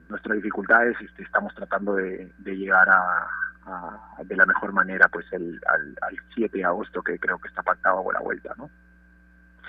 nuestras 0.10 0.36
dificultades 0.36 0.95
este, 1.02 1.24
estamos 1.24 1.54
tratando 1.56 1.95
de, 1.95 2.32
llegar 2.45 2.88
a, 2.89 3.28
de 4.24 4.36
la 4.36 4.45
mejor 4.45 4.72
manera 4.74 5.08
pues 5.10 5.26
el, 5.32 5.60
al, 5.68 5.95
al 6.02 6.16
7 6.36 6.56
de 6.56 6.64
agosto 6.64 7.02
que 7.02 7.18
creo 7.18 7.39
que 7.39 7.47
está 7.47 7.64
pactado 7.64 8.04
por 8.04 8.14
la 8.14 8.20
vuelta, 8.20 8.54
¿no? 8.58 8.70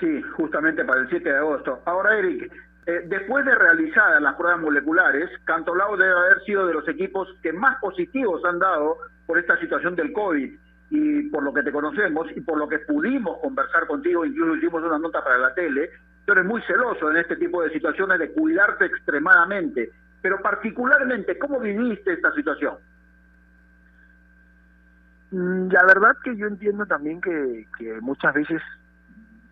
Sí, 0.02 0.20
justamente 0.36 0.84
para 0.84 1.02
el 1.02 1.08
7 1.08 1.28
de 1.28 1.36
agosto. 1.36 1.80
Ahora, 1.86 2.18
Eric, 2.18 2.52
eh, 2.86 3.04
después 3.06 3.44
de 3.44 3.54
realizadas 3.54 4.20
las 4.20 4.34
pruebas 4.34 4.60
moleculares, 4.60 5.30
Cantolao 5.44 5.96
debe 5.96 6.10
haber 6.10 6.40
sido 6.40 6.66
de 6.66 6.74
los 6.74 6.88
equipos 6.88 7.28
que 7.40 7.52
más 7.52 7.78
positivos 7.78 8.44
han 8.44 8.58
dado 8.58 8.96
por 9.26 9.38
esta 9.38 9.56
situación 9.60 9.94
del 9.94 10.12
COVID 10.12 10.52
y 10.90 11.22
por 11.28 11.44
lo 11.44 11.54
que 11.54 11.62
te 11.62 11.70
conocemos 11.70 12.26
y 12.34 12.40
por 12.40 12.58
lo 12.58 12.68
que 12.68 12.80
pudimos 12.80 13.38
conversar 13.38 13.86
contigo, 13.86 14.24
incluso 14.24 14.56
hicimos 14.56 14.82
una 14.82 14.98
nota 14.98 15.22
para 15.22 15.38
la 15.38 15.54
tele, 15.54 15.88
tú 16.26 16.32
eres 16.32 16.46
muy 16.46 16.60
celoso 16.62 17.08
en 17.12 17.18
este 17.18 17.36
tipo 17.36 17.62
de 17.62 17.70
situaciones 17.70 18.18
de 18.18 18.32
cuidarte 18.32 18.86
extremadamente, 18.86 19.92
pero 20.20 20.42
particularmente, 20.42 21.38
¿cómo 21.38 21.60
viviste 21.60 22.14
esta 22.14 22.34
situación? 22.34 22.74
Mm, 25.30 25.68
la 25.70 25.84
verdad 25.86 26.16
que 26.24 26.36
yo 26.36 26.48
entiendo 26.48 26.86
también 26.86 27.20
que, 27.20 27.68
que 27.78 28.00
muchas 28.00 28.34
veces 28.34 28.60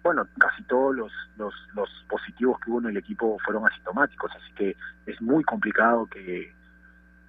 bueno, 0.03 0.27
casi 0.39 0.63
todos 0.65 0.97
los, 0.97 1.13
los, 1.37 1.55
los 1.75 1.89
positivos 2.09 2.59
que 2.61 2.71
hubo 2.71 2.81
en 2.81 2.87
el 2.87 2.97
equipo 2.97 3.39
fueron 3.45 3.67
asintomáticos, 3.67 4.31
así 4.35 4.53
que 4.55 4.77
es 5.07 5.21
muy 5.21 5.45
complicado 5.45 6.07
que, 6.07 6.53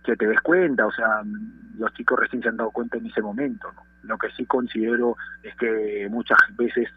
que 0.04 0.16
te 0.16 0.28
des 0.28 0.40
cuenta, 0.42 0.86
o 0.86 0.92
sea, 0.92 1.22
los 1.78 1.94
chicos 1.94 2.20
recién 2.20 2.42
se 2.42 2.50
han 2.50 2.58
dado 2.58 2.72
cuenta 2.72 2.98
en 2.98 3.06
ese 3.08 3.22
momento, 3.22 3.72
¿no? 3.74 3.84
Lo 4.04 4.18
que 4.18 4.32
sí 4.32 4.46
considero 4.46 5.16
es 5.44 5.56
que 5.56 6.08
muchas 6.10 6.40
veces 6.56 6.90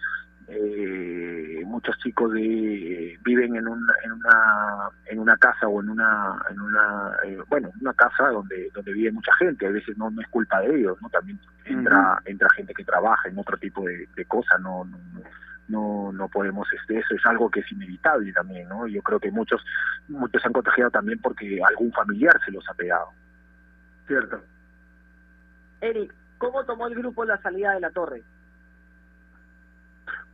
eh, 0.47 1.63
muchos 1.65 1.97
chicos 1.99 2.33
de, 2.33 3.19
viven 3.25 3.57
en, 3.57 3.67
un, 3.67 3.81
en 4.05 4.13
una 4.13 4.91
en 5.07 5.19
una 5.19 5.37
casa 5.39 5.67
o 5.69 5.81
en 5.81 5.89
una 5.89 6.37
en 6.51 6.61
una 6.61 7.13
eh, 7.25 7.39
bueno 7.49 7.71
en 7.75 7.81
una 7.81 7.95
casa 7.95 8.29
donde 8.29 8.71
donde 8.75 8.93
vive 8.93 9.11
mucha 9.13 9.35
gente 9.37 9.67
a 9.67 9.71
veces 9.71 9.97
no, 9.97 10.11
no 10.11 10.21
es 10.21 10.29
culpa 10.29 10.61
de 10.61 10.79
ellos 10.79 10.99
no 11.01 11.09
también 11.09 11.39
entra 11.65 12.21
entra 12.27 12.49
gente 12.51 12.75
que 12.75 12.85
trabaja 12.85 13.29
en 13.29 13.39
otro 13.39 13.57
tipo 13.57 13.85
de, 13.87 14.07
de 14.15 14.25
cosas 14.27 14.61
no, 14.61 14.85
no 14.85 14.99
no 15.15 15.23
no 15.69 16.29
podemos 16.29 16.67
este 16.73 16.99
eso 16.99 17.15
es 17.15 17.27
algo 17.27 17.51
que 17.51 17.61
es 17.61 17.73
inevitable 17.73 18.33
también 18.33 18.69
no 18.69 18.87
yo 18.87 19.03
creo 19.03 19.19
que 19.19 19.31
muchos 19.31 19.65
muchos 20.09 20.43
se 20.43 20.49
han 20.49 20.53
contagiado 20.53 20.91
también 20.91 21.19
porque 21.21 21.61
algún 21.67 21.93
familiar 21.93 22.39
se 22.45 22.53
los 22.53 22.69
ha 22.69 22.75
pegado. 22.75 23.09
Cierto. 24.07 24.41
Eric 25.81 26.15
cómo 26.39 26.65
tomó 26.65 26.87
el 26.87 26.95
grupo 26.95 27.25
la 27.25 27.41
salida 27.41 27.73
de 27.73 27.81
la 27.81 27.91
torre 27.91 28.23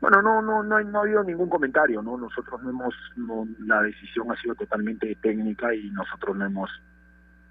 bueno 0.01 0.23
no 0.23 0.43
no 0.43 0.63
no, 0.63 0.81
no 0.81 0.99
ha 0.99 1.03
habido 1.03 1.23
ningún 1.23 1.49
comentario 1.49 2.03
no 2.03 2.17
nosotros 2.17 2.63
no 2.63 2.71
hemos 2.71 2.95
no, 3.17 3.47
la 3.61 3.83
decisión 3.83 4.31
ha 4.33 4.37
sido 4.41 4.55
totalmente 4.55 5.15
técnica 5.17 5.75
y 5.75 5.91
nosotros 5.91 6.37
no 6.37 6.47
hemos 6.47 6.71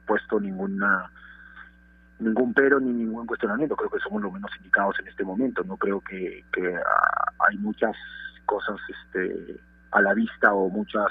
puesto 0.05 0.39
ninguna 0.39 1.09
ningún 2.19 2.53
pero 2.53 2.79
ni 2.79 2.91
ningún 2.91 3.25
cuestionamiento. 3.25 3.75
Creo 3.75 3.89
que 3.89 3.99
somos 3.99 4.21
los 4.21 4.31
menos 4.31 4.51
indicados 4.57 4.95
en 4.99 5.07
este 5.07 5.23
momento. 5.23 5.63
No 5.63 5.77
creo 5.77 6.01
que, 6.01 6.43
ah, 6.85 7.31
hay 7.47 7.57
muchas 7.57 7.95
cosas 8.45 8.77
este, 8.89 9.59
a 9.91 10.01
la 10.01 10.13
vista 10.13 10.53
o 10.53 10.69
muchas 10.69 11.07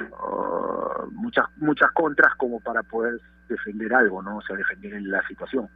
uh, 0.00 1.06
muchas 1.12 1.46
muchas 1.56 1.90
contras 1.92 2.34
como 2.36 2.60
para 2.60 2.82
poder 2.82 3.20
defender 3.48 3.94
algo, 3.94 4.22
¿no? 4.22 4.38
O 4.38 4.42
sea, 4.42 4.56
defender 4.56 5.00
la 5.02 5.26
situación. 5.26 5.68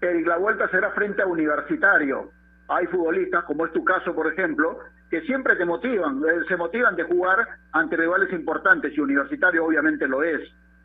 Eric, 0.00 0.26
la 0.26 0.36
vuelta 0.36 0.68
será 0.68 0.90
frente 0.90 1.22
a 1.22 1.26
Universitario. 1.26 2.30
Hay 2.68 2.86
futbolistas, 2.86 3.44
como 3.44 3.64
es 3.66 3.72
tu 3.72 3.84
caso, 3.84 4.14
por 4.14 4.26
ejemplo, 4.26 4.80
que 5.08 5.20
siempre 5.22 5.54
te 5.56 5.64
motivan, 5.64 6.18
eh, 6.18 6.44
se 6.48 6.56
motivan 6.56 6.96
de 6.96 7.04
jugar 7.04 7.46
ante 7.72 7.96
rivales 7.96 8.32
importantes 8.32 8.92
y 8.96 9.00
Universitario 9.00 9.64
obviamente 9.64 10.08
lo 10.08 10.22
es. 10.22 10.40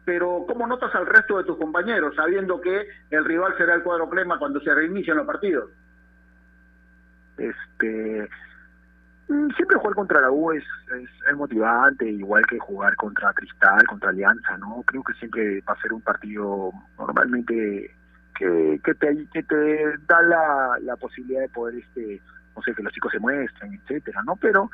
Pero 0.05 0.45
¿cómo 0.47 0.65
notas 0.65 0.93
al 0.95 1.05
resto 1.05 1.37
de 1.37 1.43
tus 1.43 1.57
compañeros 1.57 2.15
sabiendo 2.15 2.59
que 2.59 2.87
el 3.11 3.23
rival 3.23 3.55
será 3.57 3.75
el 3.75 3.83
cuadro 3.83 4.09
crema 4.09 4.39
cuando 4.39 4.59
se 4.61 4.73
reinician 4.73 5.17
los 5.17 5.27
partidos? 5.27 5.69
Este, 7.37 8.29
mm, 9.27 9.49
siempre 9.55 9.77
jugar 9.77 9.95
contra 9.95 10.21
la 10.21 10.31
U 10.31 10.51
es, 10.51 10.63
es, 11.27 11.35
motivante, 11.35 12.09
igual 12.09 12.45
que 12.47 12.59
jugar 12.59 12.95
contra 12.95 13.33
Cristal, 13.33 13.85
contra 13.87 14.09
Alianza, 14.09 14.57
¿no? 14.57 14.83
Creo 14.85 15.03
que 15.03 15.13
siempre 15.13 15.61
va 15.61 15.73
a 15.73 15.81
ser 15.81 15.93
un 15.93 16.01
partido 16.01 16.71
normalmente 16.97 17.95
que, 18.35 18.81
que, 18.83 18.93
te, 18.95 19.27
que 19.33 19.43
te 19.43 19.97
da 20.07 20.21
la, 20.23 20.77
la 20.81 20.95
posibilidad 20.95 21.41
de 21.41 21.49
poder, 21.49 21.75
este 21.75 22.21
no 22.55 22.61
sé, 22.63 22.73
que 22.73 22.83
los 22.83 22.93
chicos 22.93 23.11
se 23.11 23.19
muestren, 23.19 23.73
etcétera, 23.73 24.21
¿no? 24.25 24.35
Pero, 24.35 24.69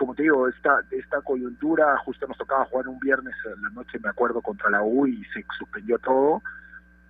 como 0.00 0.14
te 0.14 0.22
digo, 0.22 0.48
esta, 0.48 0.82
esta 0.90 1.20
coyuntura, 1.20 1.94
justo 1.98 2.26
nos 2.26 2.38
tocaba 2.38 2.64
jugar 2.64 2.88
un 2.88 2.98
viernes 2.98 3.34
en 3.44 3.60
la 3.60 3.68
noche, 3.68 3.98
me 4.02 4.08
acuerdo, 4.08 4.40
contra 4.40 4.70
la 4.70 4.82
U 4.82 5.06
y 5.06 5.22
se 5.26 5.44
suspendió 5.58 5.98
todo 5.98 6.40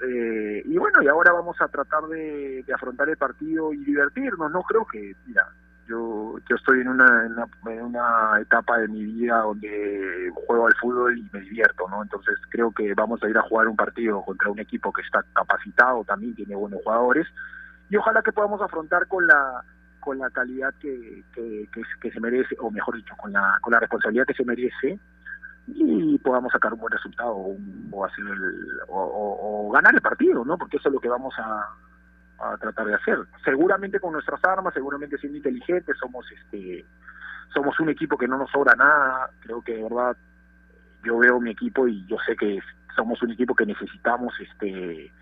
eh, 0.01 0.62
y 0.64 0.76
bueno, 0.76 1.01
y 1.01 1.07
ahora 1.07 1.32
vamos 1.32 1.57
a 1.61 1.68
tratar 1.68 2.05
de, 2.09 2.64
afrontar 2.74 3.09
el 3.09 3.16
partido 3.16 3.72
y 3.72 3.84
divertirnos, 3.84 4.51
¿no? 4.51 4.62
Creo 4.62 4.84
que, 4.86 5.14
mira, 5.26 5.47
yo, 5.86 6.34
yo 6.49 6.57
estoy 6.57 6.80
en 6.80 6.88
una, 6.88 7.26
en 7.66 7.82
una, 7.82 8.41
etapa 8.41 8.78
de 8.78 8.88
mi 8.88 9.05
vida 9.05 9.38
donde 9.43 10.32
juego 10.47 10.66
al 10.66 10.74
fútbol 10.80 11.16
y 11.16 11.30
me 11.32 11.41
divierto, 11.41 11.86
¿no? 11.88 12.03
Entonces 12.03 12.34
creo 12.49 12.72
que 12.72 12.93
vamos 12.95 13.22
a 13.22 13.28
ir 13.28 13.38
a 13.38 13.43
jugar 13.43 13.68
un 13.68 13.76
partido 13.76 14.20
contra 14.22 14.51
un 14.51 14.59
equipo 14.59 14.93
que 14.93 15.03
está 15.03 15.22
capacitado, 15.32 16.03
también 16.03 16.34
tiene 16.34 16.57
buenos 16.57 16.82
jugadores, 16.82 17.28
y 17.91 17.97
ojalá 17.97 18.22
que 18.22 18.32
podamos 18.32 18.61
afrontar 18.62 19.07
con 19.07 19.26
la 19.26 19.62
con 20.01 20.18
la 20.18 20.30
calidad 20.30 20.74
que, 20.80 21.22
que, 21.32 22.11
se 22.11 22.20
merece, 22.20 22.57
o 22.59 22.70
mejor 22.70 22.96
dicho, 22.96 23.14
con 23.16 23.32
la, 23.32 23.59
con 23.61 23.72
la 23.72 23.80
responsabilidad 23.80 24.26
que 24.26 24.34
se 24.34 24.44
merece 24.44 24.98
y 25.66 26.18
podamos 26.18 26.53
sacar 26.53 26.72
un 26.72 26.80
buen 26.80 26.92
resultado 26.92 27.34
o, 27.34 28.05
hacer 28.05 28.24
o, 28.88 29.70
ganar 29.72 29.94
el 29.94 30.01
partido, 30.01 30.44
¿no? 30.44 30.59
Porque 30.59 30.78
eso 30.78 30.88
es 30.88 30.94
lo 30.94 31.01
que 31.01 31.09
vamos 31.09 31.34
a, 31.38 31.68
tratar 32.59 32.86
de 32.86 32.94
hacer. 32.94 33.18
Seguramente 33.44 34.01
con 34.01 34.14
nuestras 34.14 34.42
armas, 34.44 34.72
seguramente 34.72 35.18
siendo 35.18 35.36
inteligentes, 35.36 35.94
somos 35.98 36.24
este 36.32 36.86
somos 37.53 37.78
un 37.80 37.90
equipo 37.90 38.16
que 38.16 38.26
no 38.26 38.38
nos 38.38 38.51
sobra 38.51 38.74
nada. 38.74 39.30
Creo 39.40 39.61
que 39.61 39.74
de 39.74 39.82
verdad 39.82 40.16
yo 41.05 41.18
veo 41.18 41.38
mi 41.38 41.51
equipo 41.51 41.86
y 41.86 42.07
yo 42.07 42.16
sé 42.24 42.36
que 42.36 42.61
somos 42.96 43.22
un 43.22 43.32
equipo 43.32 43.55
que 43.55 43.66
necesitamos 43.66 44.32
este 44.40 45.12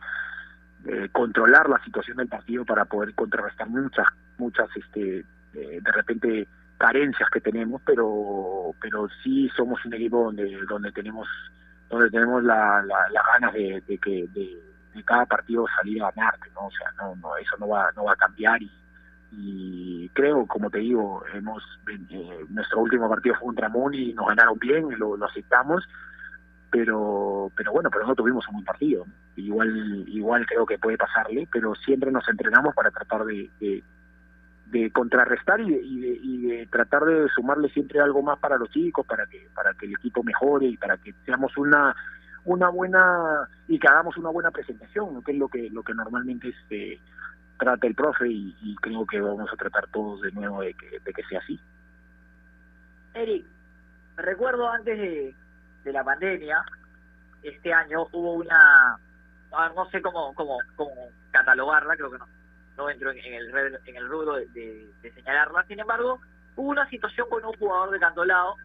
eh, 0.85 1.09
controlar 1.11 1.69
la 1.69 1.83
situación 1.83 2.19
del 2.19 2.29
partido 2.29 2.65
para 2.65 2.85
poder 2.85 3.15
contrarrestar 3.15 3.69
muchas 3.69 4.07
muchas 4.39 4.69
este 4.77 5.25
eh, 5.55 5.81
de 5.83 5.93
repente 5.93 6.49
carencias 6.79 7.29
que 7.31 7.41
tenemos, 7.41 7.83
pero 7.85 8.73
pero 8.81 9.09
sí 9.23 9.51
somos 9.57 9.85
un 9.85 9.95
equipo 9.95 10.25
donde 10.25 10.59
donde 10.69 10.93
tenemos 10.93 11.27
donde 11.91 12.11
tenemos 12.11 12.43
la, 12.45 12.83
la, 12.83 13.23
ganas 13.33 13.55
de, 13.55 13.83
que 13.99 14.29
de, 14.35 14.59
cada 15.05 15.25
partido 15.25 15.65
salir 15.77 16.03
a 16.03 16.11
ganarte, 16.11 16.51
¿no? 16.55 16.67
O 16.67 16.71
sea, 16.71 16.91
no, 16.99 17.17
no 17.17 17.37
eso 17.37 17.57
no 17.59 17.69
va 17.69 17.91
no 17.97 18.05
va 18.05 18.13
a 18.13 18.17
cambiar 18.17 18.63
y, 18.63 18.71
y 19.33 20.09
creo, 20.11 20.47
como 20.47 20.71
te 20.71 20.79
digo, 20.79 21.25
hemos 21.33 21.63
eh, 22.11 22.45
nuestro 22.49 22.81
último 22.81 23.09
partido 23.09 23.35
fue 23.37 23.47
contra 23.47 23.69
Muni 23.69 24.11
y 24.11 24.15
nos 24.15 24.27
ganaron 24.27 24.59
bien, 24.59 24.99
lo, 24.99 25.17
lo 25.17 25.27
aceptamos, 25.27 25.85
pero 26.71 27.51
pero 27.57 27.73
bueno, 27.73 27.91
pero 27.91 28.07
no 28.07 28.15
tuvimos 28.15 28.47
un 28.49 28.55
buen 28.55 28.65
partido. 28.65 29.05
Igual 29.37 30.05
igual 30.09 30.47
creo 30.47 30.67
que 30.67 30.79
puede 30.79 30.99
pasarle, 30.99 31.49
pero 31.51 31.75
siempre 31.75 32.11
nos 32.13 32.29
entrenamos 32.29 32.75
para 32.75 32.91
tratar 32.91 33.25
de 33.25 33.51
contrarrestar 34.93 35.61
y 35.61 36.47
de, 36.47 36.67
tratar 36.71 37.05
de 37.05 37.29
sumarle 37.31 37.69
siempre 37.71 38.01
algo 38.01 38.23
más 38.23 38.39
para 38.39 38.59
los 38.59 38.71
chicos, 38.71 39.07
para 39.07 39.27
que 39.27 39.49
para 39.55 39.75
que 39.75 39.87
el 39.87 39.93
equipo 39.93 40.23
mejore 40.23 40.67
y 40.67 40.77
para 40.77 40.97
que 40.99 41.15
seamos 41.25 41.57
una 41.57 41.95
una 42.45 42.69
buena 42.69 43.49
y 43.67 43.79
que 43.79 43.89
hagamos 43.89 44.17
una 44.17 44.31
buena 44.31 44.51
presentación, 44.51 45.23
que 45.23 45.33
es 45.33 45.39
lo 45.39 45.49
que 45.49 45.69
lo 45.71 45.83
que 45.83 45.95
normalmente 45.95 46.49
este, 46.49 47.01
trata 47.59 47.87
el 47.87 47.95
profe 47.95 48.29
y, 48.29 48.77
creo 48.81 49.05
que 49.07 49.21
vamos 49.21 49.51
a 49.53 49.57
tratar 49.57 49.87
todos 49.89 50.23
de 50.23 50.33
nuevo 50.33 50.63
de 50.63 50.75
que, 50.75 50.99
de 51.01 51.13
que 51.13 51.23
sea 51.25 51.41
así. 51.41 51.59
Eric, 53.15 53.45
recuerdo 54.17 54.71
antes 54.71 54.97
de, 54.97 55.35
de 55.85 55.93
la 55.93 56.05
pandemia, 56.05 56.65
este 57.43 57.73
año 57.73 58.07
hubo 58.13 58.35
una, 58.35 58.99
no 59.75 59.91
sé 59.91 60.01
cómo, 60.01 60.33
cómo, 60.35 60.59
cómo 60.77 61.09
catalogarla, 61.31 61.97
creo 61.97 62.11
que 62.11 62.19
no, 62.19 62.27
no 62.79 62.89
entro 62.89 63.11
en, 63.11 63.19
el, 63.19 63.53
en 63.85 63.97
el 63.97 64.09
rubro 64.09 64.35
de, 64.37 64.89
señalarla. 65.15 65.65
Sin 65.65 65.81
embargo, 65.81 66.21
hubo 66.57 66.71
una 66.71 66.89
situación 66.89 67.29
con 67.29 67.45
un 67.45 67.53
jugador 67.55 67.91
de 67.91 67.99
Cantolao 67.99 68.57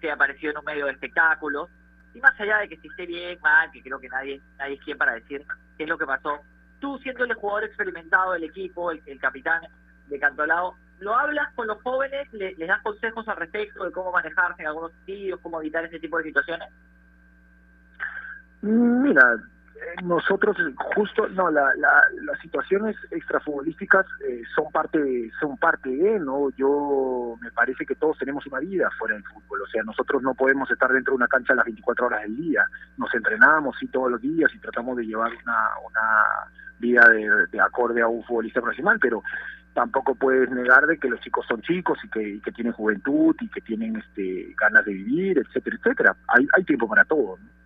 que 0.00 0.10
apareció 0.10 0.50
en 0.50 0.58
un 0.58 0.64
medio 0.64 0.86
de 0.86 0.92
espectáculos, 0.92 1.68
y 2.14 2.20
más 2.20 2.38
allá 2.40 2.58
de 2.58 2.68
que 2.68 2.76
si 2.78 2.88
esté 2.88 3.06
bien, 3.06 3.38
mal, 3.42 3.70
que 3.70 3.82
creo 3.82 4.00
que 4.00 4.08
nadie, 4.08 4.40
nadie 4.58 4.74
es 4.74 4.80
quien 4.82 4.98
para 4.98 5.14
decir 5.14 5.44
qué 5.76 5.84
es 5.84 5.88
lo 5.88 5.98
que 5.98 6.06
pasó, 6.06 6.40
tú 6.80 6.98
siendo 6.98 7.24
el 7.24 7.34
jugador 7.34 7.64
experimentado 7.64 8.32
del 8.32 8.44
equipo, 8.44 8.90
el, 8.90 9.20
capitán 9.20 9.62
de 10.08 10.18
Cantolao, 10.18 10.76
¿lo 11.00 11.14
hablas 11.14 11.52
con 11.54 11.66
los 11.66 11.80
jóvenes? 11.82 12.32
¿Les, 12.32 12.56
das 12.58 12.82
consejos 12.82 13.26
al 13.28 13.36
respecto 13.36 13.84
de 13.84 13.92
cómo 13.92 14.12
manejarse 14.12 14.62
en 14.62 14.68
algunos 14.68 14.92
sitios, 15.04 15.40
cómo 15.40 15.60
evitar 15.60 15.84
ese 15.84 16.00
tipo 16.00 16.18
de 16.18 16.24
situaciones? 16.24 16.68
Mira, 18.62 19.36
nosotros 20.02 20.56
justo 20.94 21.28
no 21.28 21.50
la, 21.50 21.74
la, 21.76 22.02
las 22.22 22.38
situaciones 22.40 22.96
extrafutbolísticas 23.10 24.06
eh, 24.28 24.42
son 24.54 24.70
parte 24.72 25.30
son 25.40 25.56
parte 25.56 25.88
de 25.90 26.18
no 26.18 26.50
yo 26.56 27.36
me 27.40 27.50
parece 27.52 27.86
que 27.86 27.94
todos 27.94 28.18
tenemos 28.18 28.46
una 28.46 28.60
vida 28.60 28.90
fuera 28.98 29.14
del 29.14 29.24
fútbol 29.24 29.62
o 29.62 29.66
sea 29.66 29.82
nosotros 29.82 30.22
no 30.22 30.34
podemos 30.34 30.70
estar 30.70 30.92
dentro 30.92 31.12
de 31.12 31.16
una 31.16 31.28
cancha 31.28 31.54
las 31.54 31.64
24 31.64 32.06
horas 32.06 32.22
del 32.22 32.36
día. 32.36 32.66
Nos 32.96 33.14
entrenamos 33.14 33.76
sí 33.78 33.86
todos 33.88 34.10
los 34.10 34.20
días 34.20 34.50
y 34.54 34.58
tratamos 34.58 34.96
de 34.96 35.06
llevar 35.06 35.32
una 35.42 35.68
una 35.86 36.50
vida 36.78 37.08
de, 37.50 37.60
acorde 37.60 38.02
a 38.02 38.08
un 38.08 38.24
futbolista 38.24 38.60
profesional 38.60 38.98
pero 39.00 39.22
tampoco 39.74 40.14
puedes 40.14 40.50
negar 40.50 40.86
de 40.86 40.98
que 40.98 41.08
los 41.08 41.20
chicos 41.20 41.46
son 41.48 41.62
chicos 41.62 41.98
y 42.04 42.08
que, 42.08 42.28
y 42.28 42.40
que 42.40 42.52
tienen 42.52 42.72
juventud 42.72 43.34
y 43.40 43.48
que 43.48 43.60
tienen 43.60 43.96
este 43.96 44.54
ganas 44.60 44.84
de 44.84 44.92
vivir 44.92 45.38
etcétera 45.38 45.76
etcétera. 45.76 46.16
Hay 46.28 46.46
hay 46.56 46.64
tiempo 46.64 46.88
para 46.88 47.04
todo 47.04 47.38
¿no? 47.38 47.63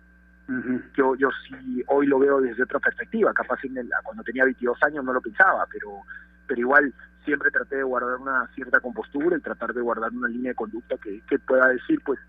Yo 0.95 1.15
yo 1.15 1.29
sí 1.47 1.83
hoy 1.87 2.07
lo 2.07 2.19
veo 2.19 2.41
desde 2.41 2.63
otra 2.63 2.79
perspectiva, 2.79 3.33
capaz 3.33 3.63
en 3.63 3.89
cuando 4.03 4.23
tenía 4.23 4.45
22 4.45 4.77
años 4.83 5.05
no 5.05 5.13
lo 5.13 5.21
pensaba, 5.21 5.67
pero 5.71 6.01
pero 6.47 6.61
igual 6.61 6.93
siempre 7.23 7.51
traté 7.51 7.77
de 7.77 7.83
guardar 7.83 8.15
una 8.15 8.47
cierta 8.55 8.79
compostura 8.79 9.37
y 9.37 9.41
tratar 9.41 9.73
de 9.73 9.81
guardar 9.81 10.11
una 10.11 10.27
línea 10.27 10.51
de 10.51 10.55
conducta 10.55 10.97
que, 10.97 11.21
que 11.29 11.37
pueda 11.37 11.67
decir 11.67 12.01
pues 12.03 12.19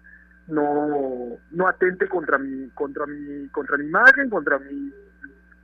no 0.49 1.39
no 1.51 1.69
atente 1.69 2.09
contra 2.09 2.37
mi 2.39 2.69
contra 2.71 3.07
mi 3.07 3.49
contra 3.49 3.79
mi 3.79 3.87
imagen, 3.87 4.29
contra 4.29 4.59
mi 4.59 4.93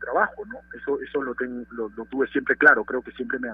trabajo, 0.07 0.45
¿no? 0.47 0.61
Eso 0.77 1.01
eso 1.01 1.23
lo, 1.23 1.35
tengo, 1.35 1.65
lo, 1.73 1.91
tuve 2.07 2.27
siempre 2.29 2.57
claro, 2.57 2.85
creo 2.85 3.03
que 3.03 3.11
siempre 3.13 3.39
me, 3.39 3.51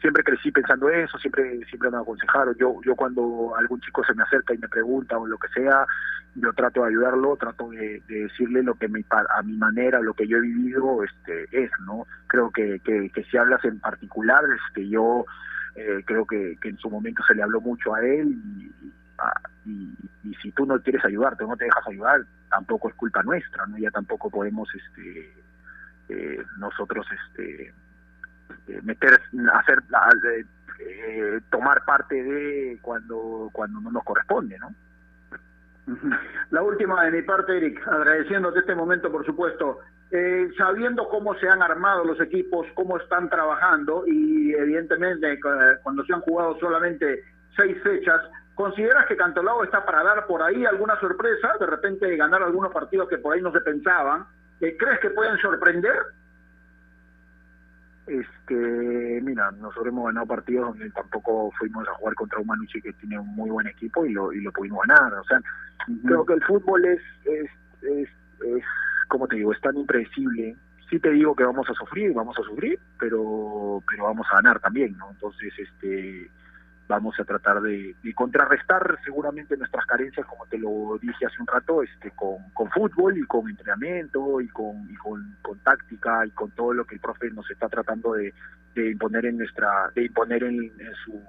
siempre 0.00 0.24
crecí 0.24 0.50
pensando 0.50 0.88
eso, 0.90 1.18
siempre 1.18 1.64
siempre 1.66 1.90
me 1.90 1.98
aconsejaron. 1.98 2.54
Yo 2.56 2.80
yo 2.84 2.96
cuando 2.96 3.54
algún 3.56 3.80
chico 3.80 4.04
se 4.04 4.14
me 4.14 4.24
acerca 4.24 4.54
y 4.54 4.58
me 4.58 4.68
pregunta 4.68 5.16
o 5.16 5.26
lo 5.26 5.38
que 5.38 5.48
sea, 5.48 5.86
yo 6.34 6.52
trato 6.52 6.82
de 6.82 6.88
ayudarlo, 6.88 7.36
trato 7.36 7.70
de, 7.70 8.02
decirle 8.08 8.62
lo 8.62 8.74
que 8.74 8.88
mi, 8.88 9.04
a 9.10 9.42
mi 9.42 9.56
manera, 9.56 10.00
lo 10.00 10.14
que 10.14 10.26
yo 10.26 10.38
he 10.38 10.42
vivido 10.42 11.02
este 11.04 11.44
es, 11.52 11.70
¿no? 11.86 12.06
Creo 12.26 12.50
que 12.50 12.80
que, 12.80 13.10
que 13.10 13.24
si 13.24 13.36
hablas 13.36 13.64
en 13.64 13.78
particular, 13.78 14.42
este 14.68 14.88
yo 14.88 15.24
eh, 15.76 16.02
creo 16.04 16.26
que, 16.26 16.58
que 16.60 16.70
en 16.70 16.78
su 16.78 16.90
momento 16.90 17.22
se 17.26 17.34
le 17.34 17.42
habló 17.42 17.60
mucho 17.60 17.94
a 17.94 18.04
él 18.04 18.28
y, 18.58 18.72
y, 19.64 19.94
y, 20.24 20.34
si 20.36 20.52
tú 20.52 20.66
no 20.66 20.80
quieres 20.80 21.04
ayudarte 21.04 21.44
o 21.44 21.48
no 21.48 21.56
te 21.56 21.64
dejas 21.64 21.86
ayudar, 21.88 22.20
tampoco 22.48 22.88
es 22.88 22.94
culpa 22.94 23.22
nuestra, 23.22 23.66
¿no? 23.66 23.78
Ya 23.78 23.90
tampoco 23.90 24.30
podemos 24.30 24.68
este 24.74 25.32
eh, 26.08 26.42
nosotros 26.58 27.06
este 27.26 27.74
eh, 28.68 28.80
meter 28.82 29.20
hacer 29.52 29.82
eh, 30.80 31.40
tomar 31.50 31.84
parte 31.84 32.22
de 32.22 32.78
cuando 32.80 33.50
cuando 33.52 33.80
no 33.80 33.90
nos 33.90 34.04
corresponde, 34.04 34.58
¿no? 34.58 34.74
La 36.50 36.62
última 36.62 37.04
de 37.04 37.12
mi 37.12 37.22
parte, 37.22 37.56
Eric, 37.56 37.86
agradeciéndote 37.88 38.60
este 38.60 38.74
momento, 38.74 39.10
por 39.10 39.24
supuesto. 39.24 39.80
Eh, 40.10 40.48
sabiendo 40.56 41.06
cómo 41.08 41.34
se 41.34 41.48
han 41.48 41.62
armado 41.62 42.04
los 42.04 42.18
equipos, 42.20 42.66
cómo 42.74 42.96
están 42.96 43.28
trabajando 43.28 44.04
y 44.06 44.54
evidentemente 44.54 45.38
cuando 45.82 46.02
se 46.04 46.14
han 46.14 46.22
jugado 46.22 46.58
solamente 46.60 47.24
seis 47.54 47.76
fechas, 47.82 48.22
¿consideras 48.58 49.06
que 49.06 49.16
Cantolao 49.16 49.62
está 49.62 49.86
para 49.86 50.02
dar 50.02 50.26
por 50.26 50.42
ahí 50.42 50.66
alguna 50.66 50.98
sorpresa? 50.98 51.52
De 51.60 51.66
repente 51.66 52.16
ganar 52.16 52.42
algunos 52.42 52.72
partidos 52.72 53.08
que 53.08 53.18
por 53.18 53.32
ahí 53.32 53.40
no 53.40 53.52
se 53.52 53.60
pensaban. 53.60 54.26
¿Crees 54.58 54.98
que 55.00 55.10
pueden 55.10 55.38
sorprender? 55.38 55.94
Este, 58.08 59.20
mira, 59.22 59.52
nosotros 59.52 59.86
hemos 59.86 60.06
ganado 60.06 60.26
partidos 60.26 60.70
donde 60.70 60.90
tampoco 60.90 61.52
fuimos 61.56 61.86
a 61.86 61.94
jugar 61.94 62.16
contra 62.16 62.40
un 62.40 62.48
Manucci 62.48 62.82
que 62.82 62.92
tiene 62.94 63.20
un 63.20 63.28
muy 63.28 63.48
buen 63.48 63.68
equipo 63.68 64.04
y 64.04 64.12
lo, 64.12 64.32
y 64.32 64.40
lo 64.40 64.50
pudimos 64.50 64.84
ganar. 64.88 65.14
O 65.14 65.24
sea, 65.24 65.40
creo 66.04 66.26
que 66.26 66.34
el 66.34 66.42
fútbol 66.42 66.84
es, 66.84 67.00
es, 67.26 67.50
es, 67.82 68.08
es, 68.40 68.64
como 69.06 69.28
te 69.28 69.36
digo, 69.36 69.52
es 69.52 69.60
tan 69.60 69.76
impredecible. 69.76 70.56
Sí 70.90 70.98
te 70.98 71.10
digo 71.10 71.36
que 71.36 71.44
vamos 71.44 71.70
a 71.70 71.74
sufrir, 71.74 72.12
vamos 72.12 72.36
a 72.36 72.42
sufrir, 72.42 72.76
pero, 72.98 73.84
pero 73.88 74.04
vamos 74.04 74.26
a 74.32 74.36
ganar 74.36 74.58
también, 74.58 74.98
¿no? 74.98 75.10
Entonces, 75.10 75.52
este, 75.56 76.28
vamos 76.88 77.14
a 77.20 77.24
tratar 77.24 77.60
de, 77.60 77.94
contrarrestar 78.14 78.98
seguramente 79.04 79.56
nuestras 79.56 79.84
carencias, 79.86 80.26
como 80.26 80.46
te 80.46 80.58
lo 80.58 80.98
dije 81.00 81.26
hace 81.26 81.40
un 81.40 81.46
rato, 81.46 81.82
este, 81.82 82.10
con, 82.12 82.38
con 82.54 82.70
fútbol 82.70 83.18
y 83.18 83.22
con 83.24 83.48
entrenamiento 83.48 84.40
y 84.40 84.48
con, 84.48 84.88
con, 84.96 85.58
táctica 85.62 86.24
y 86.26 86.30
con 86.30 86.50
todo 86.52 86.72
lo 86.72 86.86
que 86.86 86.94
el 86.94 87.00
profe 87.00 87.30
nos 87.30 87.48
está 87.50 87.68
tratando 87.68 88.14
de, 88.14 88.32
de 88.74 88.90
imponer 88.90 89.26
en 89.26 89.36
nuestra, 89.36 89.90
de 89.94 90.06
imponer 90.06 90.44
en, 90.44 90.58
en, 90.58 90.94
su 91.04 91.22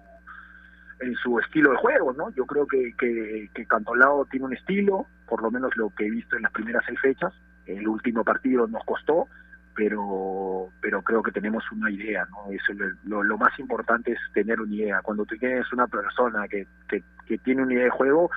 en 1.02 1.16
su 1.16 1.40
estilo 1.40 1.72
de 1.72 1.78
juego, 1.78 2.14
¿no? 2.14 2.30
Yo 2.32 2.46
creo 2.46 2.66
que, 2.66 2.94
que, 2.98 3.50
que 3.54 3.66
Cantolao 3.66 4.26
tiene 4.26 4.46
un 4.46 4.54
estilo, 4.54 5.08
por 5.28 5.42
lo 5.42 5.52
menos 5.52 5.76
lo 5.76 5.90
que 5.90 6.08
he 6.08 6.10
visto 6.10 6.38
en 6.38 6.44
las 6.44 6.52
primeras 6.54 6.84
seis 6.86 7.00
fechas. 7.02 7.34
El 7.66 7.88
último 7.88 8.24
partido 8.24 8.66
nos 8.68 8.84
costó, 8.86 9.28
pero 9.76 10.70
pero 10.82 11.02
creo 11.02 11.24
que 11.24 11.32
tenemos 11.32 11.64
una 11.72 11.90
idea, 11.90 12.28
¿no? 12.32 12.52
Eso 12.52 12.74
lo, 13.04 13.24
lo, 13.24 13.38
más 13.38 13.58
importante 13.60 14.12
es 14.12 14.20
tener 14.34 14.60
una 14.60 14.74
idea. 14.74 15.02
Cuando 15.02 15.26
tú 15.26 15.38
tienes 15.38 15.72
una 15.72 15.88
persona 15.88 16.48
que, 16.48 16.68
que, 16.88 17.38
tiene 17.40 17.64
una 17.64 17.74
idea 17.74 17.86
de 17.86 17.90
juego, 17.90 18.30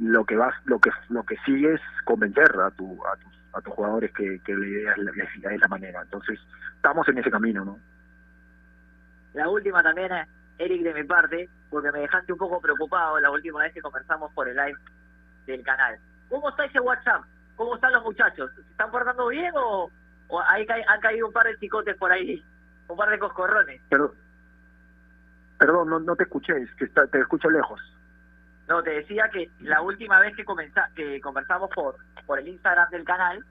lo 0.00 0.24
que 0.24 0.36
vas, 0.36 0.54
lo 0.64 0.78
que 0.78 0.90
lo 1.08 1.24
que 1.24 1.36
sigue 1.44 1.74
es 1.74 1.80
convencer 2.04 2.50
a 2.60 2.70
tu 2.70 2.98
a 3.06 3.16
tus 3.16 3.32
a 3.54 3.60
tus 3.60 3.74
jugadores 3.74 4.12
que, 4.12 4.40
que 4.40 4.54
la 4.54 4.66
idea 4.66 4.92
es 4.92 4.98
la, 4.98 5.56
la 5.56 5.68
manera. 5.68 6.02
Entonces, 6.02 6.38
estamos 6.76 7.06
en 7.08 7.18
ese 7.18 7.30
camino, 7.30 7.64
¿no? 7.64 7.78
La 9.34 9.48
última 9.48 9.82
también, 9.82 10.10
Eric, 10.58 10.82
de 10.82 10.94
mi 10.94 11.04
parte, 11.04 11.48
porque 11.70 11.92
me 11.92 12.00
dejaste 12.00 12.32
un 12.32 12.38
poco 12.38 12.60
preocupado 12.60 13.18
la 13.20 13.30
última 13.30 13.60
vez 13.60 13.72
que 13.72 13.80
conversamos 13.80 14.32
por 14.32 14.48
el 14.48 14.56
live 14.56 14.78
del 15.46 15.62
canal. 15.62 15.98
¿Cómo 16.28 16.48
está 16.50 16.64
ese 16.64 16.80
WhatsApp? 16.80 17.24
¿Cómo 17.56 17.74
están 17.74 17.92
los 17.92 18.04
muchachos? 18.04 18.50
¿Se 18.54 18.60
están 18.62 18.90
portando 18.90 19.28
bien 19.28 19.52
o, 19.54 19.90
o 20.32 20.40
hay, 20.48 20.66
han 20.66 21.00
caído 21.00 21.26
un 21.26 21.32
par 21.32 21.46
de 21.46 21.58
chicotes 21.58 21.94
por 21.98 22.10
ahí, 22.10 22.42
un 22.88 22.96
par 22.96 23.10
de 23.10 23.18
coscorrones. 23.18 23.82
Pero, 23.90 24.14
perdón, 25.58 25.90
no, 25.90 26.00
no 26.00 26.16
te 26.16 26.22
escuché, 26.22 26.56
es 26.56 26.74
que 26.76 26.86
está, 26.86 27.06
te 27.06 27.20
escucho 27.20 27.50
lejos. 27.50 27.78
No, 28.66 28.82
te 28.82 28.92
decía 28.92 29.28
que 29.28 29.50
la 29.60 29.82
última 29.82 30.20
vez 30.20 30.34
que, 30.34 30.46
comenza, 30.46 30.88
que 30.96 31.20
conversamos 31.20 31.68
por, 31.74 31.96
por 32.24 32.38
el 32.38 32.48
Instagram 32.48 32.88
del 32.88 33.04
canal, 33.04 33.44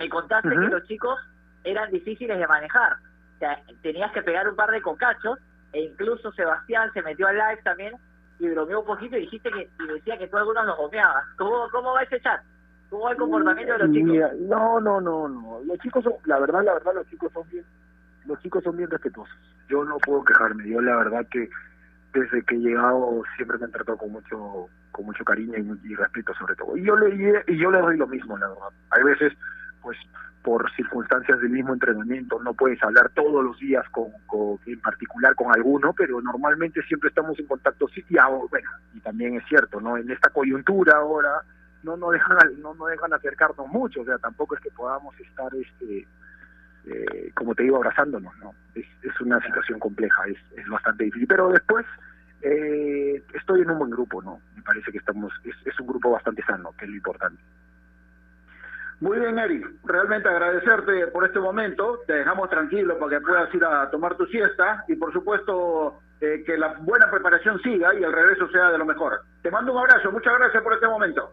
me 0.00 0.08
contaste 0.08 0.48
que 0.48 0.56
los 0.56 0.82
chicos 0.88 1.16
eran 1.62 1.88
difíciles 1.92 2.36
de 2.36 2.46
manejar. 2.48 2.94
O 3.36 3.38
sea, 3.38 3.62
tenías 3.80 4.10
que 4.10 4.22
pegar 4.22 4.48
un 4.48 4.56
par 4.56 4.72
de 4.72 4.82
cocachos 4.82 5.38
e 5.72 5.82
incluso 5.82 6.32
Sebastián 6.32 6.92
se 6.92 7.02
metió 7.02 7.28
al 7.28 7.36
live 7.36 7.62
también 7.62 7.94
y 8.40 8.48
bromeó 8.48 8.80
un 8.80 8.86
poquito 8.86 9.16
y 9.16 9.20
dijiste 9.20 9.48
que 9.52 9.70
y 9.78 9.86
decía 9.86 10.18
que 10.18 10.26
tú 10.26 10.38
algunos 10.38 10.66
los 10.66 10.76
gomeabas. 10.76 11.24
¿Cómo, 11.36 11.68
¿Cómo 11.70 11.92
va 11.92 12.02
ese 12.02 12.20
chat? 12.20 12.42
¿Cómo 12.90 13.04
va 13.04 13.12
el 13.12 13.18
comportamiento 13.18 13.72
de 13.72 13.78
los 13.78 13.92
chicos? 13.92 14.40
no, 14.40 14.80
no, 14.80 15.00
no, 15.00 15.28
no. 15.28 15.60
Los 15.64 15.78
chicos 15.78 16.02
son, 16.02 16.14
la 16.24 16.40
verdad, 16.40 16.64
la 16.64 16.74
verdad, 16.74 16.92
los 16.94 17.08
chicos 17.08 17.32
son 17.32 17.48
bien, 17.48 17.64
los 18.26 18.38
chicos 18.40 18.64
son 18.64 18.76
bien 18.76 18.90
respetuosos. 18.90 19.38
Yo 19.68 19.84
no 19.84 19.96
puedo 19.98 20.24
quejarme. 20.24 20.68
Yo 20.68 20.80
la 20.80 20.96
verdad 20.96 21.24
que 21.30 21.48
desde 22.12 22.42
que 22.42 22.56
he 22.56 22.58
llegado 22.58 23.22
siempre 23.36 23.58
me 23.58 23.66
han 23.66 23.70
tratado 23.70 23.96
con 23.96 24.10
mucho, 24.10 24.68
con 24.90 25.06
mucho 25.06 25.24
cariño 25.24 25.54
y, 25.84 25.94
respeto 25.94 26.34
sobre 26.34 26.56
todo. 26.56 26.76
Y 26.76 26.84
yo 26.84 26.96
le, 26.96 27.44
y 27.46 27.56
yo 27.56 27.70
le 27.70 27.78
doy 27.78 27.96
lo 27.96 28.08
mismo, 28.08 28.36
la 28.36 28.48
verdad. 28.48 28.68
Hay 28.90 29.04
veces, 29.04 29.32
pues, 29.80 29.96
por 30.42 30.68
circunstancias 30.72 31.38
del 31.40 31.50
mismo 31.50 31.72
entrenamiento, 31.72 32.42
no 32.42 32.54
puedes 32.54 32.82
hablar 32.82 33.10
todos 33.14 33.44
los 33.44 33.58
días 33.60 33.88
con, 33.90 34.10
con 34.26 34.58
en 34.66 34.80
particular 34.80 35.36
con 35.36 35.54
alguno, 35.54 35.92
pero 35.92 36.20
normalmente 36.20 36.82
siempre 36.82 37.10
estamos 37.10 37.38
en 37.38 37.46
contacto. 37.46 37.86
Sí, 37.94 38.04
y, 38.08 38.16
bueno, 38.16 38.70
y 38.94 39.00
también 39.00 39.36
es 39.36 39.44
cierto, 39.46 39.80
¿no? 39.80 39.96
En 39.96 40.10
esta 40.10 40.30
coyuntura 40.30 40.96
ahora 40.96 41.42
no 41.82 41.96
no 41.96 42.10
dejan 42.10 42.38
no 42.60 42.74
no 42.74 42.86
dejan 42.86 43.12
acercarnos 43.12 43.66
mucho 43.68 44.02
o 44.02 44.04
sea 44.04 44.18
tampoco 44.18 44.54
es 44.54 44.60
que 44.60 44.70
podamos 44.70 45.18
estar 45.20 45.50
este 45.54 46.06
eh, 46.86 47.32
como 47.34 47.54
te 47.54 47.62
digo 47.62 47.76
abrazándonos 47.76 48.36
no 48.38 48.54
es, 48.74 48.86
es 49.02 49.20
una 49.20 49.40
situación 49.44 49.78
compleja 49.78 50.24
es, 50.26 50.38
es 50.56 50.68
bastante 50.68 51.04
difícil 51.04 51.28
pero 51.28 51.48
después 51.50 51.86
eh, 52.42 53.22
estoy 53.34 53.62
en 53.62 53.70
un 53.70 53.78
buen 53.78 53.90
grupo 53.90 54.22
no 54.22 54.40
me 54.56 54.62
parece 54.62 54.90
que 54.92 54.98
estamos 54.98 55.32
es, 55.44 55.54
es 55.64 55.78
un 55.80 55.86
grupo 55.86 56.10
bastante 56.10 56.42
sano 56.44 56.72
que 56.76 56.84
es 56.84 56.90
lo 56.90 56.96
importante 56.96 57.42
muy 59.00 59.18
bien, 59.18 59.38
Eric. 59.38 59.66
Realmente 59.84 60.28
agradecerte 60.28 61.06
por 61.06 61.24
este 61.24 61.40
momento. 61.40 62.00
Te 62.06 62.12
dejamos 62.12 62.50
tranquilo 62.50 62.98
para 62.98 63.18
que 63.18 63.26
puedas 63.26 63.54
ir 63.54 63.64
a 63.64 63.90
tomar 63.90 64.14
tu 64.16 64.26
siesta 64.26 64.84
y, 64.88 64.96
por 64.96 65.10
supuesto, 65.10 66.00
eh, 66.20 66.42
que 66.44 66.58
la 66.58 66.74
buena 66.80 67.10
preparación 67.10 67.58
siga 67.62 67.94
y 67.94 68.02
el 68.02 68.12
regreso 68.12 68.46
sea 68.50 68.70
de 68.70 68.76
lo 68.76 68.84
mejor. 68.84 69.22
Te 69.42 69.50
mando 69.50 69.72
un 69.72 69.78
abrazo. 69.78 70.12
Muchas 70.12 70.38
gracias 70.38 70.62
por 70.62 70.74
este 70.74 70.86
momento. 70.86 71.32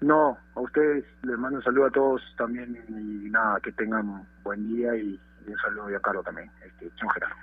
No, 0.00 0.36
a 0.54 0.60
ustedes 0.60 1.04
les 1.22 1.38
mando 1.38 1.58
un 1.58 1.64
saludo 1.64 1.86
a 1.86 1.90
todos 1.90 2.22
también 2.36 2.76
y 2.88 3.30
nada, 3.30 3.58
que 3.60 3.72
tengan 3.72 4.26
buen 4.42 4.66
día 4.68 4.94
y, 4.96 5.18
un 5.46 5.56
saludo 5.58 5.94
a 5.94 6.00
Carlos 6.00 6.24
también, 6.24 6.50
este, 6.64 6.90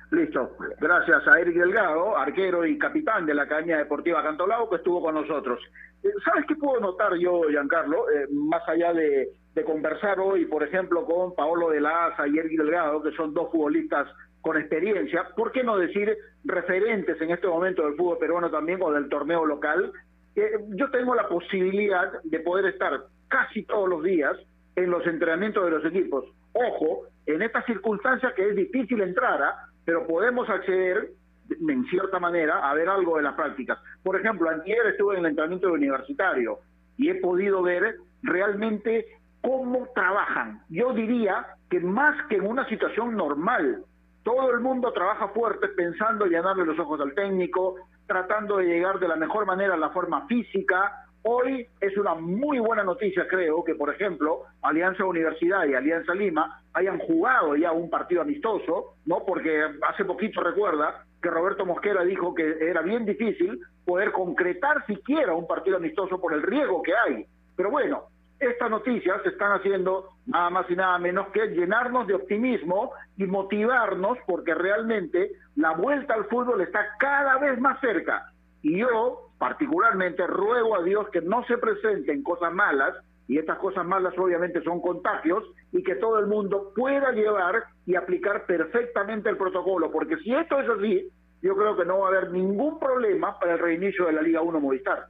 Listo, 0.10 0.58
gracias 0.80 1.28
a 1.28 1.40
Eric 1.40 1.56
Delgado, 1.56 2.18
arquero 2.18 2.66
y 2.66 2.80
capitán 2.80 3.28
de 3.28 3.36
la 3.36 3.44
Academia 3.44 3.78
Deportiva 3.78 4.24
Cantolao, 4.24 4.70
que 4.70 4.78
estuvo 4.78 5.02
con 5.04 5.14
nosotros. 5.14 5.60
Eh, 6.02 6.10
¿Sabes 6.26 6.46
qué 6.48 6.56
puedo 6.56 6.80
notar 6.80 7.14
yo, 7.18 7.44
Giancarlo? 7.50 8.10
Eh, 8.10 8.28
más 8.32 8.68
allá 8.68 8.92
de, 8.94 9.30
de 9.54 9.64
conversar 9.64 10.20
hoy, 10.20 10.46
por 10.46 10.64
ejemplo, 10.64 11.06
con 11.06 11.36
Paolo 11.36 11.70
de 11.70 11.82
la 11.82 12.08
Asa 12.08 12.28
y 12.28 12.40
Eric 12.40 12.58
Delgado, 12.58 13.04
que 13.04 13.12
son 13.12 13.36
dos 13.36 13.52
futbolistas 13.52 14.08
con 14.42 14.58
experiencia, 14.58 15.30
¿por 15.36 15.52
qué 15.52 15.64
no 15.64 15.78
decir 15.78 16.18
referentes 16.44 17.22
en 17.22 17.32
este 17.32 17.48
momento 17.48 17.84
del 17.84 17.96
fútbol 17.96 18.18
peruano 18.18 18.50
también 18.50 18.80
o 18.82 18.92
del 18.92 19.08
torneo 19.08 19.46
local? 19.46 19.92
Yo 20.36 20.90
tengo 20.92 21.16
la 21.16 21.28
posibilidad 21.28 22.22
de 22.24 22.40
poder 22.40 22.66
estar 22.66 23.02
casi 23.28 23.64
todos 23.64 23.90
los 23.90 24.04
días 24.04 24.38
en 24.76 24.90
los 24.90 25.06
entrenamientos 25.06 25.66
de 25.66 25.72
los 25.72 25.86
equipos. 25.86 26.26
Ojo, 26.54 27.08
en 27.26 27.42
estas 27.42 27.66
circunstancias 27.66 28.34
que 28.34 28.50
es 28.50 28.56
difícil 28.56 29.02
entrar, 29.02 29.42
¿ah? 29.42 29.68
pero 29.86 30.08
podemos 30.08 30.50
acceder 30.50 31.12
en 31.50 31.86
cierta 31.86 32.20
manera 32.20 32.70
a 32.70 32.74
ver 32.74 32.88
algo 32.90 33.18
de 33.18 33.24
las 33.24 33.36
prácticas. 33.36 33.78
Por 34.04 34.20
ejemplo, 34.20 34.50
ayer 34.50 34.86
estuve 34.88 35.16
en 35.16 35.20
el 35.22 35.32
entrenamiento 35.32 35.72
universitario 35.72 36.60
y 36.98 37.10
he 37.10 37.16
podido 37.16 37.62
ver 37.62 37.96
realmente 38.22 39.06
cómo 39.42 39.88
trabajan. 39.94 40.62
Yo 40.70 40.94
diría 40.94 41.46
que 41.70 41.80
más 41.80 42.16
que 42.28 42.36
en 42.36 42.48
una 42.48 42.68
situación 42.68 43.16
normal, 43.16 43.84
todo 44.24 44.52
el 44.52 44.60
mundo 44.60 44.94
trabaja 44.94 45.30
fuerte 45.30 45.68
pensando 45.70 46.26
en 46.26 46.32
llenarle 46.32 46.66
los 46.66 46.78
ojos 46.80 47.02
al 47.02 47.14
técnico, 47.16 47.76
tratando 48.12 48.58
de 48.58 48.66
llegar 48.66 49.00
de 49.00 49.08
la 49.08 49.16
mejor 49.16 49.46
manera 49.46 49.76
a 49.76 49.78
la 49.78 49.92
forma 49.92 50.28
física. 50.28 51.06
Hoy 51.24 51.66
es 51.80 51.96
una 51.96 52.14
muy 52.14 52.60
buena 52.60 52.84
noticia, 52.84 53.26
creo, 53.26 53.64
que 53.64 53.74
por 53.74 53.90
ejemplo 53.90 54.42
Alianza 54.64 55.06
Universidad 55.06 55.66
y 55.66 55.76
Alianza 55.76 56.14
Lima 56.14 56.62
hayan 56.74 57.00
jugado 57.00 57.56
ya 57.56 57.72
un 57.72 57.90
partido 57.90 58.22
amistoso, 58.22 58.96
¿no? 59.06 59.24
Porque 59.26 59.64
hace 59.88 60.04
poquito 60.04 60.42
recuerda 60.42 61.06
que 61.22 61.30
Roberto 61.30 61.66
Mosquera 61.66 62.04
dijo 62.04 62.36
que 62.36 62.58
era 62.60 62.82
bien 62.82 63.06
difícil 63.06 63.62
poder 63.86 64.12
concretar 64.12 64.86
siquiera 64.88 65.34
un 65.34 65.48
partido 65.48 65.78
amistoso 65.78 66.20
por 66.20 66.34
el 66.34 66.42
riesgo 66.42 66.82
que 66.82 66.92
hay. 66.94 67.26
Pero 67.56 67.72
bueno, 67.72 68.08
estas 68.42 68.72
noticias 68.72 69.24
están 69.26 69.52
haciendo 69.54 70.10
nada 70.26 70.50
más 70.50 70.70
y 70.70 70.76
nada 70.76 70.98
menos 70.98 71.28
que 71.28 71.48
llenarnos 71.48 72.08
de 72.08 72.16
optimismo 72.16 72.92
y 73.16 73.26
motivarnos 73.26 74.18
porque 74.26 74.56
realmente 74.56 75.32
la 75.56 75.72
vuelta 75.74 76.16
al 76.16 76.26
fútbol 76.26 76.62
está 76.62 76.80
cada 76.98 77.38
vez 77.38 77.60
más 77.60 77.80
cerca. 77.80 78.32
Y 78.64 78.80
yo, 78.80 79.30
particularmente, 79.38 80.26
ruego 80.26 80.76
a 80.76 80.84
Dios 80.84 81.08
que 81.10 81.22
no 81.22 81.44
se 81.46 81.58
presenten 81.58 82.24
cosas 82.24 82.52
malas, 82.54 82.96
y 83.28 83.38
estas 83.38 83.60
cosas 83.60 83.86
malas 83.86 84.14
obviamente 84.18 84.62
son 84.64 84.82
contagios, 84.82 85.44
y 85.72 85.84
que 85.84 85.96
todo 85.96 86.20
el 86.20 86.28
mundo 86.28 86.74
pueda 86.76 87.12
llevar 87.12 87.64
y 87.86 87.96
aplicar 87.96 88.46
perfectamente 88.46 89.30
el 89.30 89.38
protocolo, 89.38 89.92
porque 89.92 90.18
si 90.18 90.34
esto 90.34 90.60
es 90.60 90.70
así, 90.70 91.10
yo 91.42 91.56
creo 91.56 91.76
que 91.76 91.86
no 91.86 92.00
va 92.00 92.08
a 92.08 92.10
haber 92.10 92.32
ningún 92.32 92.80
problema 92.80 93.40
para 93.40 93.54
el 93.54 93.60
reinicio 93.60 94.06
de 94.06 94.14
la 94.14 94.22
Liga 94.22 94.42
1 94.42 94.60
Movistar. 94.60 95.08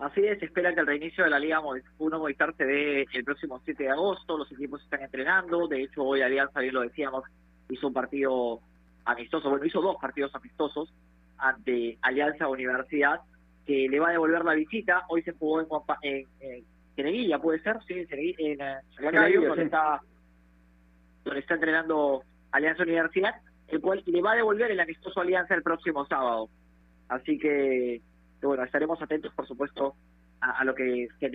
Así 0.00 0.24
es, 0.24 0.38
se 0.38 0.46
espera 0.46 0.72
que 0.72 0.80
el 0.80 0.86
reinicio 0.86 1.24
de 1.24 1.30
la 1.30 1.38
Liga 1.38 1.60
1 1.60 2.18
Movistar 2.18 2.54
se 2.56 2.64
dé 2.64 3.06
el 3.12 3.22
próximo 3.22 3.60
7 3.62 3.82
de 3.82 3.90
agosto, 3.90 4.38
los 4.38 4.50
equipos 4.50 4.82
están 4.82 5.02
entrenando, 5.02 5.68
de 5.68 5.82
hecho 5.82 6.02
hoy 6.02 6.22
Alianza, 6.22 6.60
bien 6.60 6.72
lo 6.72 6.80
decíamos, 6.80 7.24
hizo 7.68 7.86
un 7.86 7.92
partido 7.92 8.60
amistoso, 9.04 9.50
bueno, 9.50 9.66
hizo 9.66 9.82
dos 9.82 9.96
partidos 10.00 10.34
amistosos 10.34 10.90
ante 11.36 11.98
Alianza 12.00 12.48
Universidad, 12.48 13.20
que 13.66 13.88
le 13.90 14.00
va 14.00 14.08
a 14.08 14.12
devolver 14.12 14.42
la 14.42 14.54
visita, 14.54 15.04
hoy 15.10 15.22
se 15.22 15.32
jugó 15.32 15.60
en, 15.60 16.26
en, 16.96 17.40
puede 17.42 17.60
ser, 17.60 17.76
sí, 17.86 18.06
en, 18.08 18.38
en, 18.38 18.60
en 18.62 19.48
donde, 19.48 19.64
está, 19.64 20.00
donde 21.24 21.40
está 21.40 21.54
entrenando 21.54 22.22
Alianza 22.52 22.84
Universidad, 22.84 23.34
el 23.68 23.82
cual 23.82 24.02
le 24.06 24.22
va 24.22 24.32
a 24.32 24.36
devolver 24.36 24.70
el 24.70 24.80
amistoso 24.80 25.20
Alianza 25.20 25.54
el 25.54 25.62
próximo 25.62 26.06
sábado. 26.06 26.48
Así 27.08 27.38
que 27.38 28.00
bueno, 28.46 28.64
estaremos 28.64 29.00
atentos, 29.02 29.32
por 29.34 29.46
supuesto, 29.46 29.94
a, 30.40 30.64
lo 30.64 30.74
que, 30.74 31.08
se 31.18 31.28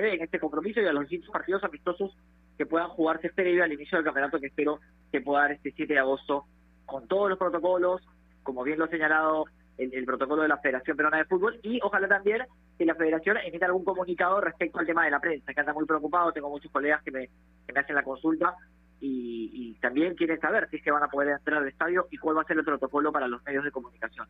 ve 0.00 0.14
en 0.14 0.22
este 0.22 0.40
compromiso 0.40 0.80
y 0.80 0.86
a 0.86 0.92
los 0.92 1.02
distintos 1.02 1.30
partidos 1.30 1.62
amistosos 1.62 2.16
que 2.58 2.66
puedan 2.66 2.88
jugarse 2.88 3.30
previo 3.30 3.62
al 3.62 3.72
inicio 3.72 3.96
del 3.96 4.04
campeonato 4.04 4.40
que 4.40 4.48
espero 4.48 4.80
que 5.12 5.20
pueda 5.20 5.42
dar 5.42 5.52
este 5.52 5.72
7 5.72 5.92
de 5.92 5.98
agosto 6.00 6.46
con 6.84 7.06
todos 7.06 7.28
los 7.30 7.38
protocolos, 7.38 8.02
como 8.42 8.64
bien 8.64 8.78
lo 8.78 8.86
ha 8.86 8.88
señalado 8.88 9.44
el, 9.78 10.04
protocolo 10.04 10.42
de 10.42 10.48
la 10.48 10.58
Federación 10.58 10.96
Peruana 10.96 11.18
de 11.18 11.24
Fútbol 11.24 11.58
y 11.62 11.80
ojalá 11.82 12.08
también 12.08 12.42
que 12.76 12.84
la 12.84 12.96
Federación 12.96 13.38
emita 13.38 13.66
algún 13.66 13.84
comunicado 13.84 14.40
respecto 14.40 14.78
al 14.78 14.86
tema 14.86 15.04
de 15.04 15.10
la 15.12 15.20
prensa, 15.20 15.54
que 15.54 15.60
anda 15.60 15.72
muy 15.72 15.86
preocupado, 15.86 16.32
tengo 16.32 16.50
muchos 16.50 16.70
colegas 16.72 17.02
que 17.02 17.12
me, 17.12 17.28
que 17.66 17.72
me 17.72 17.80
hacen 17.80 17.94
la 17.94 18.02
consulta 18.02 18.54
y 19.02 19.74
también 19.80 20.14
quieren 20.14 20.38
saber 20.40 20.68
si 20.68 20.76
es 20.76 20.82
que 20.82 20.90
van 20.90 21.02
a 21.02 21.08
poder 21.08 21.30
entrar 21.30 21.62
al 21.62 21.68
estadio 21.68 22.06
y 22.10 22.18
cuál 22.18 22.36
va 22.36 22.42
a 22.42 22.44
ser 22.44 22.58
el 22.58 22.64
protocolo 22.64 23.10
para 23.10 23.28
los 23.28 23.42
medios 23.44 23.64
de 23.64 23.70
comunicación. 23.70 24.26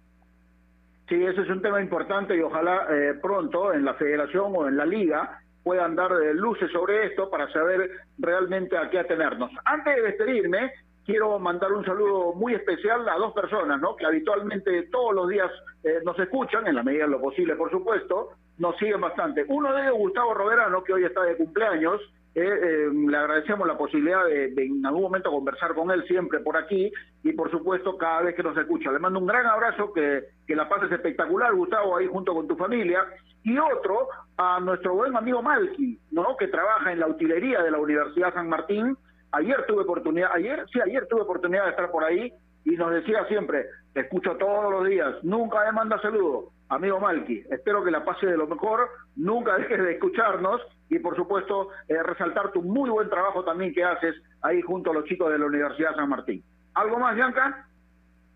Sí, 1.10 1.20
eso 1.24 1.42
es 1.42 1.50
un 1.50 1.60
tema 1.60 1.80
importante 1.80 2.36
y 2.36 2.40
ojalá 2.40 2.86
eh, 2.88 3.14
pronto 3.20 3.74
en 3.74 3.84
la 3.84 3.94
federación 3.94 4.52
o 4.54 4.68
en 4.68 4.76
la 4.76 4.86
liga 4.86 5.40
puedan 5.64 5.96
dar 5.96 6.12
eh, 6.12 6.32
luces 6.34 6.70
sobre 6.70 7.06
esto 7.06 7.28
para 7.28 7.52
saber 7.52 7.90
realmente 8.16 8.78
a 8.78 8.88
qué 8.88 9.00
atenernos. 9.00 9.50
Antes 9.64 9.96
de 9.96 10.02
despedirme, 10.02 10.72
quiero 11.04 11.36
mandar 11.40 11.72
un 11.72 11.84
saludo 11.84 12.32
muy 12.34 12.54
especial 12.54 13.08
a 13.08 13.16
dos 13.16 13.32
personas, 13.32 13.80
¿no? 13.80 13.96
Que 13.96 14.06
habitualmente 14.06 14.84
todos 14.84 15.12
los 15.12 15.28
días 15.28 15.50
eh, 15.82 15.98
nos 16.04 16.16
escuchan, 16.16 16.68
en 16.68 16.76
la 16.76 16.84
medida 16.84 17.06
de 17.06 17.10
lo 17.10 17.20
posible, 17.20 17.56
por 17.56 17.72
supuesto, 17.72 18.34
nos 18.58 18.76
siguen 18.76 19.00
bastante. 19.00 19.44
Uno 19.48 19.74
de 19.74 19.82
ellos, 19.82 19.96
Gustavo 19.96 20.32
Roverano, 20.32 20.84
que 20.84 20.92
hoy 20.92 21.02
está 21.02 21.24
de 21.24 21.36
cumpleaños, 21.36 22.00
eh, 22.34 22.42
eh, 22.42 22.88
le 22.92 23.16
agradecemos 23.16 23.66
la 23.66 23.76
posibilidad 23.76 24.24
de, 24.24 24.52
en 24.56 24.86
algún 24.86 25.02
momento 25.02 25.32
conversar 25.32 25.74
con 25.74 25.90
él 25.90 26.04
siempre 26.06 26.38
por 26.40 26.56
aquí 26.56 26.92
y 27.24 27.32
por 27.32 27.50
supuesto 27.50 27.96
cada 27.98 28.22
vez 28.22 28.36
que 28.36 28.42
nos 28.42 28.56
escucha. 28.56 28.92
Le 28.92 29.00
mando 29.00 29.18
un 29.18 29.26
gran 29.26 29.46
abrazo, 29.46 29.92
que, 29.92 30.26
que 30.46 30.54
la 30.54 30.68
pases 30.68 30.92
espectacular, 30.92 31.52
Gustavo, 31.54 31.96
ahí 31.96 32.06
junto 32.06 32.32
con 32.32 32.46
tu 32.46 32.56
familia. 32.56 33.04
Y 33.42 33.58
otro 33.58 34.08
a 34.36 34.60
nuestro 34.60 34.94
buen 34.94 35.16
amigo 35.16 35.42
Malky, 35.42 35.98
¿no? 36.12 36.36
que 36.36 36.48
trabaja 36.48 36.92
en 36.92 37.00
la 37.00 37.08
utilería 37.08 37.62
de 37.62 37.70
la 37.70 37.78
Universidad 37.78 38.32
San 38.34 38.48
Martín. 38.48 38.96
Ayer 39.32 39.64
tuve 39.66 39.82
oportunidad, 39.82 40.30
ayer, 40.32 40.64
sí, 40.72 40.80
ayer 40.80 41.06
tuve 41.08 41.22
oportunidad 41.22 41.64
de 41.64 41.70
estar 41.70 41.90
por 41.90 42.04
ahí 42.04 42.32
y 42.64 42.70
nos 42.76 42.92
decía 42.92 43.24
siempre, 43.26 43.66
te 43.92 44.00
escucho 44.00 44.36
todos 44.36 44.70
los 44.70 44.86
días, 44.86 45.16
nunca 45.22 45.64
me 45.64 45.72
manda 45.72 46.00
saludo. 46.00 46.50
Amigo 46.68 47.00
Malky, 47.00 47.42
espero 47.50 47.82
que 47.82 47.90
la 47.90 48.04
pase 48.04 48.26
de 48.26 48.36
lo 48.36 48.46
mejor, 48.46 48.88
nunca 49.16 49.56
dejes 49.56 49.82
de 49.82 49.92
escucharnos 49.92 50.60
y 50.88 51.00
por 51.00 51.16
supuesto 51.16 51.70
eh, 51.88 52.00
resaltar 52.02 52.52
tu 52.52 52.62
muy 52.62 52.88
buen 52.90 53.08
trabajo 53.08 53.44
también 53.44 53.74
que 53.74 53.82
haces 53.82 54.14
ahí 54.42 54.62
junto 54.62 54.90
a 54.90 54.94
los 54.94 55.04
chicos 55.04 55.32
de 55.32 55.38
la 55.38 55.46
Universidad 55.46 55.96
San 55.96 56.08
Martín. 56.08 56.44
¿Algo 56.74 56.98
más, 56.98 57.16
Bianca? 57.16 57.66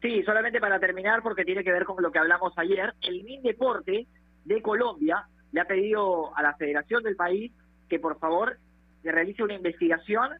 Sí, 0.03 0.23
solamente 0.25 0.61
para 0.61 0.81
terminar, 0.81 1.23
porque 1.23 1.45
tiene 1.45 1.63
que 1.63 1.73
ver 1.73 1.85
con 1.85 2.03
lo 2.03 2.11
que 2.11 2.19
hablamos 2.19 2.53
ayer, 2.59 2.93
el 3.03 3.23
MinDeporte 3.23 4.07
de 4.45 4.63
Colombia 4.63 5.27
le 5.53 5.61
ha 5.61 5.67
pedido 5.67 6.37
a 6.37 6.43
la 6.43 6.55
federación 6.57 7.03
del 7.03 7.17
país 7.17 7.53
que 7.89 8.01
por 8.01 8.19
favor 8.19 8.59
se 9.03 9.13
realice 9.13 9.45
una 9.45 9.55
investigación 9.55 10.31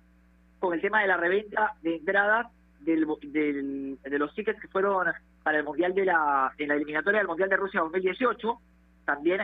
con 0.59 0.75
el 0.75 0.81
tema 0.81 1.03
de 1.03 1.09
la 1.09 1.17
reventa 1.17 1.75
de 1.83 1.97
entradas 1.97 2.49
del, 2.85 3.07
del, 3.23 3.99
de 4.03 4.19
los 4.19 4.35
tickets 4.35 4.61
que 4.61 4.69
fueron 4.69 5.07
para 5.43 5.59
el 5.59 5.65
mundial 5.65 5.95
de 5.95 6.05
la 6.05 6.53
en 6.59 6.69
la 6.69 6.75
eliminatoria 6.75 7.19
del 7.19 7.29
mundial 7.29 7.49
de 7.49 7.57
Rusia 7.57 7.81
2018 7.81 8.59
también. 9.05 9.43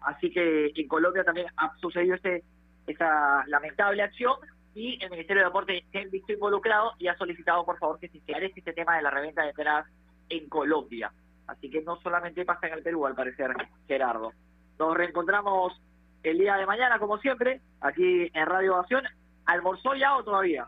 Así 0.00 0.30
que 0.30 0.72
en 0.74 0.88
Colombia 0.88 1.24
también 1.24 1.48
ha 1.56 1.76
sucedido 1.78 2.14
este 2.14 2.44
esa 2.86 3.44
lamentable 3.46 4.02
acción. 4.02 4.34
Y 4.74 5.02
el 5.02 5.10
Ministerio 5.10 5.42
de 5.42 5.48
Deporte 5.48 5.84
se 5.90 5.98
ha 5.98 6.04
visto 6.06 6.32
involucrado 6.32 6.92
y 6.98 7.08
ha 7.08 7.16
solicitado 7.16 7.64
por 7.64 7.78
favor 7.78 7.98
que 7.98 8.08
se 8.08 8.18
esclarezca 8.18 8.60
este 8.60 8.72
tema 8.72 8.96
de 8.96 9.02
la 9.02 9.10
reventa 9.10 9.42
de 9.42 9.50
entradas 9.50 9.86
en 10.28 10.48
Colombia. 10.48 11.12
Así 11.48 11.68
que 11.68 11.82
no 11.82 12.00
solamente 12.00 12.44
pasa 12.44 12.68
en 12.68 12.74
el 12.74 12.82
Perú 12.82 13.06
al 13.06 13.16
parecer 13.16 13.52
Gerardo. 13.88 14.32
Nos 14.78 14.96
reencontramos 14.96 15.80
el 16.22 16.38
día 16.38 16.56
de 16.56 16.66
mañana 16.66 16.98
como 16.98 17.18
siempre 17.18 17.60
aquí 17.80 18.30
en 18.32 18.46
Radio 18.46 18.74
Ovación 18.74 19.04
¿almorzó 19.46 19.94
ya 19.94 20.16
o 20.16 20.22
todavía? 20.22 20.66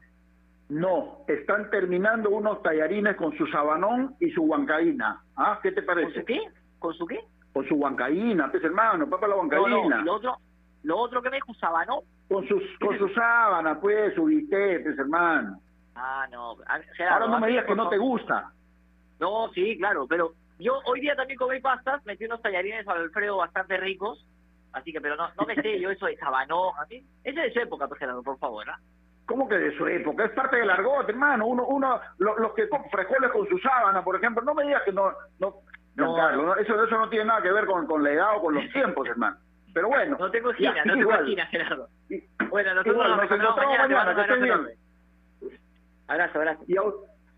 No, 0.73 1.19
están 1.29 1.69
terminando 1.69 2.31
unos 2.31 2.63
tallarines 2.63 3.15
con 3.17 3.37
su 3.37 3.47
sabanón 3.49 4.17
y 4.21 4.31
su 4.31 4.43
huancaína. 4.43 5.23
¿Ah? 5.37 5.61
¿Qué 5.63 5.71
te 5.71 5.83
parece? 5.83 6.15
¿Con 6.15 6.15
su 6.15 6.25
qué? 6.25 6.41
¿Con 6.79 6.95
su 6.95 7.07
qué? 7.07 7.21
Con 7.53 7.69
su 7.69 7.75
huancaína, 7.75 8.51
pues 8.51 8.65
hermano, 8.65 9.07
papá 9.07 9.29
la 9.29 9.37
huancaína. 9.37 9.69
No, 9.69 9.89
no, 9.91 10.03
lo 10.03 10.15
otro, 10.15 10.37
lo 10.85 10.99
otro 10.99 11.21
que 11.21 11.29
me 11.29 11.37
dijo, 11.37 11.53
sabanón. 11.61 12.01
Con 12.27 12.49
sus, 12.49 12.63
con 12.81 12.97
su 12.97 13.07
sábana, 13.11 13.79
pues, 13.79 14.15
su 14.15 14.25
bistec, 14.25 14.83
pues 14.83 14.99
hermano. 14.99 15.61
Ah, 15.95 16.27
no. 16.31 16.57
Gerardo, 16.97 17.25
Ahora 17.25 17.27
no 17.27 17.41
me 17.41 17.49
digas 17.49 17.67
que 17.67 17.75
no 17.75 17.91
te 17.91 17.99
gusta. 17.99 18.51
No, 19.21 19.51
sí, 19.53 19.77
claro, 19.77 20.07
pero 20.09 20.33
yo 20.59 20.81
hoy 20.87 21.03
día 21.03 21.15
también 21.15 21.39
comí 21.39 21.61
pastas, 21.61 22.03
metí 22.07 22.25
unos 22.25 22.41
tallarines 22.41 22.89
al 22.89 23.03
Alfredo 23.03 23.37
bastante 23.37 23.77
ricos, 23.77 24.27
así 24.73 24.91
que, 24.91 25.03
pero 25.03 25.17
no, 25.17 25.29
no 25.39 25.47
me 25.47 25.55
sé 25.55 25.79
yo 25.79 25.91
eso 25.91 26.07
de 26.07 26.17
sabanón, 26.17 26.73
a 26.79 26.87
mí, 26.87 27.05
esa 27.25 27.45
es 27.45 27.53
su 27.53 27.61
época, 27.61 27.87
pues, 27.89 27.99
Gerardo, 28.01 28.23
por 28.23 28.39
favor, 28.39 28.71
¿ah? 28.71 28.81
¿Cómo 29.33 29.49
que 29.49 29.57
de 29.57 29.75
su 29.79 29.87
época? 29.87 30.27
Es 30.27 30.33
parte 30.33 30.59
del 30.59 30.69
argot, 30.69 31.09
hermano. 31.09 31.47
Uno, 31.47 31.65
uno, 31.65 31.99
lo, 32.19 32.39
los 32.39 32.53
que 32.53 32.69
frijoles 32.91 33.31
con 33.31 33.49
su 33.49 33.57
sábana, 33.61 34.05
por 34.05 34.15
ejemplo, 34.15 34.43
no 34.43 34.53
me 34.53 34.63
digas 34.63 34.83
que 34.83 34.93
no, 34.93 35.11
no, 35.39 35.55
no, 35.95 36.15
Carlos, 36.15 36.45
no, 36.45 36.57
eso, 36.57 36.85
eso 36.85 36.99
no 36.99 37.09
tiene 37.09 37.25
nada 37.25 37.41
que 37.41 37.51
ver 37.51 37.65
con, 37.65 37.87
con 37.87 38.05
la 38.05 38.11
edad 38.11 38.37
o 38.37 38.43
con 38.43 38.55
los 38.57 38.71
tiempos, 38.75 39.09
hermano. 39.09 39.39
Pero 39.73 39.89
bueno. 39.89 40.19
No 40.21 40.31
tengo 40.31 40.51
esquina, 40.51 40.85
no 40.85 40.99
tengo 40.99 41.15
esquina, 41.15 41.47
Gerardo. 41.47 41.89
Bueno, 42.51 42.75
nosotros 42.75 42.95
igual, 42.95 43.11
nos 43.11 43.23
encontramos 43.23 43.57
mañana, 43.57 43.89
mañana 43.89 44.15
que 44.15 44.21
estén 44.21 44.43
bien. 44.43 45.59
Abrazo, 46.09 46.39
abrazo. 46.39 46.65
Y 46.67 46.77
a, 46.77 46.83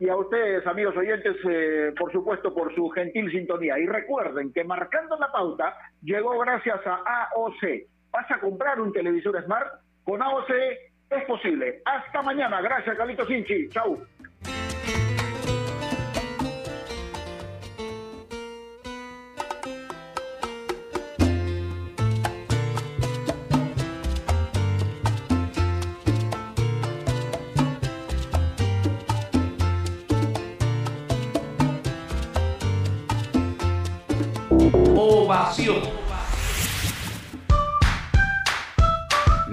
y 0.00 0.08
a 0.08 0.16
ustedes, 0.16 0.66
amigos 0.66 0.96
oyentes, 0.96 1.36
eh, 1.48 1.94
por 1.96 2.10
supuesto, 2.10 2.52
por 2.52 2.74
su 2.74 2.88
gentil 2.88 3.30
sintonía. 3.30 3.78
Y 3.78 3.86
recuerden 3.86 4.52
que 4.52 4.64
marcando 4.64 5.16
la 5.16 5.30
pauta 5.30 5.76
llegó 6.02 6.40
gracias 6.40 6.80
a 6.84 7.28
AOC. 7.36 7.86
¿Vas 8.10 8.28
a 8.32 8.40
comprar 8.40 8.80
un 8.80 8.92
televisor 8.92 9.40
Smart? 9.44 9.74
Con 10.02 10.20
AOC 10.20 10.50
es 11.10 11.24
posible. 11.24 11.82
Hasta 11.84 12.22
mañana. 12.22 12.60
Gracias, 12.60 12.96
Carlitos 12.96 13.26
Sinchi. 13.28 13.68
Chau. 13.70 14.06
Ovación. 34.96 35.93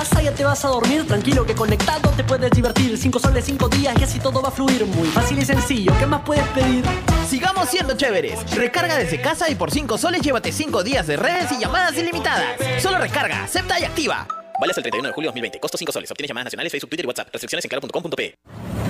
casa, 0.00 0.22
ya 0.22 0.32
te 0.32 0.44
vas 0.44 0.64
a 0.64 0.68
dormir. 0.68 1.06
Tranquilo 1.06 1.44
que 1.44 1.54
conectado 1.54 2.10
te 2.16 2.24
puedes 2.24 2.50
divertir. 2.50 2.96
Cinco 2.96 3.18
soles, 3.18 3.44
cinco 3.44 3.68
días 3.68 3.94
y 4.00 4.02
así 4.02 4.18
todo 4.18 4.40
va 4.40 4.48
a 4.48 4.50
fluir. 4.50 4.86
Muy 4.86 5.08
fácil 5.08 5.38
y 5.38 5.44
sencillo. 5.44 5.92
¿Qué 5.98 6.06
más 6.06 6.22
puedes 6.22 6.46
pedir? 6.48 6.84
Sigamos 7.28 7.68
siendo 7.68 7.94
chéveres. 7.96 8.38
Recarga 8.54 8.96
desde 8.96 9.20
casa 9.20 9.50
y 9.50 9.54
por 9.54 9.70
5 9.70 9.98
soles 9.98 10.22
llévate 10.22 10.52
5 10.52 10.82
días 10.82 11.06
de 11.06 11.16
redes 11.16 11.52
y 11.52 11.60
llamadas 11.60 11.96
ilimitadas. 11.98 12.56
Solo 12.82 12.98
recarga, 12.98 13.44
acepta 13.44 13.78
y 13.78 13.84
activa. 13.84 14.26
Vale 14.58 14.70
hasta 14.70 14.80
el 14.80 14.84
31 14.84 15.08
de 15.08 15.14
julio 15.14 15.28
de 15.28 15.32
2020. 15.32 15.60
Costo 15.60 15.76
5 15.76 15.92
soles. 15.92 16.10
Obtienes 16.10 16.28
llamadas 16.28 16.46
nacionales, 16.46 16.72
Facebook, 16.72 16.90
Twitter 16.90 17.04
y 17.04 17.08
WhatsApp. 17.08 17.28
Restricciones 17.32 17.64
en 17.64 17.68
claro.com.p. 17.68 18.89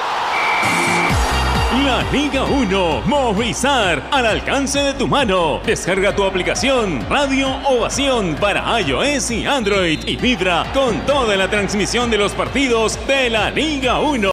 La 1.91 2.09
Liga 2.09 2.45
1 2.45 3.01
Movistar 3.05 4.01
al 4.11 4.25
alcance 4.25 4.79
de 4.79 4.93
tu 4.93 5.09
mano. 5.09 5.59
Descarga 5.65 6.15
tu 6.15 6.23
aplicación 6.23 7.05
Radio 7.09 7.49
Ovación 7.67 8.35
para 8.35 8.79
iOS 8.79 9.29
y 9.31 9.45
Android 9.45 9.99
y 10.07 10.15
vibra 10.15 10.63
con 10.73 11.05
toda 11.05 11.35
la 11.35 11.49
transmisión 11.49 12.09
de 12.09 12.17
los 12.17 12.31
partidos 12.31 12.97
de 13.07 13.29
la 13.29 13.51
Liga 13.51 13.99
1. 13.99 14.29